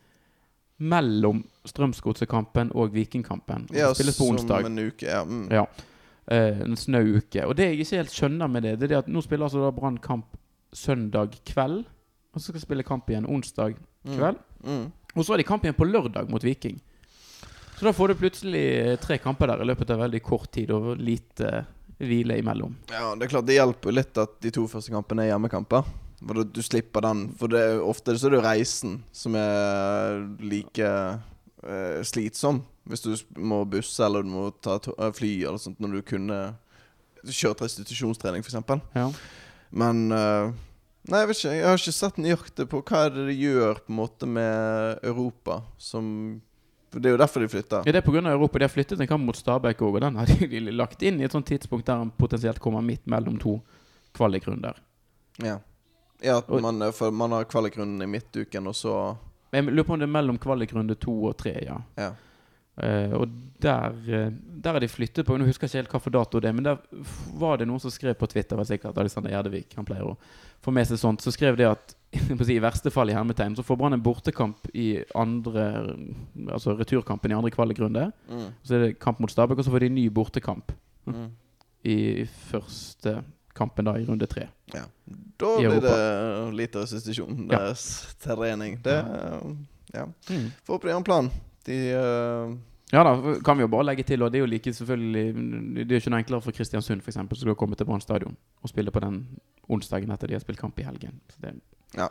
mellom 0.83 1.43
Strømsgodset-kampen 1.69 2.71
og 2.75 2.91
Vikingkampen. 2.95 3.67
Og 3.69 3.77
Ja, 3.77 3.91
spilles 3.93 4.17
på 4.17 4.29
som 4.39 4.65
en 4.65 4.79
uke. 4.87 5.05
Ja. 5.07 5.23
Mm. 5.23 5.45
Ja. 5.53 5.65
Eh, 6.27 6.61
en 6.65 6.75
snau 6.79 7.03
uke. 7.19 7.45
Og 7.45 7.55
det 7.59 7.69
jeg 7.69 7.79
ikke 7.85 7.99
helt 8.01 8.15
skjønner 8.15 8.49
med 8.51 8.63
det, 8.65 8.73
det 8.81 8.91
er 8.91 9.03
at 9.03 9.11
nå 9.11 9.21
spiller 9.23 9.45
altså 9.47 9.61
da 9.63 9.71
Brann 9.75 9.99
kamp 10.03 10.25
søndag 10.77 11.37
kveld. 11.47 11.83
Og 12.33 12.41
så 12.41 12.47
skal 12.49 12.59
de 12.59 12.65
spille 12.65 12.83
kamp 12.87 13.09
igjen 13.13 13.27
onsdag 13.29 13.75
Mm. 14.03 14.17
kveld. 14.17 14.37
Mm. 14.67 14.91
Og 15.15 15.23
så 15.23 15.31
har 15.33 15.37
de 15.39 15.43
kamp 15.47 15.63
igjen 15.63 15.77
på 15.77 15.85
lørdag 15.87 16.29
mot 16.29 16.43
Viking. 16.43 16.79
Så 17.77 17.85
da 17.87 17.93
får 17.95 18.07
du 18.11 18.15
plutselig 18.19 18.63
eh, 18.79 18.95
tre 18.99 19.17
kamper 19.17 19.47
der 19.47 19.61
i 19.63 19.67
løpet 19.69 19.89
av 19.93 20.01
veldig 20.03 20.19
kort 20.23 20.51
tid 20.51 20.71
og 20.75 20.97
lite 20.99 21.65
hvile 22.03 22.35
imellom. 22.41 22.73
Ja, 22.91 23.13
det 23.15 23.27
er 23.27 23.31
klart 23.31 23.47
det 23.47 23.55
hjelper 23.55 23.91
jo 23.91 23.95
litt 23.95 24.17
at 24.19 24.33
de 24.43 24.51
to 24.51 24.65
første 24.67 24.91
kampene 24.91 25.23
er 25.23 25.31
hjemmekamper. 25.31 25.85
For 26.23 26.43
du, 26.43 26.61
slipper 26.63 27.03
den. 27.03 27.23
For 27.39 27.51
det 27.51 27.59
er, 27.61 27.79
ofte 27.83 28.15
så 28.17 28.27
er 28.29 28.35
det 28.37 28.43
reisen 28.45 28.97
som 29.15 29.35
er 29.39 30.21
like 30.43 30.89
eh, 30.89 32.01
slitsom. 32.03 32.61
Hvis 32.89 33.03
du 33.05 33.13
må 33.39 33.61
busse 33.69 34.03
eller 34.03 34.23
du 34.23 34.31
må 34.31 34.49
ta 34.63 34.77
eh, 34.97 35.11
fly 35.15 35.31
eller 35.45 35.61
sånt 35.61 35.79
når 35.83 35.97
du 35.99 36.01
kunne 36.13 36.41
kjørt 37.23 37.61
restitusjonstrening, 37.63 38.43
f.eks. 38.43 38.59
Ja. 38.95 39.07
Men 39.73 40.05
uh, 40.13 40.53
Nei, 41.03 41.19
jeg 41.19 41.29
vet 41.29 41.39
ikke. 41.39 41.53
Jeg 41.57 41.67
har 41.67 41.81
ikke 41.81 41.95
sett 41.97 42.19
nøyaktig 42.21 42.65
på 42.71 42.79
hva 42.79 42.99
er 43.05 43.11
det 43.11 43.25
de 43.27 43.35
gjør 43.35 43.79
på 43.83 43.91
en 43.91 43.97
måte 43.97 44.27
med 44.29 45.01
Europa 45.03 45.59
som 45.81 46.05
Det 46.93 47.09
er 47.09 47.15
jo 47.15 47.19
derfor 47.19 47.43
de 47.43 47.49
flytter. 47.51 47.83
Ja, 47.83 47.91
det 47.91 47.99
er 47.99 48.05
pga. 48.05 48.21
Europa. 48.31 48.61
De 48.61 48.67
har 48.67 48.71
flyttet 48.71 49.01
en 49.01 49.09
kamp 49.09 49.25
mot 49.25 49.35
Stabæk 49.35 49.81
òg, 49.81 49.97
og 49.97 50.01
den 50.05 50.19
har 50.21 50.29
de 50.29 50.59
lagt 50.81 51.03
inn 51.03 51.19
i 51.19 51.27
et 51.27 51.35
sånt 51.35 51.49
tidspunkt 51.49 51.89
der 51.89 51.99
han 51.99 52.13
potensielt 52.15 52.61
kommer 52.63 52.85
midt 52.85 53.03
mellom 53.09 53.39
to 53.41 53.57
kvalikrunder. 54.15 54.77
Ja, 55.43 55.57
ja 56.21 56.37
at 56.37 56.51
man, 56.53 56.81
eh, 56.85 56.93
for 56.93 57.11
man 57.11 57.33
har 57.33 57.49
kvalikrunden 57.49 58.05
i 58.05 58.07
midtuken, 58.07 58.69
og 58.69 58.75
så 58.77 59.17
Jeg 59.51 59.65
lurer 59.65 59.83
på 59.83 59.93
om 59.93 59.99
det 59.99 60.07
er 60.07 60.13
mellom 60.13 60.37
kvalikrunde 60.37 60.95
to 60.95 61.17
og 61.25 61.35
tre, 61.37 61.57
ja. 61.65 61.81
Ja. 61.97 62.13
Eh, 62.77 63.11
og 63.13 63.29
der, 63.61 63.93
uh, 63.93 64.31
der 64.33 64.75
er 64.75 64.81
de 64.81 64.87
flyttet 64.89 65.27
på 65.27 65.35
Nå 65.37 65.45
husker 65.45 65.67
jeg 65.67 65.69
ikke 65.69 65.79
helt 65.83 65.91
hva 65.93 65.99
for 66.01 66.13
dato 66.15 66.39
det 66.41 66.49
er, 66.49 66.55
men 66.57 66.65
der 66.65 66.79
var 67.37 67.59
det 67.61 67.67
noen 67.69 67.81
som 67.83 67.93
skrev 67.93 68.15
på 68.17 68.25
Twitter, 68.31 68.57
var 68.57 68.65
sikkert 68.65 68.97
Alexander 68.97 69.29
Gjerdevik, 69.29 69.75
han 69.77 69.85
pleier 69.85 70.07
å 70.09 70.15
få 70.63 70.73
med 70.73 70.89
seg 70.89 70.97
sånt, 70.97 71.21
så 71.21 71.31
skrev 71.31 71.59
det 71.59 71.67
at 71.69 71.93
i 72.55 72.57
verste 72.63 72.89
fall 72.93 73.11
i 73.11 73.15
hermetegn, 73.15 73.53
så 73.57 73.65
får 73.65 73.77
Brann 73.77 73.97
en 73.97 74.03
bortekamp 74.05 74.67
i 74.73 75.03
andre 75.17 75.67
Altså 76.49 76.75
returkampen 76.77 77.31
i 77.31 77.37
andre 77.37 77.51
kvalikrunde. 77.53 78.07
mm, 78.29 78.49
Så 78.65 78.75
er 78.75 78.83
det 78.83 78.99
kamp 79.01 79.21
mot 79.21 79.31
Stabæk, 79.31 79.61
og 79.61 79.65
så 79.65 79.73
får 79.73 79.85
de 79.85 79.91
en 79.91 79.97
ny 79.97 80.07
bortekamp 80.13 80.73
mm. 81.05 81.29
i 81.93 82.25
første 82.49 83.19
kampen 83.53 83.85
da 83.85 83.95
i 84.01 84.05
runde 84.05 84.25
tre. 84.29 84.47
Ja. 84.73 84.85
Da 85.37 85.55
blir 85.59 85.81
det 85.81 85.97
lite 86.57 86.81
restitusjon. 86.81 87.47
deres 87.49 87.85
Ja. 88.25 88.35
trening. 88.35 88.79
Det 88.81 88.97
ja. 88.97 89.41
Ja. 89.93 90.05
Mm. 90.29 90.51
Får 90.65 90.75
opp 90.79 90.87
de 90.87 90.93
en 90.93 91.03
plan. 91.03 91.29
De 91.67 91.79
uh... 91.97 92.53
Ja 92.93 93.01
da, 93.03 93.13
kan 93.45 93.57
vi 93.57 93.63
jo 93.65 93.71
bare 93.73 93.87
legge 93.87 94.03
til, 94.05 94.21
og 94.21 94.29
det 94.31 94.37
er 94.37 94.43
jo 94.43 94.49
like 94.51 94.73
selvfølgelig 94.73 95.23
Det 95.79 95.95
er 95.95 96.01
ikke 96.01 96.11
noe 96.13 96.19
enklere 96.21 96.45
for 96.45 96.53
Kristiansund 96.53 97.01
for 97.01 97.09
eksempel, 97.09 97.39
som 97.39 97.47
skal 97.47 97.57
komme 97.57 97.77
til 97.79 97.87
Brann 97.89 98.03
stadion 98.03 98.35
og 98.61 98.69
spille 98.69 98.93
på 98.93 99.01
den 99.01 99.23
onsdagen 99.71 100.11
etter 100.13 100.29
de 100.29 100.35
har 100.37 100.43
spilt 100.43 100.59
kamp 100.59 100.77
i 100.79 100.85
helgen. 100.85 101.17
Så 101.31 101.41
det, 101.41 101.53
ja. 101.97 102.09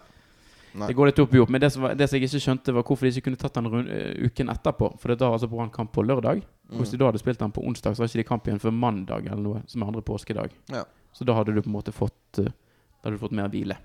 det 0.89 0.97
går 0.97 1.11
litt 1.11 1.21
opp 1.23 1.37
i 1.37 1.43
opp. 1.43 1.53
Men 1.53 1.63
det 1.63 1.71
som, 1.75 1.85
var, 1.85 1.95
det 1.95 2.09
som 2.09 2.19
jeg 2.19 2.27
ikke 2.27 2.41
skjønte, 2.43 2.75
var 2.75 2.87
hvorfor 2.89 3.07
de 3.07 3.13
ikke 3.13 3.29
kunne 3.29 3.39
tatt 3.39 3.55
den 3.61 3.69
rund, 3.71 3.93
uh, 3.93 4.27
uken 4.27 4.51
etterpå. 4.51 4.91
For 4.99 5.13
det 5.13 5.19
da 5.23 5.31
altså 5.37 5.51
Brann 5.53 5.71
kamp 5.71 5.93
på 5.95 6.03
lørdag. 6.03 6.43
Og 6.73 6.81
hvis 6.81 6.95
de 6.95 6.99
mm. 6.99 7.03
da 7.05 7.11
hadde 7.11 7.23
spilt 7.23 7.45
den 7.45 7.55
på 7.55 7.65
onsdag, 7.69 7.95
så 7.95 8.03
har 8.03 8.11
ikke 8.11 8.25
de 8.25 8.29
kamp 8.33 8.49
igjen 8.49 8.63
før 8.65 8.75
mandag 8.75 9.29
eller 9.29 9.45
noe, 9.45 9.63
som 9.71 9.85
er 9.85 9.93
andre 9.93 10.05
påskedag. 10.09 10.57
Ja. 10.73 10.83
Så 11.13 11.29
da 11.29 11.37
hadde 11.37 11.55
du 11.55 11.61
på 11.61 11.71
en 11.71 11.77
måte 11.77 11.95
fått 11.95 12.41
uh, 12.41 12.49
Da 12.49 13.07
hadde 13.07 13.21
du 13.21 13.23
fått 13.23 13.37
mer 13.37 13.53
hvile. 13.53 13.79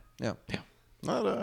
Nei, 1.06 1.20
det 1.28 1.38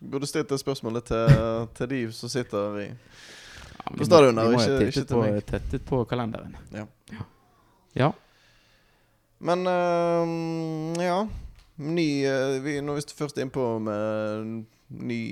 Burde 0.00 0.28
stilt 0.28 0.50
det 0.52 0.58
spørsmålet 0.60 1.06
til, 1.08 1.66
til 1.78 1.90
de 1.90 2.00
som 2.12 2.28
sitter 2.32 2.78
i 2.82 2.86
Ja, 3.86 3.92
På 3.96 4.04
stadion, 4.04 4.36
vi 4.36 4.56
må 4.56 4.60
ha 4.60 5.04
på, 5.08 5.22
tettet 5.46 5.84
på 5.86 6.04
kalenderen. 6.10 6.56
Ja. 6.74 6.86
Ja. 7.94 8.10
Men 9.38 9.66
uh, 9.66 11.02
ja. 11.02 11.20
Ny 11.76 12.08
uh, 12.26 12.56
vi, 12.64 12.80
Nå 12.80 12.96
er 12.96 13.04
vi 13.04 13.16
først 13.18 13.38
innpå 13.38 13.78
med 13.84 14.66
ny 14.88 15.22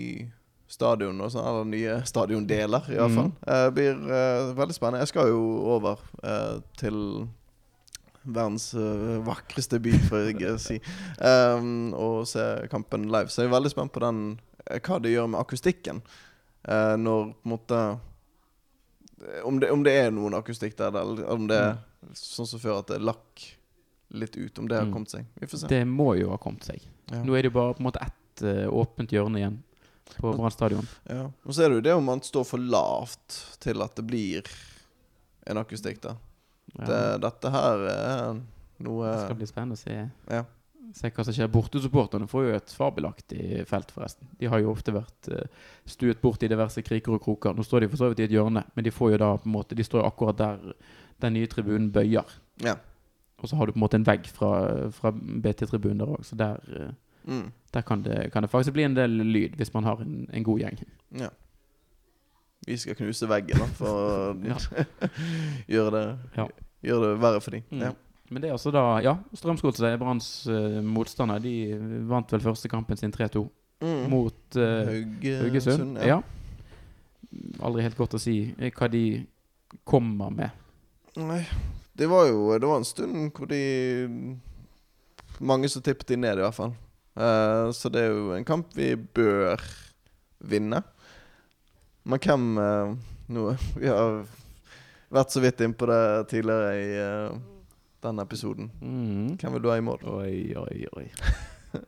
stadion 0.71 1.21
og 1.23 1.33
sånn, 1.33 1.47
eller 1.47 1.69
nye 1.69 1.97
stadiondeler, 2.09 2.89
iallfall. 2.95 3.31
Mm. 3.31 3.41
Uh, 3.47 3.69
blir 3.75 3.99
uh, 4.09 4.55
veldig 4.57 4.77
spennende. 4.77 5.03
Jeg 5.05 5.13
skal 5.13 5.31
jo 5.31 5.43
over 5.77 6.03
uh, 6.25 6.61
til 6.81 6.99
verdens 8.25 8.71
eh, 8.75 9.19
vakreste 9.27 9.79
by, 9.85 9.93
får 10.09 10.27
jeg 10.31 10.43
eh, 10.49 10.57
si, 10.63 10.79
um, 11.21 11.93
og 11.95 12.25
se 12.29 12.45
kampen 12.73 13.09
live. 13.13 13.29
Så 13.33 13.43
jeg 13.45 13.51
er 13.51 13.55
veldig 13.57 13.73
spent 13.75 13.93
på 13.95 14.01
den, 14.05 14.23
eh, 14.67 14.81
hva 14.81 14.99
det 15.05 15.13
gjør 15.15 15.29
med 15.35 15.41
akustikken. 15.41 16.01
Uh, 16.65 16.95
når 16.97 17.33
på 17.35 17.45
en 17.45 17.53
måte 17.55 17.81
om 19.45 19.61
det, 19.61 19.71
om 19.73 19.83
det 19.85 19.93
er 19.97 20.11
noen 20.13 20.35
akustikk 20.37 20.77
der, 20.77 20.93
eller 21.01 21.29
om 21.33 21.47
det 21.49 21.57
er 21.57 21.77
sånn 22.19 22.49
som 22.49 22.61
før, 22.61 22.81
at 22.83 22.91
det 22.93 22.99
lakk 23.05 23.45
litt 24.15 24.37
ut. 24.37 24.59
Om 24.61 24.69
det 24.69 24.77
har 24.77 24.85
Mm. 24.87 24.93
kommet 24.93 25.11
seg. 25.11 25.25
Vi 25.41 25.47
får 25.47 25.59
se. 25.63 25.69
Det 25.71 25.85
må 25.89 26.11
jo 26.19 26.31
ha 26.31 26.37
kommet 26.39 26.65
seg. 26.65 26.83
Ja. 27.11 27.23
Nå 27.25 27.35
er 27.37 27.43
det 27.43 27.51
jo 27.53 27.57
bare 27.59 27.75
på 27.75 27.81
en 27.81 27.89
måte 27.89 28.03
ett 28.05 28.43
uh, 28.45 28.69
åpent 28.69 29.11
hjørne 29.13 29.41
igjen 29.41 29.57
på 30.19 30.35
Brann 30.37 30.53
stadion. 30.53 30.87
Ja. 31.09 31.31
Og 31.47 31.55
så 31.57 31.65
er 31.65 31.69
det 31.73 31.79
jo 31.81 31.85
det 31.89 31.95
om 31.97 32.05
man 32.05 32.21
står 32.21 32.45
for 32.45 32.59
lavt 32.61 33.39
til 33.65 33.81
at 33.83 33.97
det 33.97 34.05
blir 34.07 34.45
en 35.49 35.57
akustikk 35.63 36.03
der. 36.05 36.17
Ja. 36.79 36.85
Det, 36.89 37.01
dette 37.23 37.51
her 37.55 37.83
er 37.93 38.41
noe 38.85 39.11
Det 39.13 39.21
skal 39.27 39.37
bli 39.39 39.47
spennende 39.47 39.77
å 39.79 39.83
se, 39.83 40.11
Ja. 40.31 40.45
se 40.95 41.11
hva 41.11 41.25
som 41.25 41.35
skjer. 41.37 41.49
Bortesupporterne 41.53 42.27
får 42.31 42.45
jo 42.49 42.55
et 42.57 42.73
fabelaktig 42.75 43.67
felt, 43.71 43.91
forresten. 43.95 44.27
De 44.41 44.47
har 44.51 44.59
jo 44.63 44.73
ofte 44.73 44.93
vært 44.95 45.29
eh, 45.31 45.47
stuet 45.87 46.21
bort 46.23 46.43
i 46.43 46.49
diverse 46.51 46.83
kriker 46.83 47.15
og 47.15 47.23
kroker. 47.23 47.55
Nå 47.55 47.63
står 47.67 47.81
de 47.85 47.89
for 47.93 47.97
så 48.03 48.09
vidt 48.11 48.21
i 48.25 48.27
et 48.29 48.35
hjørne, 48.35 48.65
men 48.75 48.85
de 48.85 48.91
får 48.95 49.13
jo 49.15 49.19
da 49.23 49.37
på 49.37 49.47
en 49.49 49.53
måte 49.55 49.75
De 49.79 49.85
står 49.87 50.03
jo 50.03 50.09
akkurat 50.11 50.37
der 50.41 50.75
den 51.21 51.33
nye 51.39 51.47
tribunen 51.47 51.93
bøyer. 51.95 52.27
Ja. 52.65 52.75
Og 53.43 53.49
så 53.49 53.57
har 53.57 53.67
du 53.67 53.73
på 53.73 53.79
en 53.79 53.85
måte 53.87 53.95
en 54.01 54.07
vegg 54.07 54.27
fra, 54.27 54.51
fra 54.91 55.11
BT-tribunen 55.13 55.99
der 56.01 56.07
òg, 56.17 56.25
så 56.25 56.37
der, 56.37 56.61
eh, 56.75 56.93
Mm. 57.27 57.53
der 57.73 57.81
kan, 57.81 58.03
det, 58.03 58.33
kan 58.33 58.43
det 58.43 58.51
faktisk 58.51 58.75
bli 58.75 58.83
en 58.85 58.95
del 58.95 59.09
lyd 59.11 59.55
hvis 59.57 59.71
man 59.73 59.85
har 59.85 59.97
en, 60.03 60.27
en 60.31 60.43
god 60.45 60.59
gjeng. 60.61 60.79
ja. 61.17 61.29
Vi 62.67 62.77
skal 62.81 62.97
knuse 62.97 63.27
veggen 63.29 63.59
da, 63.61 63.67
for 63.77 63.89
å 63.89 64.37
Ja. 64.51 64.57
gjøre, 65.75 65.91
det, 65.93 66.05
Ja. 66.39 66.47
gjøre 66.91 67.11
det 67.13 67.21
verre 67.23 67.41
for 67.45 67.51
dem. 67.57 67.63
Mm. 67.71 67.83
Ja. 67.89 67.93
Men 68.31 68.41
det 68.43 68.49
er 68.49 68.55
altså 68.57 68.73
da 68.73 68.85
Ja, 69.05 69.19
Strømsgodset 69.37 69.99
Branns 70.01 70.31
uh, 70.49 70.81
motstander. 70.83 71.43
De 71.45 71.53
vant 72.09 72.33
vel 72.33 72.41
første 72.41 72.71
kampen 72.73 72.97
sin 73.01 73.13
3-2 73.13 73.45
Mm. 73.85 74.05
mot 74.09 74.57
eh, 74.57 74.87
Haugesund. 74.87 75.43
Haugesund. 75.43 75.97
Ja. 76.07 76.21
Aldri 77.67 77.83
helt 77.85 77.99
godt 77.99 78.15
å 78.17 78.21
si 78.23 78.37
eh, 78.57 78.71
hva 78.73 78.87
de 78.89 79.01
kommer 79.85 80.31
med. 80.33 80.55
Nei, 81.19 81.41
det 81.99 82.07
var 82.09 82.29
jo 82.31 82.55
Det 82.59 82.71
var 82.71 82.79
en 82.81 82.87
stund 82.87 83.33
hvor 83.37 83.51
de 83.51 84.39
Mange 85.43 85.69
som 85.69 85.83
tippet 85.83 86.07
de 86.15 86.17
ned, 86.23 86.39
i 86.39 86.45
hvert 86.47 86.57
fall. 86.57 86.73
Uh, 87.19 87.69
så 87.75 87.91
det 87.93 88.07
er 88.07 88.15
jo 88.15 88.33
en 88.39 88.47
kamp 88.47 88.71
vi 88.79 88.93
bør 88.97 89.61
vinne. 90.47 90.81
Men 92.05 92.21
hvem 92.21 92.47
eh, 92.61 92.95
Nå 93.33 93.49
Vi 93.81 93.89
har 93.89 94.23
vært 95.15 95.33
så 95.33 95.41
vidt 95.45 95.63
innpå 95.65 95.89
det 95.89 96.03
tidligere 96.33 96.71
i 96.77 96.87
eh, 97.01 97.37
denne 98.05 98.25
episoden. 98.27 98.71
Mm. 98.83 99.37
Hvem 99.41 99.57
vil 99.57 99.65
du 99.65 99.69
ha 99.71 99.77
i 99.81 99.85
mål? 99.85 100.03
Oi, 100.11 100.37
oi, 100.61 100.87
oi. 100.99 101.07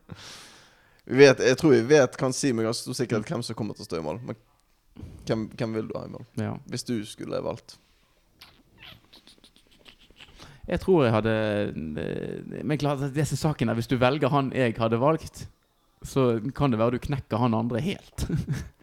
Vi 1.07 1.21
vet, 1.21 1.39
jeg 1.39 1.55
tror 1.55 1.71
vi 1.71 1.83
vet, 1.87 2.17
kan 2.19 2.33
si 2.35 2.49
med 2.51 2.65
ganske 2.67 2.83
stor 2.83 2.95
sikkerhet 2.97 3.29
hvem 3.31 3.43
som 3.45 3.55
kommer 3.55 3.77
til 3.77 3.85
å 3.85 3.87
stå 3.87 3.99
i 4.01 4.03
mål. 4.03 4.17
Men 4.27 4.39
Hvem, 5.27 5.43
hvem 5.55 5.75
vil 5.77 5.87
du 5.87 5.93
ha 5.95 6.01
i 6.07 6.09
mål? 6.11 6.25
Ja. 6.41 6.55
Hvis 6.67 6.83
du 6.87 6.95
skulle 7.07 7.39
valgt. 7.45 7.77
Jeg 10.67 10.81
tror 10.83 11.05
jeg 11.05 11.13
hadde 11.13 11.35
eh, 12.01 12.63
Men 12.65 12.79
klart 12.81 13.05
at 13.05 13.13
disse 13.15 13.37
sakene 13.39 13.75
Hvis 13.77 13.87
du 13.87 13.95
velger 14.01 14.33
han 14.33 14.49
jeg 14.55 14.75
hadde 14.75 14.99
valgt, 14.99 15.45
så 16.03 16.41
kan 16.55 16.73
det 16.73 16.79
være 16.81 16.97
du 16.97 17.05
knekker 17.07 17.39
han 17.39 17.55
andre 17.55 17.79
helt. 17.83 18.27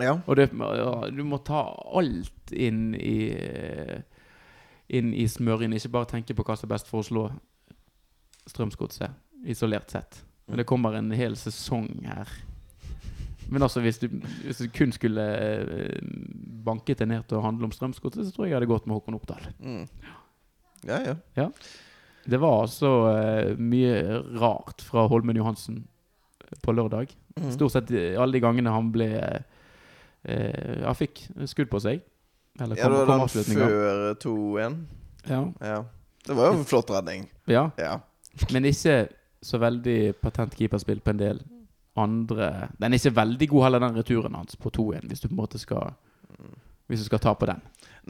Ja. 0.00 0.16
Og 0.24 0.36
det, 0.38 0.48
ja, 0.56 0.92
du 1.12 1.22
må 1.28 1.40
ta 1.44 1.66
alt 1.92 2.52
inn 2.52 2.92
i 2.96 3.18
Inn 4.92 5.14
i 5.16 5.24
smøringen. 5.30 5.72
Ikke 5.78 5.92
bare 5.94 6.10
tenke 6.10 6.34
på 6.36 6.44
hva 6.44 6.52
som 6.58 6.66
er 6.68 6.74
best 6.74 6.88
for 6.90 7.00
å 7.00 7.06
slå 7.06 7.20
Strømsgodset, 8.50 9.14
isolert 9.48 9.92
sett. 9.94 10.18
Men 10.50 10.60
det 10.60 10.66
kommer 10.68 10.98
en 10.98 11.08
hel 11.16 11.36
sesong 11.38 11.86
her. 12.04 12.28
Men 13.52 13.64
altså, 13.64 13.80
hvis 13.80 14.02
du, 14.02 14.08
hvis 14.42 14.60
du 14.60 14.66
kun 14.74 14.92
skulle 14.92 15.22
eh, 15.22 16.02
banket 16.66 17.00
det 17.00 17.08
ned 17.08 17.24
til 17.28 17.38
å 17.38 17.44
handle 17.46 17.70
om 17.70 17.72
Strømsgodset, 17.72 18.26
så 18.26 18.34
tror 18.34 18.46
jeg 18.46 18.52
jeg 18.52 18.58
hadde 18.58 18.68
gått 18.68 18.90
med 18.90 18.98
Håkon 18.98 19.16
Oppdal. 19.16 19.48
Mm. 19.62 19.86
Ja, 20.90 21.16
ja. 21.38 21.46
Det 22.24 22.38
var 22.42 22.62
altså 22.64 22.90
uh, 23.10 23.58
mye 23.58 24.20
rart 24.40 24.82
fra 24.86 25.06
Holmen 25.10 25.38
Johansen 25.38 25.82
på 26.62 26.74
lørdag. 26.74 27.14
Mm. 27.38 27.50
Stort 27.54 27.74
sett 27.74 27.90
eh, 27.96 28.18
alle 28.20 28.36
de 28.36 28.44
gangene 28.44 28.74
han 28.74 28.92
ble 28.94 29.10
eh, 30.24 30.82
ja, 30.82 30.92
fikk 30.94 31.24
skudd 31.50 31.70
på 31.72 31.80
seg. 31.82 32.02
Eller 32.60 32.76
Ja, 32.76 32.88
det 32.88 33.06
var 33.08 33.18
den 33.18 33.28
før 33.28 34.14
2-1. 34.20 34.78
Ja. 35.28 35.42
Ja. 35.60 35.84
Det 36.26 36.36
var 36.36 36.52
jo 36.52 36.60
en 36.60 36.68
flott 36.68 36.90
redning. 36.90 37.28
ja. 37.46 37.70
Ja. 37.78 38.00
Men 38.52 38.64
ikke 38.64 39.08
så 39.42 39.58
veldig 39.58 40.14
patent 40.22 40.54
keeperspill 40.56 41.02
på 41.04 41.10
en 41.12 41.18
del 41.18 41.42
andre 41.96 42.68
Den 42.80 42.92
er 42.92 42.96
ikke 42.96 43.16
veldig 43.16 43.48
god 43.48 43.64
heller, 43.66 43.82
den 43.82 43.96
returen 43.98 44.34
hans 44.34 44.56
på 44.56 44.70
2-1, 44.70 45.08
hvis 45.08 45.20
du 45.20 45.28
på 45.28 45.34
en 45.34 45.42
måte 45.42 45.58
skal 45.58 45.92
Hvis 46.86 47.00
du 47.00 47.04
skal 47.04 47.18
ta 47.18 47.34
på 47.34 47.46
den. 47.46 47.60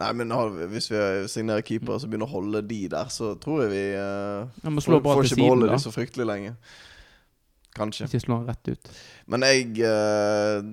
Nei, 0.00 0.12
men 0.12 0.32
hvis 0.70 0.90
vi 0.90 1.00
signerer 1.28 1.60
keepere 1.60 2.00
som 2.00 2.10
begynner 2.10 2.26
å 2.26 2.32
holde 2.32 2.62
de 2.66 2.88
der, 2.88 3.10
så 3.12 3.34
tror 3.38 3.62
jeg 3.62 3.70
vi 3.70 3.82
uh, 3.98 4.70
må 4.72 4.80
slå 4.80 4.98
får, 5.02 5.18
får 5.18 5.28
ikke 5.28 5.40
beholde 5.42 5.68
de 5.68 5.78
så 5.78 5.92
fryktelig 5.92 6.26
lenge. 6.26 6.54
Kanskje. 7.76 8.08
Ikke 8.08 8.22
slå 8.24 8.38
han 8.40 8.48
rett 8.48 8.72
ut. 8.72 8.90
Men 9.26 9.44
jeg 9.46 9.84
eh, 9.86 10.64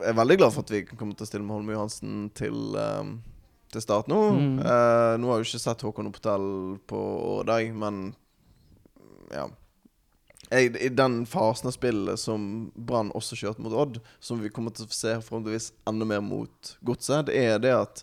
er 0.00 0.16
veldig 0.16 0.38
glad 0.40 0.54
for 0.54 0.64
at 0.64 0.72
vi 0.72 0.84
kan 0.88 0.98
komme 1.00 1.16
til 1.16 1.26
å 1.26 1.30
stille 1.30 1.44
med 1.44 1.56
Holme 1.56 1.74
Johansen 1.76 2.30
til, 2.38 2.76
eh, 2.78 3.12
til 3.72 3.84
start 3.84 4.08
nå. 4.08 4.20
Mm. 4.36 4.58
Uh, 4.60 5.14
nå 5.20 5.30
har 5.30 5.40
jeg 5.40 5.44
jo 5.44 5.50
ikke 5.50 5.64
sett 5.66 5.84
Håkon 5.86 6.10
Oppdal 6.10 6.46
på 6.88 7.02
år 7.38 7.52
men 7.72 8.14
ja. 9.32 9.48
Jeg, 10.52 10.76
I 10.76 10.90
den 10.92 11.22
fasen 11.24 11.70
av 11.70 11.72
spillet 11.72 12.20
som 12.20 12.70
Brann 12.76 13.12
også 13.16 13.38
kjørte 13.40 13.62
mot 13.64 13.72
Odd, 13.72 14.00
som 14.20 14.40
vi 14.42 14.50
kommer 14.52 14.74
til 14.76 14.84
å 14.84 14.92
se 14.92 15.14
forhåpentligvis 15.22 15.70
enda 15.88 16.04
mer 16.04 16.20
mot 16.20 16.74
Godset, 16.84 17.30
det 17.30 17.38
er 17.40 17.62
det 17.62 17.72
at 17.72 18.02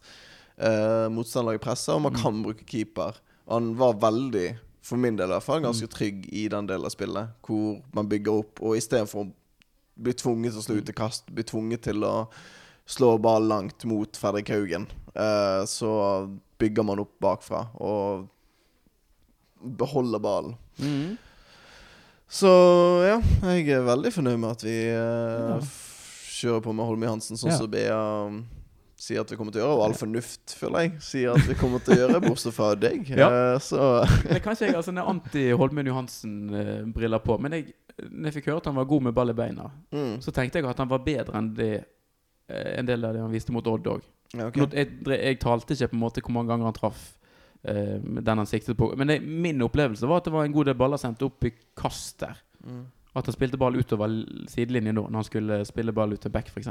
uh, 0.57 1.05
motstanderlaget 1.13 1.61
presser, 1.67 1.93
og 1.93 2.07
man 2.07 2.15
Mm. 2.15 2.21
kan 2.23 2.41
bruke 2.43 2.65
keeper. 2.65 3.19
Han 3.47 3.75
var 3.77 3.93
veldig, 4.01 4.57
for 4.81 4.97
min 4.97 5.15
del 5.15 5.29
i 5.29 5.33
hvert 5.35 5.45
fall, 5.45 5.61
ganske 5.61 5.87
trygg 5.87 6.25
i 6.33 6.47
den 6.49 6.65
delen 6.65 6.85
av 6.85 6.89
spillet, 6.89 7.35
hvor 7.45 7.83
man 7.93 8.09
bygger 8.09 8.41
opp, 8.41 8.61
og 8.61 8.77
istedenfor 8.77 9.27
å 9.27 9.31
bli 9.99 10.15
tvunget 10.17 10.55
til 10.55 10.61
å 10.61 10.65
slå 10.65 10.79
ut 10.79 10.91
blir 11.35 11.47
tvunget 11.47 11.85
til 11.89 12.05
å 12.07 12.15
slå 12.89 13.13
ball 13.21 13.45
langt 13.47 13.85
mot 13.85 14.17
Fredrik 14.17 14.49
Haugen, 14.49 14.87
eh, 15.13 15.63
så 15.69 15.91
bygger 16.59 16.85
man 16.87 17.03
opp 17.03 17.19
bakfra 17.21 17.67
og 17.77 18.27
beholder 19.59 20.23
ballen. 20.23 20.55
Mm. 20.79 21.17
Så 22.29 22.49
ja, 23.05 23.17
jeg 23.55 23.69
er 23.73 23.85
veldig 23.85 24.11
fornøyd 24.13 24.39
med 24.41 24.53
at 24.53 24.63
vi 24.65 24.77
eh, 24.93 25.69
kjører 26.39 26.63
på 26.65 26.73
med 26.77 26.87
Holmøy 26.87 27.09
Hansen, 27.09 27.39
sånn 27.39 27.55
som 27.57 27.69
Bea 27.71 27.97
um, 28.29 28.43
sier 28.99 29.23
at 29.23 29.31
vi 29.31 29.37
kommer 29.39 29.53
til 29.55 29.63
å 29.63 29.65
gjøre. 29.65 29.77
Og 29.79 29.85
all 29.87 29.95
fornuft, 29.97 30.53
føler 30.59 30.85
jeg, 30.85 30.93
sier 31.03 31.33
at 31.33 31.47
vi 31.49 31.57
kommer 31.59 31.81
til 31.83 31.95
å 31.95 31.99
gjøre, 32.03 32.21
bortsett 32.27 32.55
fra 32.55 32.73
deg. 32.77 33.09
Ja. 33.19 33.29
Eh, 33.29 33.57
så 33.63 34.03
Men 34.27 34.41
kanskje 34.45 34.69
jeg 34.69 34.77
altså, 34.77 34.93
er 34.93 35.09
anti-Holmen 35.09 35.89
Johansen-briller 35.89 37.23
på. 37.25 37.39
Men 37.41 37.57
jeg, 37.57 37.73
når 38.07 38.29
jeg 38.29 38.37
fikk 38.39 38.49
høre 38.51 38.63
at 38.63 38.69
han 38.71 38.79
var 38.79 38.89
god 38.89 39.07
med 39.07 39.15
ball 39.17 39.33
i 39.33 39.37
beina, 39.37 39.69
mm, 39.91 40.19
så 40.23 40.33
tenkte 40.35 40.59
jeg 40.59 40.69
at 40.69 40.81
han 40.81 40.91
var 40.91 41.05
bedre 41.05 41.39
enn 41.39 41.53
det 41.57 41.73
eh, 41.77 42.73
en 42.79 42.89
del 42.89 43.05
av 43.05 43.15
det 43.15 43.23
han 43.23 43.33
viste 43.33 43.55
mot 43.55 43.67
Odd 43.67 43.89
òg. 43.91 44.05
ja, 44.33 44.49
ok. 44.49 44.59
Jeg, 44.73 44.99
jeg 45.09 45.39
talte 45.41 45.75
ikke 45.75 45.91
på 45.93 45.99
en 45.99 46.03
måte 46.03 46.23
hvor 46.25 46.35
mange 46.37 46.53
ganger 46.53 46.69
han 46.69 46.77
traff 46.77 47.01
uh, 47.67 47.97
den 47.99 48.43
han 48.43 48.49
siktet 48.49 48.77
på. 48.77 48.91
Men 48.97 49.13
det, 49.13 49.19
min 49.21 49.61
opplevelse 49.65 50.07
var 50.07 50.21
at 50.21 50.29
det 50.29 50.35
var 50.35 50.47
en 50.47 50.55
god 50.55 50.69
del 50.69 50.79
baller 50.79 51.01
sendt 51.01 51.25
opp 51.25 51.45
i 51.47 51.53
kast 51.77 52.19
der. 52.23 52.41
Mm. 52.63 52.85
At 53.17 53.25
han 53.25 53.35
spilte 53.35 53.57
ball 53.57 53.79
utover 53.79 54.11
sidelinjen 54.51 54.99
da, 54.99 55.07
når 55.07 55.23
han 55.23 55.27
skulle 55.27 55.61
spille 55.65 55.95
ball 55.95 56.13
ut 56.13 56.21
til 56.21 56.33
back, 56.33 56.51
f.eks. 56.53 56.69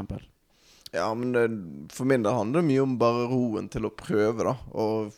Ja, 0.95 1.11
men 1.15 1.35
det, 1.35 1.49
for 1.93 2.09
min 2.09 2.23
del 2.25 2.33
handler 2.33 2.63
det 2.63 2.71
mye 2.71 2.85
om 2.85 2.95
bare 3.01 3.27
roen 3.29 3.69
til 3.69 3.89
å 3.89 3.93
prøve, 3.93 4.47
da. 4.47 4.55
Og 4.79 5.11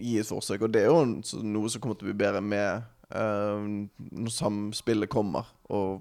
gi 0.00 0.16
et 0.18 0.28
forsøk. 0.28 0.64
Og 0.66 0.72
det 0.74 0.84
er 0.84 0.90
jo 0.90 1.42
noe 1.46 1.70
som 1.70 1.82
kommer 1.82 1.98
til 1.98 2.08
å 2.08 2.10
bli 2.10 2.20
bedre 2.24 2.42
med 2.42 2.88
når 3.10 4.30
samspillet 4.34 5.10
kommer, 5.10 5.48
og 5.70 6.00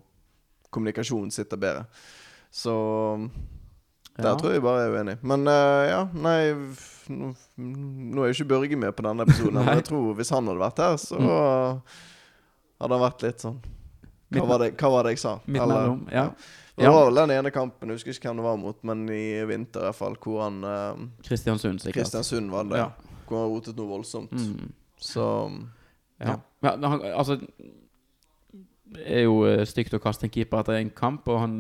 kommunikasjonen 0.73 1.31
sitter 1.33 1.57
bedre. 1.57 1.85
Så 2.53 2.73
der 4.19 4.35
tror 4.37 4.51
jeg 4.51 4.61
bare 4.61 4.81
jeg 4.83 4.89
er 4.91 4.97
uenig. 4.99 5.17
Men 5.23 5.47
uh, 5.47 5.83
ja, 5.87 5.99
nei 6.13 6.39
nå, 7.09 7.29
nå 7.57 8.23
er 8.25 8.31
jo 8.31 8.35
ikke 8.35 8.49
Børge 8.51 8.77
med 8.77 8.91
på 8.97 9.05
denne 9.05 9.23
episoden, 9.25 9.59
men 9.63 9.77
jeg 9.79 9.85
tror 9.89 10.13
hvis 10.17 10.31
han 10.35 10.49
hadde 10.49 10.61
vært 10.65 10.81
her, 10.83 10.97
så 11.01 11.19
Mm. 11.19 11.81
hadde 12.79 12.95
han 12.97 13.03
vært 13.03 13.23
litt 13.25 13.41
sånn 13.43 13.57
Hva 14.31 14.45
var 14.47 14.59
det, 14.61 14.67
hva 14.77 14.89
var 14.93 15.03
det 15.07 15.15
jeg 15.15 15.21
sa? 15.23 15.31
Midt 15.45 15.63
mellom. 15.67 16.03
Ja. 16.13 16.27
Det 16.79 16.87
var 16.87 17.07
vel 17.09 17.17
den 17.23 17.31
ene 17.35 17.51
kampen, 17.51 17.89
jeg 17.89 17.97
husker 17.99 18.13
ikke 18.13 18.29
hvem 18.29 18.37
det 18.39 18.45
var 18.45 18.59
mot, 18.61 18.77
men 18.87 19.01
i 19.11 19.23
vinter 19.49 19.81
i 19.81 19.87
hvert 19.89 19.97
fall, 19.97 20.13
hvor 20.23 20.43
han 20.45 20.59
uh, 20.63 21.01
Kristiansund, 21.25 21.81
sikkert. 21.83 22.03
Kristiansund 22.05 22.51
var 22.53 22.67
det. 22.69 22.77
Ja. 22.79 22.91
Hvor 23.27 23.41
han 23.41 23.49
rotet 23.51 23.75
noe 23.79 23.89
voldsomt. 23.89 24.31
Mm. 24.31 24.69
Så 25.01 25.25
Ja. 26.19 26.39
Ja. 26.61 26.75
Han, 26.81 27.01
altså 27.15 27.39
Det 28.89 29.03
er 29.05 29.21
jo 29.23 29.43
eh, 29.47 29.61
stygt 29.69 29.93
å 29.95 30.01
kaste 30.03 30.27
en 30.27 30.33
keeper 30.33 30.59
etter 30.59 30.79
en 30.79 30.89
kamp, 30.91 31.27
og 31.29 31.43
han 31.43 31.53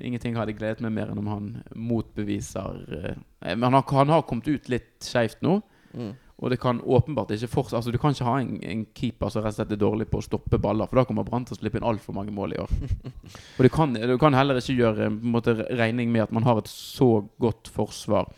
Ingenting 0.00 0.38
hadde 0.38 0.54
gledet 0.56 0.84
meg 0.84 0.94
mer 0.96 1.12
enn 1.12 1.20
om 1.20 1.28
han 1.32 1.50
motbeviser 1.74 2.78
eh, 3.00 3.18
Men 3.50 3.68
han, 3.74 3.82
han 3.82 4.14
har 4.14 4.24
kommet 4.28 4.48
ut 4.48 4.70
litt 4.72 4.96
skeivt 5.04 5.42
nå, 5.44 5.58
mm. 5.92 6.14
og 6.38 6.54
det 6.54 6.60
kan 6.62 6.80
åpenbart 6.80 7.34
ikke 7.36 7.50
fortsette 7.52 7.82
Altså 7.82 7.92
Du 7.92 8.00
kan 8.00 8.16
ikke 8.16 8.30
ha 8.30 8.38
en, 8.40 8.56
en 8.62 8.86
keeper 8.96 9.34
som 9.34 9.44
rett 9.44 9.56
og 9.56 9.60
slett 9.60 9.76
er 9.76 9.82
dårlig 9.84 10.08
på 10.08 10.22
å 10.22 10.24
stoppe 10.24 10.62
baller, 10.62 10.88
for 10.88 11.02
da 11.02 11.08
kommer 11.10 11.28
Brann 11.28 11.44
til 11.48 11.58
å 11.58 11.60
slippe 11.60 11.82
inn 11.82 11.88
altfor 11.90 12.16
mange 12.16 12.32
mål 12.32 12.56
i 12.56 12.62
år. 12.62 12.72
og 13.58 13.64
du 13.66 13.72
kan, 13.74 13.92
du 13.92 14.16
kan 14.22 14.36
heller 14.38 14.62
ikke 14.62 14.78
gjøre 14.78 15.10
på 15.10 15.28
en 15.28 15.34
måte, 15.36 15.58
regning 15.68 16.14
med 16.14 16.28
at 16.28 16.32
man 16.32 16.48
har 16.48 16.62
et 16.62 16.70
så 16.70 17.18
godt 17.42 17.68
forsvar 17.74 18.30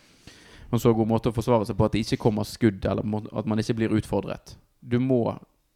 en 0.71 0.79
så 0.79 0.93
god 0.95 1.09
måte 1.11 1.31
å 1.31 1.35
forsvare 1.35 1.67
seg 1.67 1.79
på 1.79 1.87
at 1.87 1.95
det 1.95 2.05
ikke 2.05 2.21
kommer 2.29 2.47
skudd, 2.47 2.85
eller 2.87 3.03
at 3.35 3.49
man 3.51 3.59
ikke 3.59 3.75
blir 3.81 3.95
utfordret. 3.99 4.55
Du 4.81 4.99
må 5.03 5.25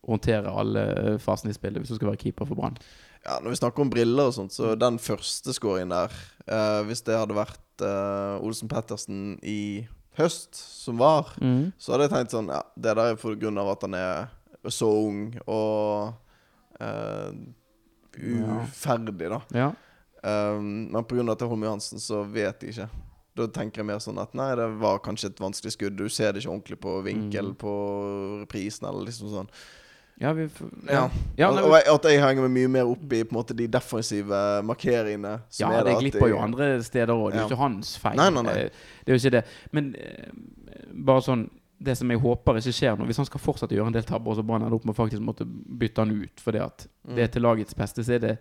håndtere 0.04 0.52
alle 0.52 0.84
fasene 1.22 1.52
i 1.52 1.56
spillet 1.56 1.80
hvis 1.80 1.94
du 1.94 1.98
skal 1.98 2.10
være 2.12 2.20
keeper 2.20 2.48
for 2.48 2.58
Brann. 2.58 2.76
Ja, 3.24 3.38
Når 3.40 3.54
vi 3.54 3.60
snakker 3.62 3.84
om 3.84 3.90
briller 3.92 4.28
og 4.28 4.34
sånt, 4.36 4.52
så 4.52 4.74
den 4.76 4.98
første 5.00 5.54
scoringen 5.56 5.94
der 5.94 6.12
eh, 6.44 6.80
Hvis 6.84 7.00
det 7.06 7.16
hadde 7.16 7.36
vært 7.36 7.84
eh, 7.84 8.44
Olsen 8.44 8.68
Pettersen 8.68 9.38
i 9.40 9.86
høst, 10.18 10.52
som 10.54 11.00
var, 11.00 11.32
så 11.80 11.94
hadde 11.94 12.06
jeg 12.06 12.12
tenkt 12.12 12.34
sånn 12.36 12.52
Ja, 12.52 12.60
det 12.76 12.92
der 12.92 13.16
er 13.16 13.58
av 13.64 13.70
at 13.72 13.86
han 13.86 13.96
er 13.98 14.28
så 14.70 14.88
ung 15.08 15.32
og 15.44 16.12
eh, 16.80 17.32
uferdig, 18.14 19.28
da. 19.32 19.40
Ja. 19.52 19.72
Um, 20.24 20.88
men 20.92 21.04
pga. 21.04 21.20
at 21.20 21.40
det 21.40 21.44
er 21.44 21.50
Holm 21.50 21.66
Johansen, 21.66 22.00
så 22.00 22.22
vet 22.24 22.62
jeg 22.62 22.72
ikke. 22.72 22.88
Da 23.36 23.46
tenker 23.50 23.82
jeg 23.82 23.86
mer 23.86 23.98
sånn 23.98 24.18
at 24.22 24.34
nei, 24.34 24.54
det 24.54 24.66
var 24.78 25.00
kanskje 25.02 25.26
et 25.32 25.40
vanskelig 25.42 25.72
skudd. 25.74 25.96
Du 25.98 26.08
ser 26.08 26.32
det 26.32 26.42
ikke 26.44 26.52
ordentlig 26.54 26.78
på 26.80 27.02
vinkel 27.02 27.48
Mm. 27.50 27.56
på 27.56 27.72
reprisen, 28.44 28.86
eller 28.88 29.04
liksom 29.08 29.28
sånn. 29.32 29.48
Ja, 30.20 30.32
vi 30.32 30.48
Ja. 30.86 31.10
ja, 31.36 31.50
nei, 31.50 31.62
og 31.64 31.74
at 31.74 32.02
jeg 32.04 32.20
henger 32.20 32.46
meg 32.48 32.52
mye 32.52 32.68
mer 32.70 32.84
opp 32.86 33.02
i 33.12 33.24
på 33.24 33.32
en 33.34 33.38
måte 33.42 33.56
de 33.56 33.66
defensive 33.66 34.62
markeringene. 34.62 35.42
ja, 35.58 35.82
det 35.82 35.96
glipper 35.98 36.28
jo 36.28 36.38
andre 36.38 36.80
steder 36.84 37.12
òg. 37.12 37.32
Det 37.32 37.40
er 37.40 37.48
jo 37.48 37.54
ikke 37.56 37.58
hans 37.58 37.96
feil. 37.98 38.14
Nei, 38.16 38.30
nei, 38.30 38.42
nei. 38.42 38.52
Eh, 38.52 38.70
Det 39.04 39.12
er 39.12 39.18
jo 39.18 39.28
ikke 39.28 39.30
det. 39.32 39.44
Men 39.72 39.94
eh, 39.98 40.30
bare 40.94 41.20
sånn 41.20 41.50
Det 41.82 41.96
som 41.98 42.08
jeg 42.08 42.20
håper 42.20 42.54
ikke 42.54 42.72
skjer 42.72 42.96
nå 42.96 43.04
Hvis 43.04 43.16
han 43.16 43.26
skal 43.26 43.40
fortsette 43.40 43.72
å 43.72 43.76
gjøre 43.76 43.86
en 43.88 43.92
del 43.92 44.04
tabber, 44.04 44.32
så 44.36 44.46
Brann 44.46 44.62
ender 44.62 44.76
opp 44.76 44.84
med 44.86 44.94
faktisk 44.94 45.20
måtte 45.20 45.44
bytte 45.44 45.98
han 45.98 46.12
ut 46.22 46.36
fordi 46.40 46.60
at 46.64 46.86
Mm. 47.06 47.14
det 47.16 47.22
er 47.24 47.26
til 47.26 47.42
lagets 47.42 47.74
beste, 47.74 47.98
så 48.04 48.14
er 48.14 48.18
det 48.20 48.38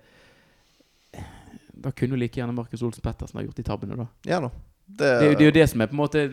Da 1.82 1.92
kunne 1.92 2.12
jo 2.12 2.16
like 2.18 2.36
gjerne 2.40 2.54
Markus 2.54 2.82
Olsen 2.84 3.02
Pettersen 3.02 3.40
ha 3.40 3.44
gjort 3.46 3.56
de 3.56 3.64
tabbene, 3.64 3.98
da. 3.98 4.08
Ja 4.26 4.40
da. 4.40 4.50
Det, 4.86 5.10
Det 5.20 5.36
det 5.38 5.46
er 5.46 5.50
jo 5.50 5.56
det 5.60 5.68
som 5.72 5.82
er 5.82 5.90
på 5.90 5.96
en 5.96 6.02
måte 6.04 6.26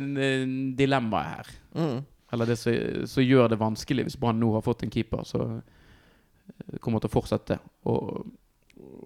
dilemmaet 0.79 1.37
her. 1.37 1.53
mm. 1.75 2.01
Eller 2.31 2.47
det 2.47 2.57
som, 2.57 3.23
gjør 3.23 3.49
det 3.51 3.59
vanskelig 3.59 4.07
hvis 4.07 4.19
Brann 4.21 4.39
nå 4.39 4.53
har 4.55 4.63
fått 4.63 4.85
en 4.87 4.93
keeper 4.95 5.25
som 5.27 5.57
eh, 5.59 6.79
kommer 6.79 7.03
til 7.03 7.11
å 7.11 7.15
fortsette 7.17 7.59
å, 7.91 7.95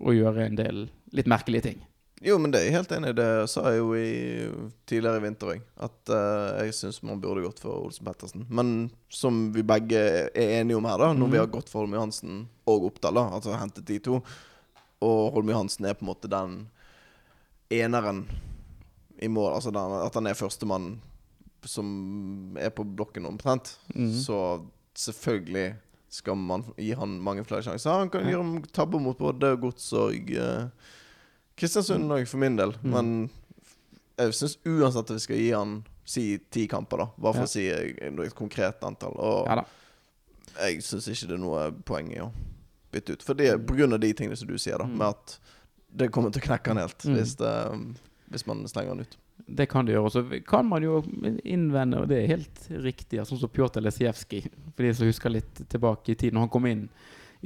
å 0.04 0.12
gjøre 0.12 0.44
en 0.44 0.58
del 0.58 0.82
litt 1.16 1.30
merkelige 1.30 1.70
ting. 1.70 1.84
Jo, 2.24 2.38
men 2.40 2.52
det 2.52 2.60
er 2.60 2.68
jeg 2.68 2.76
helt 2.78 2.92
enig 2.96 3.10
i. 3.12 3.16
Det 3.18 3.28
sa 3.52 3.66
jeg 3.68 3.80
jo 3.82 3.88
i, 3.98 4.12
tidligere 4.88 5.20
i 5.20 5.24
vinter 5.26 5.50
òg. 5.52 5.64
At 5.84 6.12
uh, 6.12 6.62
jeg 6.62 6.76
syns 6.76 7.02
man 7.04 7.20
burde 7.20 7.42
gått 7.44 7.60
for 7.60 7.84
Olsen 7.84 8.06
Pettersen. 8.06 8.46
Men 8.48 8.70
som 9.12 9.50
vi 9.52 9.64
begge 9.66 10.00
er 10.30 10.54
enige 10.60 10.78
om 10.78 10.88
her, 10.88 10.96
da 11.02 11.10
når 11.12 11.28
mm. 11.28 11.34
vi 11.34 11.40
har 11.42 11.50
gått 11.52 11.68
for 11.72 11.82
Holm 11.82 11.96
Johansen 11.98 12.46
og 12.70 12.88
Oppdal, 12.88 13.20
da, 13.20 13.26
altså 13.36 13.58
hentet 13.60 13.84
de 13.90 13.98
to 14.04 14.22
Og 15.04 15.34
Holm 15.34 15.52
Johansen 15.52 15.84
er 15.84 15.98
på 15.98 16.06
en 16.06 16.12
måte 16.14 16.30
den 16.32 16.56
eneren 17.74 18.24
i 19.22 19.28
mål. 19.28 19.54
Altså 19.54 19.70
den, 19.74 19.92
at 20.06 20.14
han 20.14 20.26
er 20.26 20.34
førstemann 20.38 21.00
som 21.64 22.56
er 22.60 22.70
på 22.70 22.84
blokken 22.84 23.26
omtrent. 23.26 23.76
Mhm. 23.94 24.12
Så 24.20 24.38
selvfølgelig 24.94 25.74
skal 26.14 26.36
man 26.38 26.62
gi 26.78 26.92
han 26.94 27.16
mange 27.20 27.44
flere 27.44 27.62
sjanser. 27.62 27.90
Han 27.98 28.10
kan 28.10 28.24
Ja. 28.26 28.36
gjøre 28.36 28.62
tabber 28.72 29.00
mot 29.00 29.18
både 29.18 29.56
Gods 29.60 29.92
og 29.92 30.14
uh, 30.30 30.68
Kristiansund 31.56 32.10
òg, 32.12 32.26
for 32.28 32.38
min 32.38 32.56
del. 32.56 32.74
Mm. 32.82 32.90
Men 32.90 33.30
jeg 34.18 34.34
syns 34.34 34.58
uansett 34.66 35.10
at 35.10 35.14
vi 35.16 35.18
skal 35.24 35.36
gi 35.36 35.50
han 35.50 35.84
si 36.04 36.38
ti 36.50 36.66
kamper, 36.68 36.98
da. 36.98 37.06
Bare 37.18 37.32
for 37.34 37.40
Ja. 37.40 37.46
å 37.46 37.48
si 37.48 37.66
eh, 37.68 37.94
et 37.98 38.34
konkret 38.34 38.82
antall. 38.84 39.14
Og 39.18 39.46
Ja 39.48 39.64
jeg 40.60 40.82
syns 40.86 41.08
ikke 41.10 41.26
det 41.26 41.34
er 41.34 41.42
noe 41.42 41.62
poeng 41.86 42.12
i 42.14 42.20
å 42.22 42.28
bytte 42.94 43.16
ut. 43.16 43.22
For 43.26 43.34
det, 43.34 43.66
på 43.66 43.74
grunn 43.74 43.92
av 43.96 43.98
de 44.00 44.12
tingene 44.14 44.36
som 44.38 44.46
du 44.46 44.56
sier, 44.60 44.78
da. 44.78 44.84
Mm. 44.86 44.98
Med 45.00 45.08
at 45.08 45.38
det 45.94 46.10
kommer 46.14 46.30
til 46.30 46.42
å 46.42 46.46
knekke 46.46 46.68
han 46.68 46.76
helt 46.82 47.04
Mm. 47.04 47.16
hvis, 47.16 47.34
det, 47.36 47.96
hvis 48.34 48.46
man 48.48 48.62
slenger 48.68 48.94
den 48.94 49.06
ut. 49.06 49.18
Det 49.46 49.66
kan 49.70 49.86
det 49.86 49.94
gjøre. 49.94 50.08
Og 50.08 50.14
så 50.14 50.42
kan 50.46 50.68
man 50.68 50.84
jo 50.84 51.00
innvende, 51.42 52.02
og 52.02 52.10
det 52.10 52.20
er 52.20 52.32
helt 52.36 52.64
riktig, 52.84 53.22
sånn 53.26 53.40
som 53.40 53.52
Pjotr 53.52 53.82
Lesijevskij, 53.84 54.48
for 54.74 54.86
de 54.86 54.94
som 54.94 55.10
husker 55.10 55.32
litt 55.32 55.64
tilbake 55.70 56.14
i 56.14 56.18
tid, 56.18 56.34
Når 56.34 56.46
han 56.46 56.54
kom 56.54 56.66
inn 56.70 56.88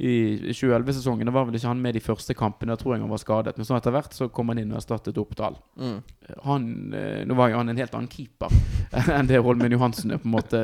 i 0.01 0.37
2011-sesongen, 0.53 1.27
da 1.27 1.31
var 1.35 1.43
vel 1.49 1.57
ikke 1.57 1.67
han 1.67 1.81
med 1.83 1.97
de 1.97 1.99
første 1.99 2.31
kampene, 2.37 2.71
da 2.71 2.79
tror 2.79 2.93
jeg 2.93 3.01
han 3.03 3.11
var 3.11 3.19
skadet. 3.19 3.57
Men 3.59 3.67
så 3.67 3.75
etter 3.75 3.91
hvert 3.91 4.13
så 4.15 4.29
kom 4.31 4.47
han 4.53 4.61
inn 4.61 4.69
og 4.71 4.77
erstattet 4.79 5.17
Oppdal. 5.19 5.57
Mm. 5.75 5.97
Han, 6.45 6.67
eh, 6.95 7.17
nå 7.27 7.35
var 7.35 7.51
jo 7.51 7.57
han 7.59 7.73
en 7.73 7.81
helt 7.81 7.97
annen 7.97 8.07
keeper 8.07 8.53
enn 9.17 9.27
det 9.27 9.41
Holmen 9.43 9.75
Johansen 9.75 10.15
er, 10.15 10.21
på 10.23 10.29
en 10.29 10.35
måte. 10.37 10.61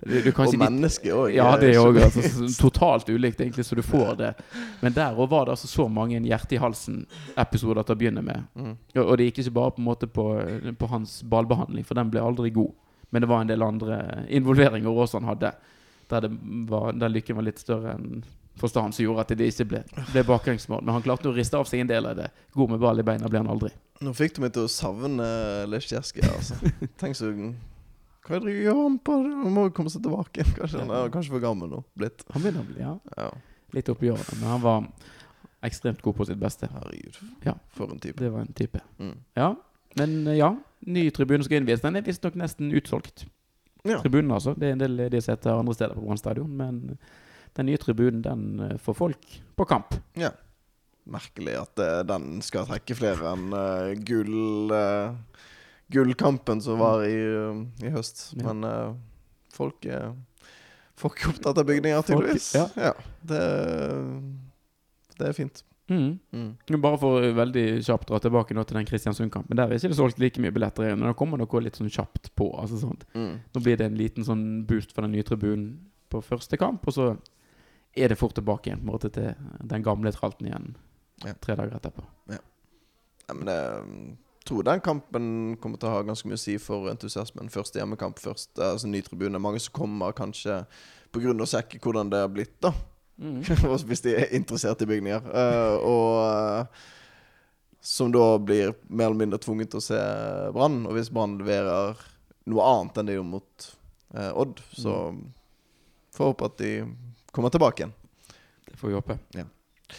Du, 0.00 0.30
Og 0.32 0.56
menneske 0.62 1.12
òg. 1.12 1.34
Ja, 1.36 1.50
det 1.60 1.74
òg 1.76 2.00
altså, 2.00 2.48
totalt 2.56 3.12
ulikt, 3.12 3.42
egentlig, 3.44 3.66
så 3.68 3.76
du 3.76 3.84
får 3.84 4.14
det. 4.22 4.32
Men 4.80 4.96
der 4.96 5.20
òg 5.20 5.28
var 5.34 5.44
det 5.44 5.58
altså 5.58 5.68
så 5.68 5.88
mange 5.92 6.22
hjerte 6.24 6.56
i 6.56 6.62
halsen-episoder 6.64 7.84
til 7.84 7.98
å 7.98 8.00
begynne 8.06 8.24
med. 8.24 8.48
Mm. 8.56 8.72
Og, 8.96 9.02
og 9.04 9.14
det 9.20 9.28
gikk 9.28 9.42
ikke 9.44 9.56
bare 9.60 9.76
på 9.76 9.84
en 9.84 9.90
måte 9.90 10.08
på, 10.08 10.26
på 10.80 10.92
hans 10.94 11.20
ballbehandling, 11.28 11.84
for 11.84 12.00
den 12.00 12.08
ble 12.14 12.24
aldri 12.24 12.56
god. 12.56 12.72
Men 13.12 13.20
det 13.20 13.28
var 13.28 13.44
en 13.44 13.52
del 13.52 13.68
andre 13.68 14.00
involveringer 14.32 15.04
også 15.04 15.20
han 15.20 15.28
hadde, 15.34 15.52
der, 16.08 16.24
det 16.24 16.32
var, 16.72 16.94
der 16.96 17.12
lykken 17.12 17.36
var 17.36 17.44
litt 17.44 17.60
større 17.60 17.92
enn 17.98 18.22
forstand, 18.60 18.94
som 18.94 19.04
gjorde 19.04 19.24
at 19.24 19.32
det 19.38 19.48
ikke 19.52 19.66
ble, 19.70 19.80
ble 20.12 20.24
baklengsmål. 20.28 20.84
Men 20.84 20.96
han 20.98 21.04
klarte 21.04 21.30
å 21.30 21.34
riste 21.36 21.58
av 21.58 21.68
seg 21.68 21.82
en 21.84 21.90
del 21.90 22.06
av 22.10 22.16
det. 22.18 22.28
God 22.54 22.74
med 22.74 22.82
ball 22.82 23.00
i 23.00 23.06
beina 23.06 23.30
ble 23.30 23.42
han 23.42 23.50
aldri. 23.50 23.72
Nå 24.04 24.12
fikk 24.14 24.36
du 24.36 24.42
meg 24.44 24.54
til 24.54 24.66
å 24.68 24.70
savne 24.70 25.26
Lesjevskij, 25.70 26.26
altså. 26.30 26.58
Tenk 27.00 27.18
så 27.18 27.32
Hva 28.28 28.40
gjør 28.44 28.82
han 28.84 28.98
på? 29.02 29.16
Han 29.24 29.54
må 29.54 29.68
jo 29.68 29.74
komme 29.76 29.90
seg 29.92 30.04
tilbake. 30.04 30.44
Kanskje 30.58 30.82
han 30.84 30.92
er 30.94 31.14
kanskje 31.14 31.34
for 31.34 31.42
gammel 31.42 31.70
nå 31.72 31.82
blitt. 31.98 32.26
Han 32.34 32.44
begynner 32.44 32.66
å 32.66 32.68
bli 32.68 32.82
ja, 32.84 32.96
Ja, 33.16 33.30
litt 33.74 33.88
oppi 33.92 34.12
årene, 34.12 34.40
men 34.42 34.52
han 34.52 34.62
var 34.64 34.90
ekstremt 35.66 36.02
god 36.04 36.16
på 36.18 36.26
sitt 36.28 36.38
beste. 36.38 36.68
herregud. 36.70 37.16
Ja. 37.46 37.56
For 37.74 37.90
en 37.90 37.98
type. 37.98 38.20
Det 38.22 38.30
var 38.30 38.44
en 38.44 38.52
type. 38.52 38.80
Mm. 38.98 39.16
Ja, 39.34 39.54
men 39.98 40.26
eh, 40.26 40.38
ja. 40.38 40.54
Ny 40.86 41.08
tribune 41.10 41.42
skal 41.42 41.58
innvies. 41.58 41.80
Den 41.82 41.98
er 41.98 42.04
visstnok 42.06 42.36
nesten 42.38 42.70
utsolgt. 42.70 43.24
Ja. 43.82 43.98
Tribunen, 43.98 44.30
altså. 44.30 44.52
Det 44.54 44.68
er 44.68 44.76
en 44.76 44.82
del 44.82 44.94
ledige 44.94 45.24
seter 45.26 45.56
andre 45.58 45.74
steder 45.74 45.96
på 45.98 46.04
Brann 46.04 46.20
stadion, 46.20 46.52
men 46.54 46.98
den 47.58 47.68
nye 47.68 47.80
tribunen, 47.80 48.22
den 48.22 48.60
eh, 48.64 48.76
får 48.82 48.94
folk 48.94 49.28
på 49.58 49.66
kamp. 49.68 49.96
Ja. 50.18 50.30
Merkelig 51.08 51.56
at 51.58 51.82
eh, 51.82 52.00
den 52.06 52.38
skal 52.44 52.68
trekke 52.68 52.96
flere 52.98 53.32
enn 53.32 53.52
uh, 53.54 53.92
gull 54.06 54.72
uh, 54.74 55.16
gullkampen 55.90 56.60
som 56.62 56.78
var 56.82 57.02
i, 57.08 57.16
uh, 57.16 57.62
i 57.82 57.92
høst. 57.94 58.28
Ja. 58.38 58.52
Men 58.52 58.98
folk 59.54 59.86
er 59.88 60.12
Folk 60.98 61.20
er 61.22 61.28
opptatt 61.30 61.58
av 61.60 61.62
bygninger, 61.62 62.00
Folk- 62.02 62.24
tydeligvis. 62.26 62.46
ja. 62.58 62.90
Det, 63.22 63.42
det 65.14 65.28
er 65.28 65.36
fint. 65.36 65.60
Mm. 65.88 66.18
Mm. 66.34 66.80
Bare 66.82 66.98
for 67.00 67.22
veldig 67.38 67.64
kjapt 67.86 68.10
dra 68.10 68.18
tilbake 68.20 68.56
nå 68.56 68.64
til 68.66 68.80
den 68.80 68.88
Kristiansund-kampen. 68.88 69.56
Der 69.56 69.70
er 69.70 69.78
ikke 69.78 69.92
det 69.92 69.98
solgt 70.00 70.18
like 70.18 70.42
mye 70.42 70.52
billetter 70.52 70.88
igjen. 70.88 70.98
Men 71.00 71.08
da 71.10 71.14
kommer 71.16 71.40
noe 71.40 71.62
litt 71.64 71.78
sånn 71.78 71.92
kjapt 71.92 72.32
på. 72.34 72.50
Altså 72.60 72.80
sånn. 72.82 72.98
Mm. 73.14 73.38
Nå 73.54 73.62
blir 73.64 73.78
det 73.80 73.88
en 73.88 74.00
liten 74.00 74.26
sånn 74.26 74.44
boost 74.68 74.92
for 74.94 75.06
den 75.06 75.14
nye 75.16 75.26
tribunen 75.26 75.70
på 76.12 76.20
første 76.24 76.58
kamp, 76.60 76.86
og 76.88 76.94
så 76.96 77.08
er 77.96 78.12
det 78.12 78.18
fort 78.20 78.36
tilbake 78.36 78.70
igjen 78.70 78.84
måte 78.86 79.10
til 79.14 79.34
den 79.60 79.84
gamle 79.86 80.12
tralten 80.14 80.48
igjen 80.50 80.76
Ja. 81.24 81.34
tre 81.40 81.56
dager 81.58 81.76
etterpå. 81.80 82.04
Ja, 82.30 82.38
men 83.34 83.46
det, 83.48 83.56
jeg 83.58 84.44
tror 84.46 84.62
den 84.64 84.80
kampen 84.80 85.56
kommer 85.60 85.80
til 85.80 85.88
å 85.88 85.96
ha 85.96 86.04
ganske 86.06 86.28
mye 86.28 86.38
å 86.38 86.40
si 86.40 86.54
for 86.62 86.88
entusiasmen. 86.88 87.50
Første 87.52 87.80
hjemmekamp, 87.80 88.20
først, 88.22 88.54
altså 88.56 88.88
ny 88.88 89.02
tribune. 89.02 89.40
Mange 89.42 89.60
som 89.60 89.74
kommer 89.76 90.14
kanskje 90.16 90.62
pga. 91.12 91.34
å 91.34 91.48
sjekke 91.48 91.80
hvordan 91.82 92.10
det 92.10 92.22
har 92.22 92.30
blitt, 92.32 92.54
da. 92.62 92.72
Mm. 93.18 93.42
Hvis 93.90 94.04
de 94.06 94.14
er 94.14 94.32
interessert 94.32 94.80
i 94.82 94.88
bygninger. 94.88 95.26
Uh, 95.26 95.76
og 95.82 96.14
uh, 96.22 96.86
som 97.80 98.12
da 98.12 98.38
blir 98.38 98.74
mer 98.88 99.08
eller 99.08 99.20
mindre 99.24 99.40
tvunget 99.42 99.72
til 99.72 99.82
å 99.82 99.84
se 99.84 99.98
Brann. 100.54 100.82
Og 100.86 100.96
hvis 100.96 101.10
Brann 101.14 101.38
leverer 101.40 101.98
noe 102.50 102.64
annet 102.66 102.98
enn 102.98 103.10
de 103.10 103.18
gjorde 103.18 103.32
mot 103.32 103.68
uh, 104.16 104.32
Odd, 104.34 104.62
så 104.74 104.96
får 106.14 106.24
jeg 106.24 106.32
håpe 106.32 106.48
at 106.48 106.58
de 106.60 106.72
kommer 107.32 107.50
tilbake 107.54 107.82
igjen. 107.84 107.94
Det 108.68 108.76
får 108.78 108.88
vi 108.88 108.94
håpe. 108.98 109.18
Ja. 109.34 109.44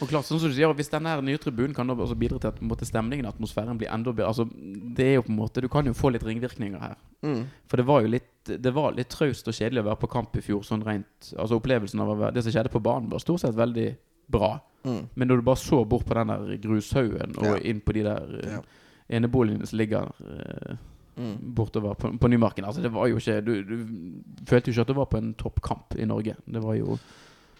Og 0.01 0.07
klart, 0.11 0.27
sånn 0.27 0.37
som 0.39 0.51
du 0.51 0.53
sier, 0.53 0.69
Hvis 0.77 0.91
her 0.93 1.21
nye 1.25 1.37
tribunen 1.41 1.73
kan 1.73 1.89
også 1.89 2.13
bidra 2.15 2.37
til 2.39 2.51
at 2.51 2.59
måte, 2.61 2.85
stemningen 2.85 3.25
og 3.25 3.33
atmosfæren 3.33 3.77
blir 3.79 3.89
enda 3.89 4.11
bedre 4.13 4.27
altså, 4.29 4.45
det 4.45 5.05
er 5.07 5.15
jo 5.15 5.23
på 5.25 5.31
en 5.33 5.39
måte, 5.39 5.61
Du 5.61 5.67
kan 5.67 5.85
jo 5.85 5.93
få 5.97 6.11
litt 6.13 6.23
ringvirkninger 6.23 6.79
her. 6.79 6.95
Mm. 7.25 7.47
For 7.67 7.77
det 7.81 7.85
var 7.87 8.01
jo 8.01 8.07
litt 8.13 8.43
Det 8.45 8.73
var 8.73 8.93
litt 8.93 9.09
traust 9.09 9.47
og 9.49 9.53
kjedelig 9.57 9.81
å 9.81 9.87
være 9.89 9.99
på 10.03 10.09
kamp 10.13 10.37
i 10.37 10.41
fjor. 10.45 10.61
Sånn 10.61 10.85
rent 10.85 11.33
Altså 11.37 11.57
Opplevelsen 11.57 11.99
av 12.05 12.33
det 12.33 12.43
som 12.43 12.51
skjedde 12.53 12.69
på 12.69 12.81
banen, 12.81 13.09
var 13.09 13.19
stort 13.19 13.41
sett 13.41 13.55
veldig 13.57 13.95
bra. 14.29 14.59
Mm. 14.85 15.09
Men 15.15 15.27
når 15.27 15.41
du 15.41 15.41
bare 15.49 15.57
så 15.57 15.81
bort 15.89 16.05
på 16.05 16.13
den 16.13 16.27
der 16.27 16.57
grushaugen 16.61 17.33
og 17.37 17.43
Ja. 17.49 17.57
inn 17.57 17.81
på 17.81 17.93
de 17.93 18.03
der 18.03 18.39
eh, 18.43 18.51
Ja. 18.53 18.61
eneboligene 19.09 19.65
som 19.65 19.77
ligger 19.79 20.11
eh, 20.21 20.75
Mm. 21.19 21.33
bortover 21.57 21.97
på, 21.99 22.13
på 22.15 22.27
Nymarken 22.31 22.63
Altså 22.63 22.79
Det 22.79 22.89
var 22.93 23.09
jo 23.11 23.17
ikke 23.19 23.41
du, 23.43 23.49
du 23.67 24.45
følte 24.47 24.69
jo 24.69 24.75
ikke 24.77 24.85
at 24.85 24.91
du 24.93 24.93
var 24.95 25.09
på 25.11 25.19
en 25.19 25.33
toppkamp 25.35 25.97
i 25.99 26.05
Norge. 26.07 26.37
Det 26.47 26.61
var 26.63 26.77
jo 26.79 26.95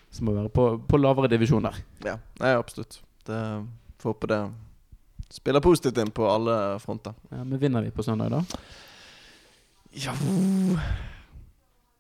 som 0.09 0.29
å 0.31 0.35
være 0.37 0.51
på, 0.55 0.63
på 0.87 0.97
lavere 0.97 1.27
divisjoner. 1.29 1.75
Ja, 2.05 2.15
nei, 2.39 2.53
absolutt. 2.55 3.01
Det 3.27 3.41
Får 3.99 4.13
håpe 4.13 4.29
det 4.31 4.39
spiller 5.29 5.61
positivt 5.61 5.99
inn 6.01 6.11
på 6.15 6.23
alle 6.29 6.79
fronter. 6.79 7.13
Ja, 7.29 7.43
men 7.43 7.59
vinner 7.59 7.83
vi 7.83 7.91
på 7.91 8.03
søndag, 8.03 8.31
da? 8.31 8.39
Ja 9.91 10.13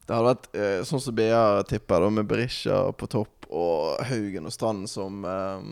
Det 0.05 0.15
hadde 0.15 0.29
vært 0.29 0.47
eh, 0.55 0.79
sånn 0.87 1.01
som 1.03 1.15
BA 1.17 1.43
tipper, 1.69 2.01
da, 2.01 2.09
med 2.13 2.29
Berisha 2.29 2.79
på 2.97 3.09
topp 3.11 3.49
og 3.49 3.99
Haugen 4.09 4.47
og 4.49 4.53
Strand 4.53 4.87
som 4.89 5.25
eh, 5.25 5.67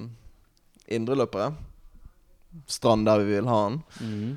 indreløpere. 0.98 1.54
Strand 2.70 3.08
der 3.08 3.24
vi 3.24 3.38
vil 3.38 3.50
ha 3.50 3.64
han. 3.64 3.80
Mhm. 4.02 4.36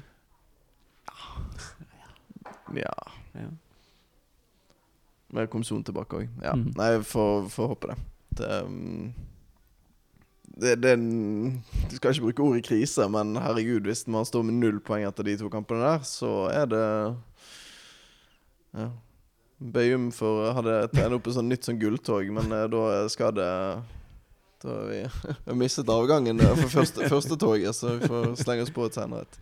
Ja. 2.77 2.95
Ja. 5.33 5.47
kom 5.51 5.65
sonen 5.67 5.85
tilbake 5.87 6.23
òg. 6.23 6.29
Ja. 6.43 6.55
Mm. 6.55 6.71
Nei, 6.79 6.93
får 7.07 7.67
håpe 7.73 7.93
det. 7.93 7.99
Det, 8.41 8.63
um, 8.65 9.13
det, 10.61 10.77
det 10.83 10.95
Du 11.91 11.97
skal 11.97 12.15
ikke 12.15 12.29
bruke 12.29 12.43
ordet 12.47 12.65
krise, 12.67 13.09
men 13.11 13.37
herregud, 13.37 13.87
hvis 13.87 14.07
man 14.07 14.27
står 14.27 14.43
med 14.47 14.59
null 14.61 14.81
poeng 14.85 15.07
etter 15.09 15.27
de 15.27 15.37
to 15.41 15.51
kampene 15.53 15.85
der, 15.87 16.03
så 16.07 16.49
er 16.55 16.67
det 16.71 16.89
Ja. 18.75 18.91
Bøyum 19.61 20.09
for 20.15 20.55
hadde 20.57 20.75
tegnet 20.95 21.19
opp 21.19 21.27
et 21.29 21.35
sånn 21.37 21.51
nytt 21.51 21.67
sånn 21.67 21.81
gulltog, 21.81 22.31
men 22.33 22.53
eh, 22.55 22.69
da 22.73 23.09
skal 23.13 23.35
det 23.37 23.49
Da 24.63 24.69
har 24.73 24.87
vi, 24.89 25.01
mistet 25.61 25.91
avgangen 25.93 26.41
eh, 26.41 26.55
for 26.63 26.81
første, 26.81 27.09
første 27.13 27.37
toget, 27.41 27.77
så 27.77 27.97
vi 27.99 28.09
får 28.09 28.31
slenge 28.41 28.65
oss 28.65 28.73
på 28.73 28.87
et 28.89 28.97
senere 28.97 29.27
et. 29.27 29.39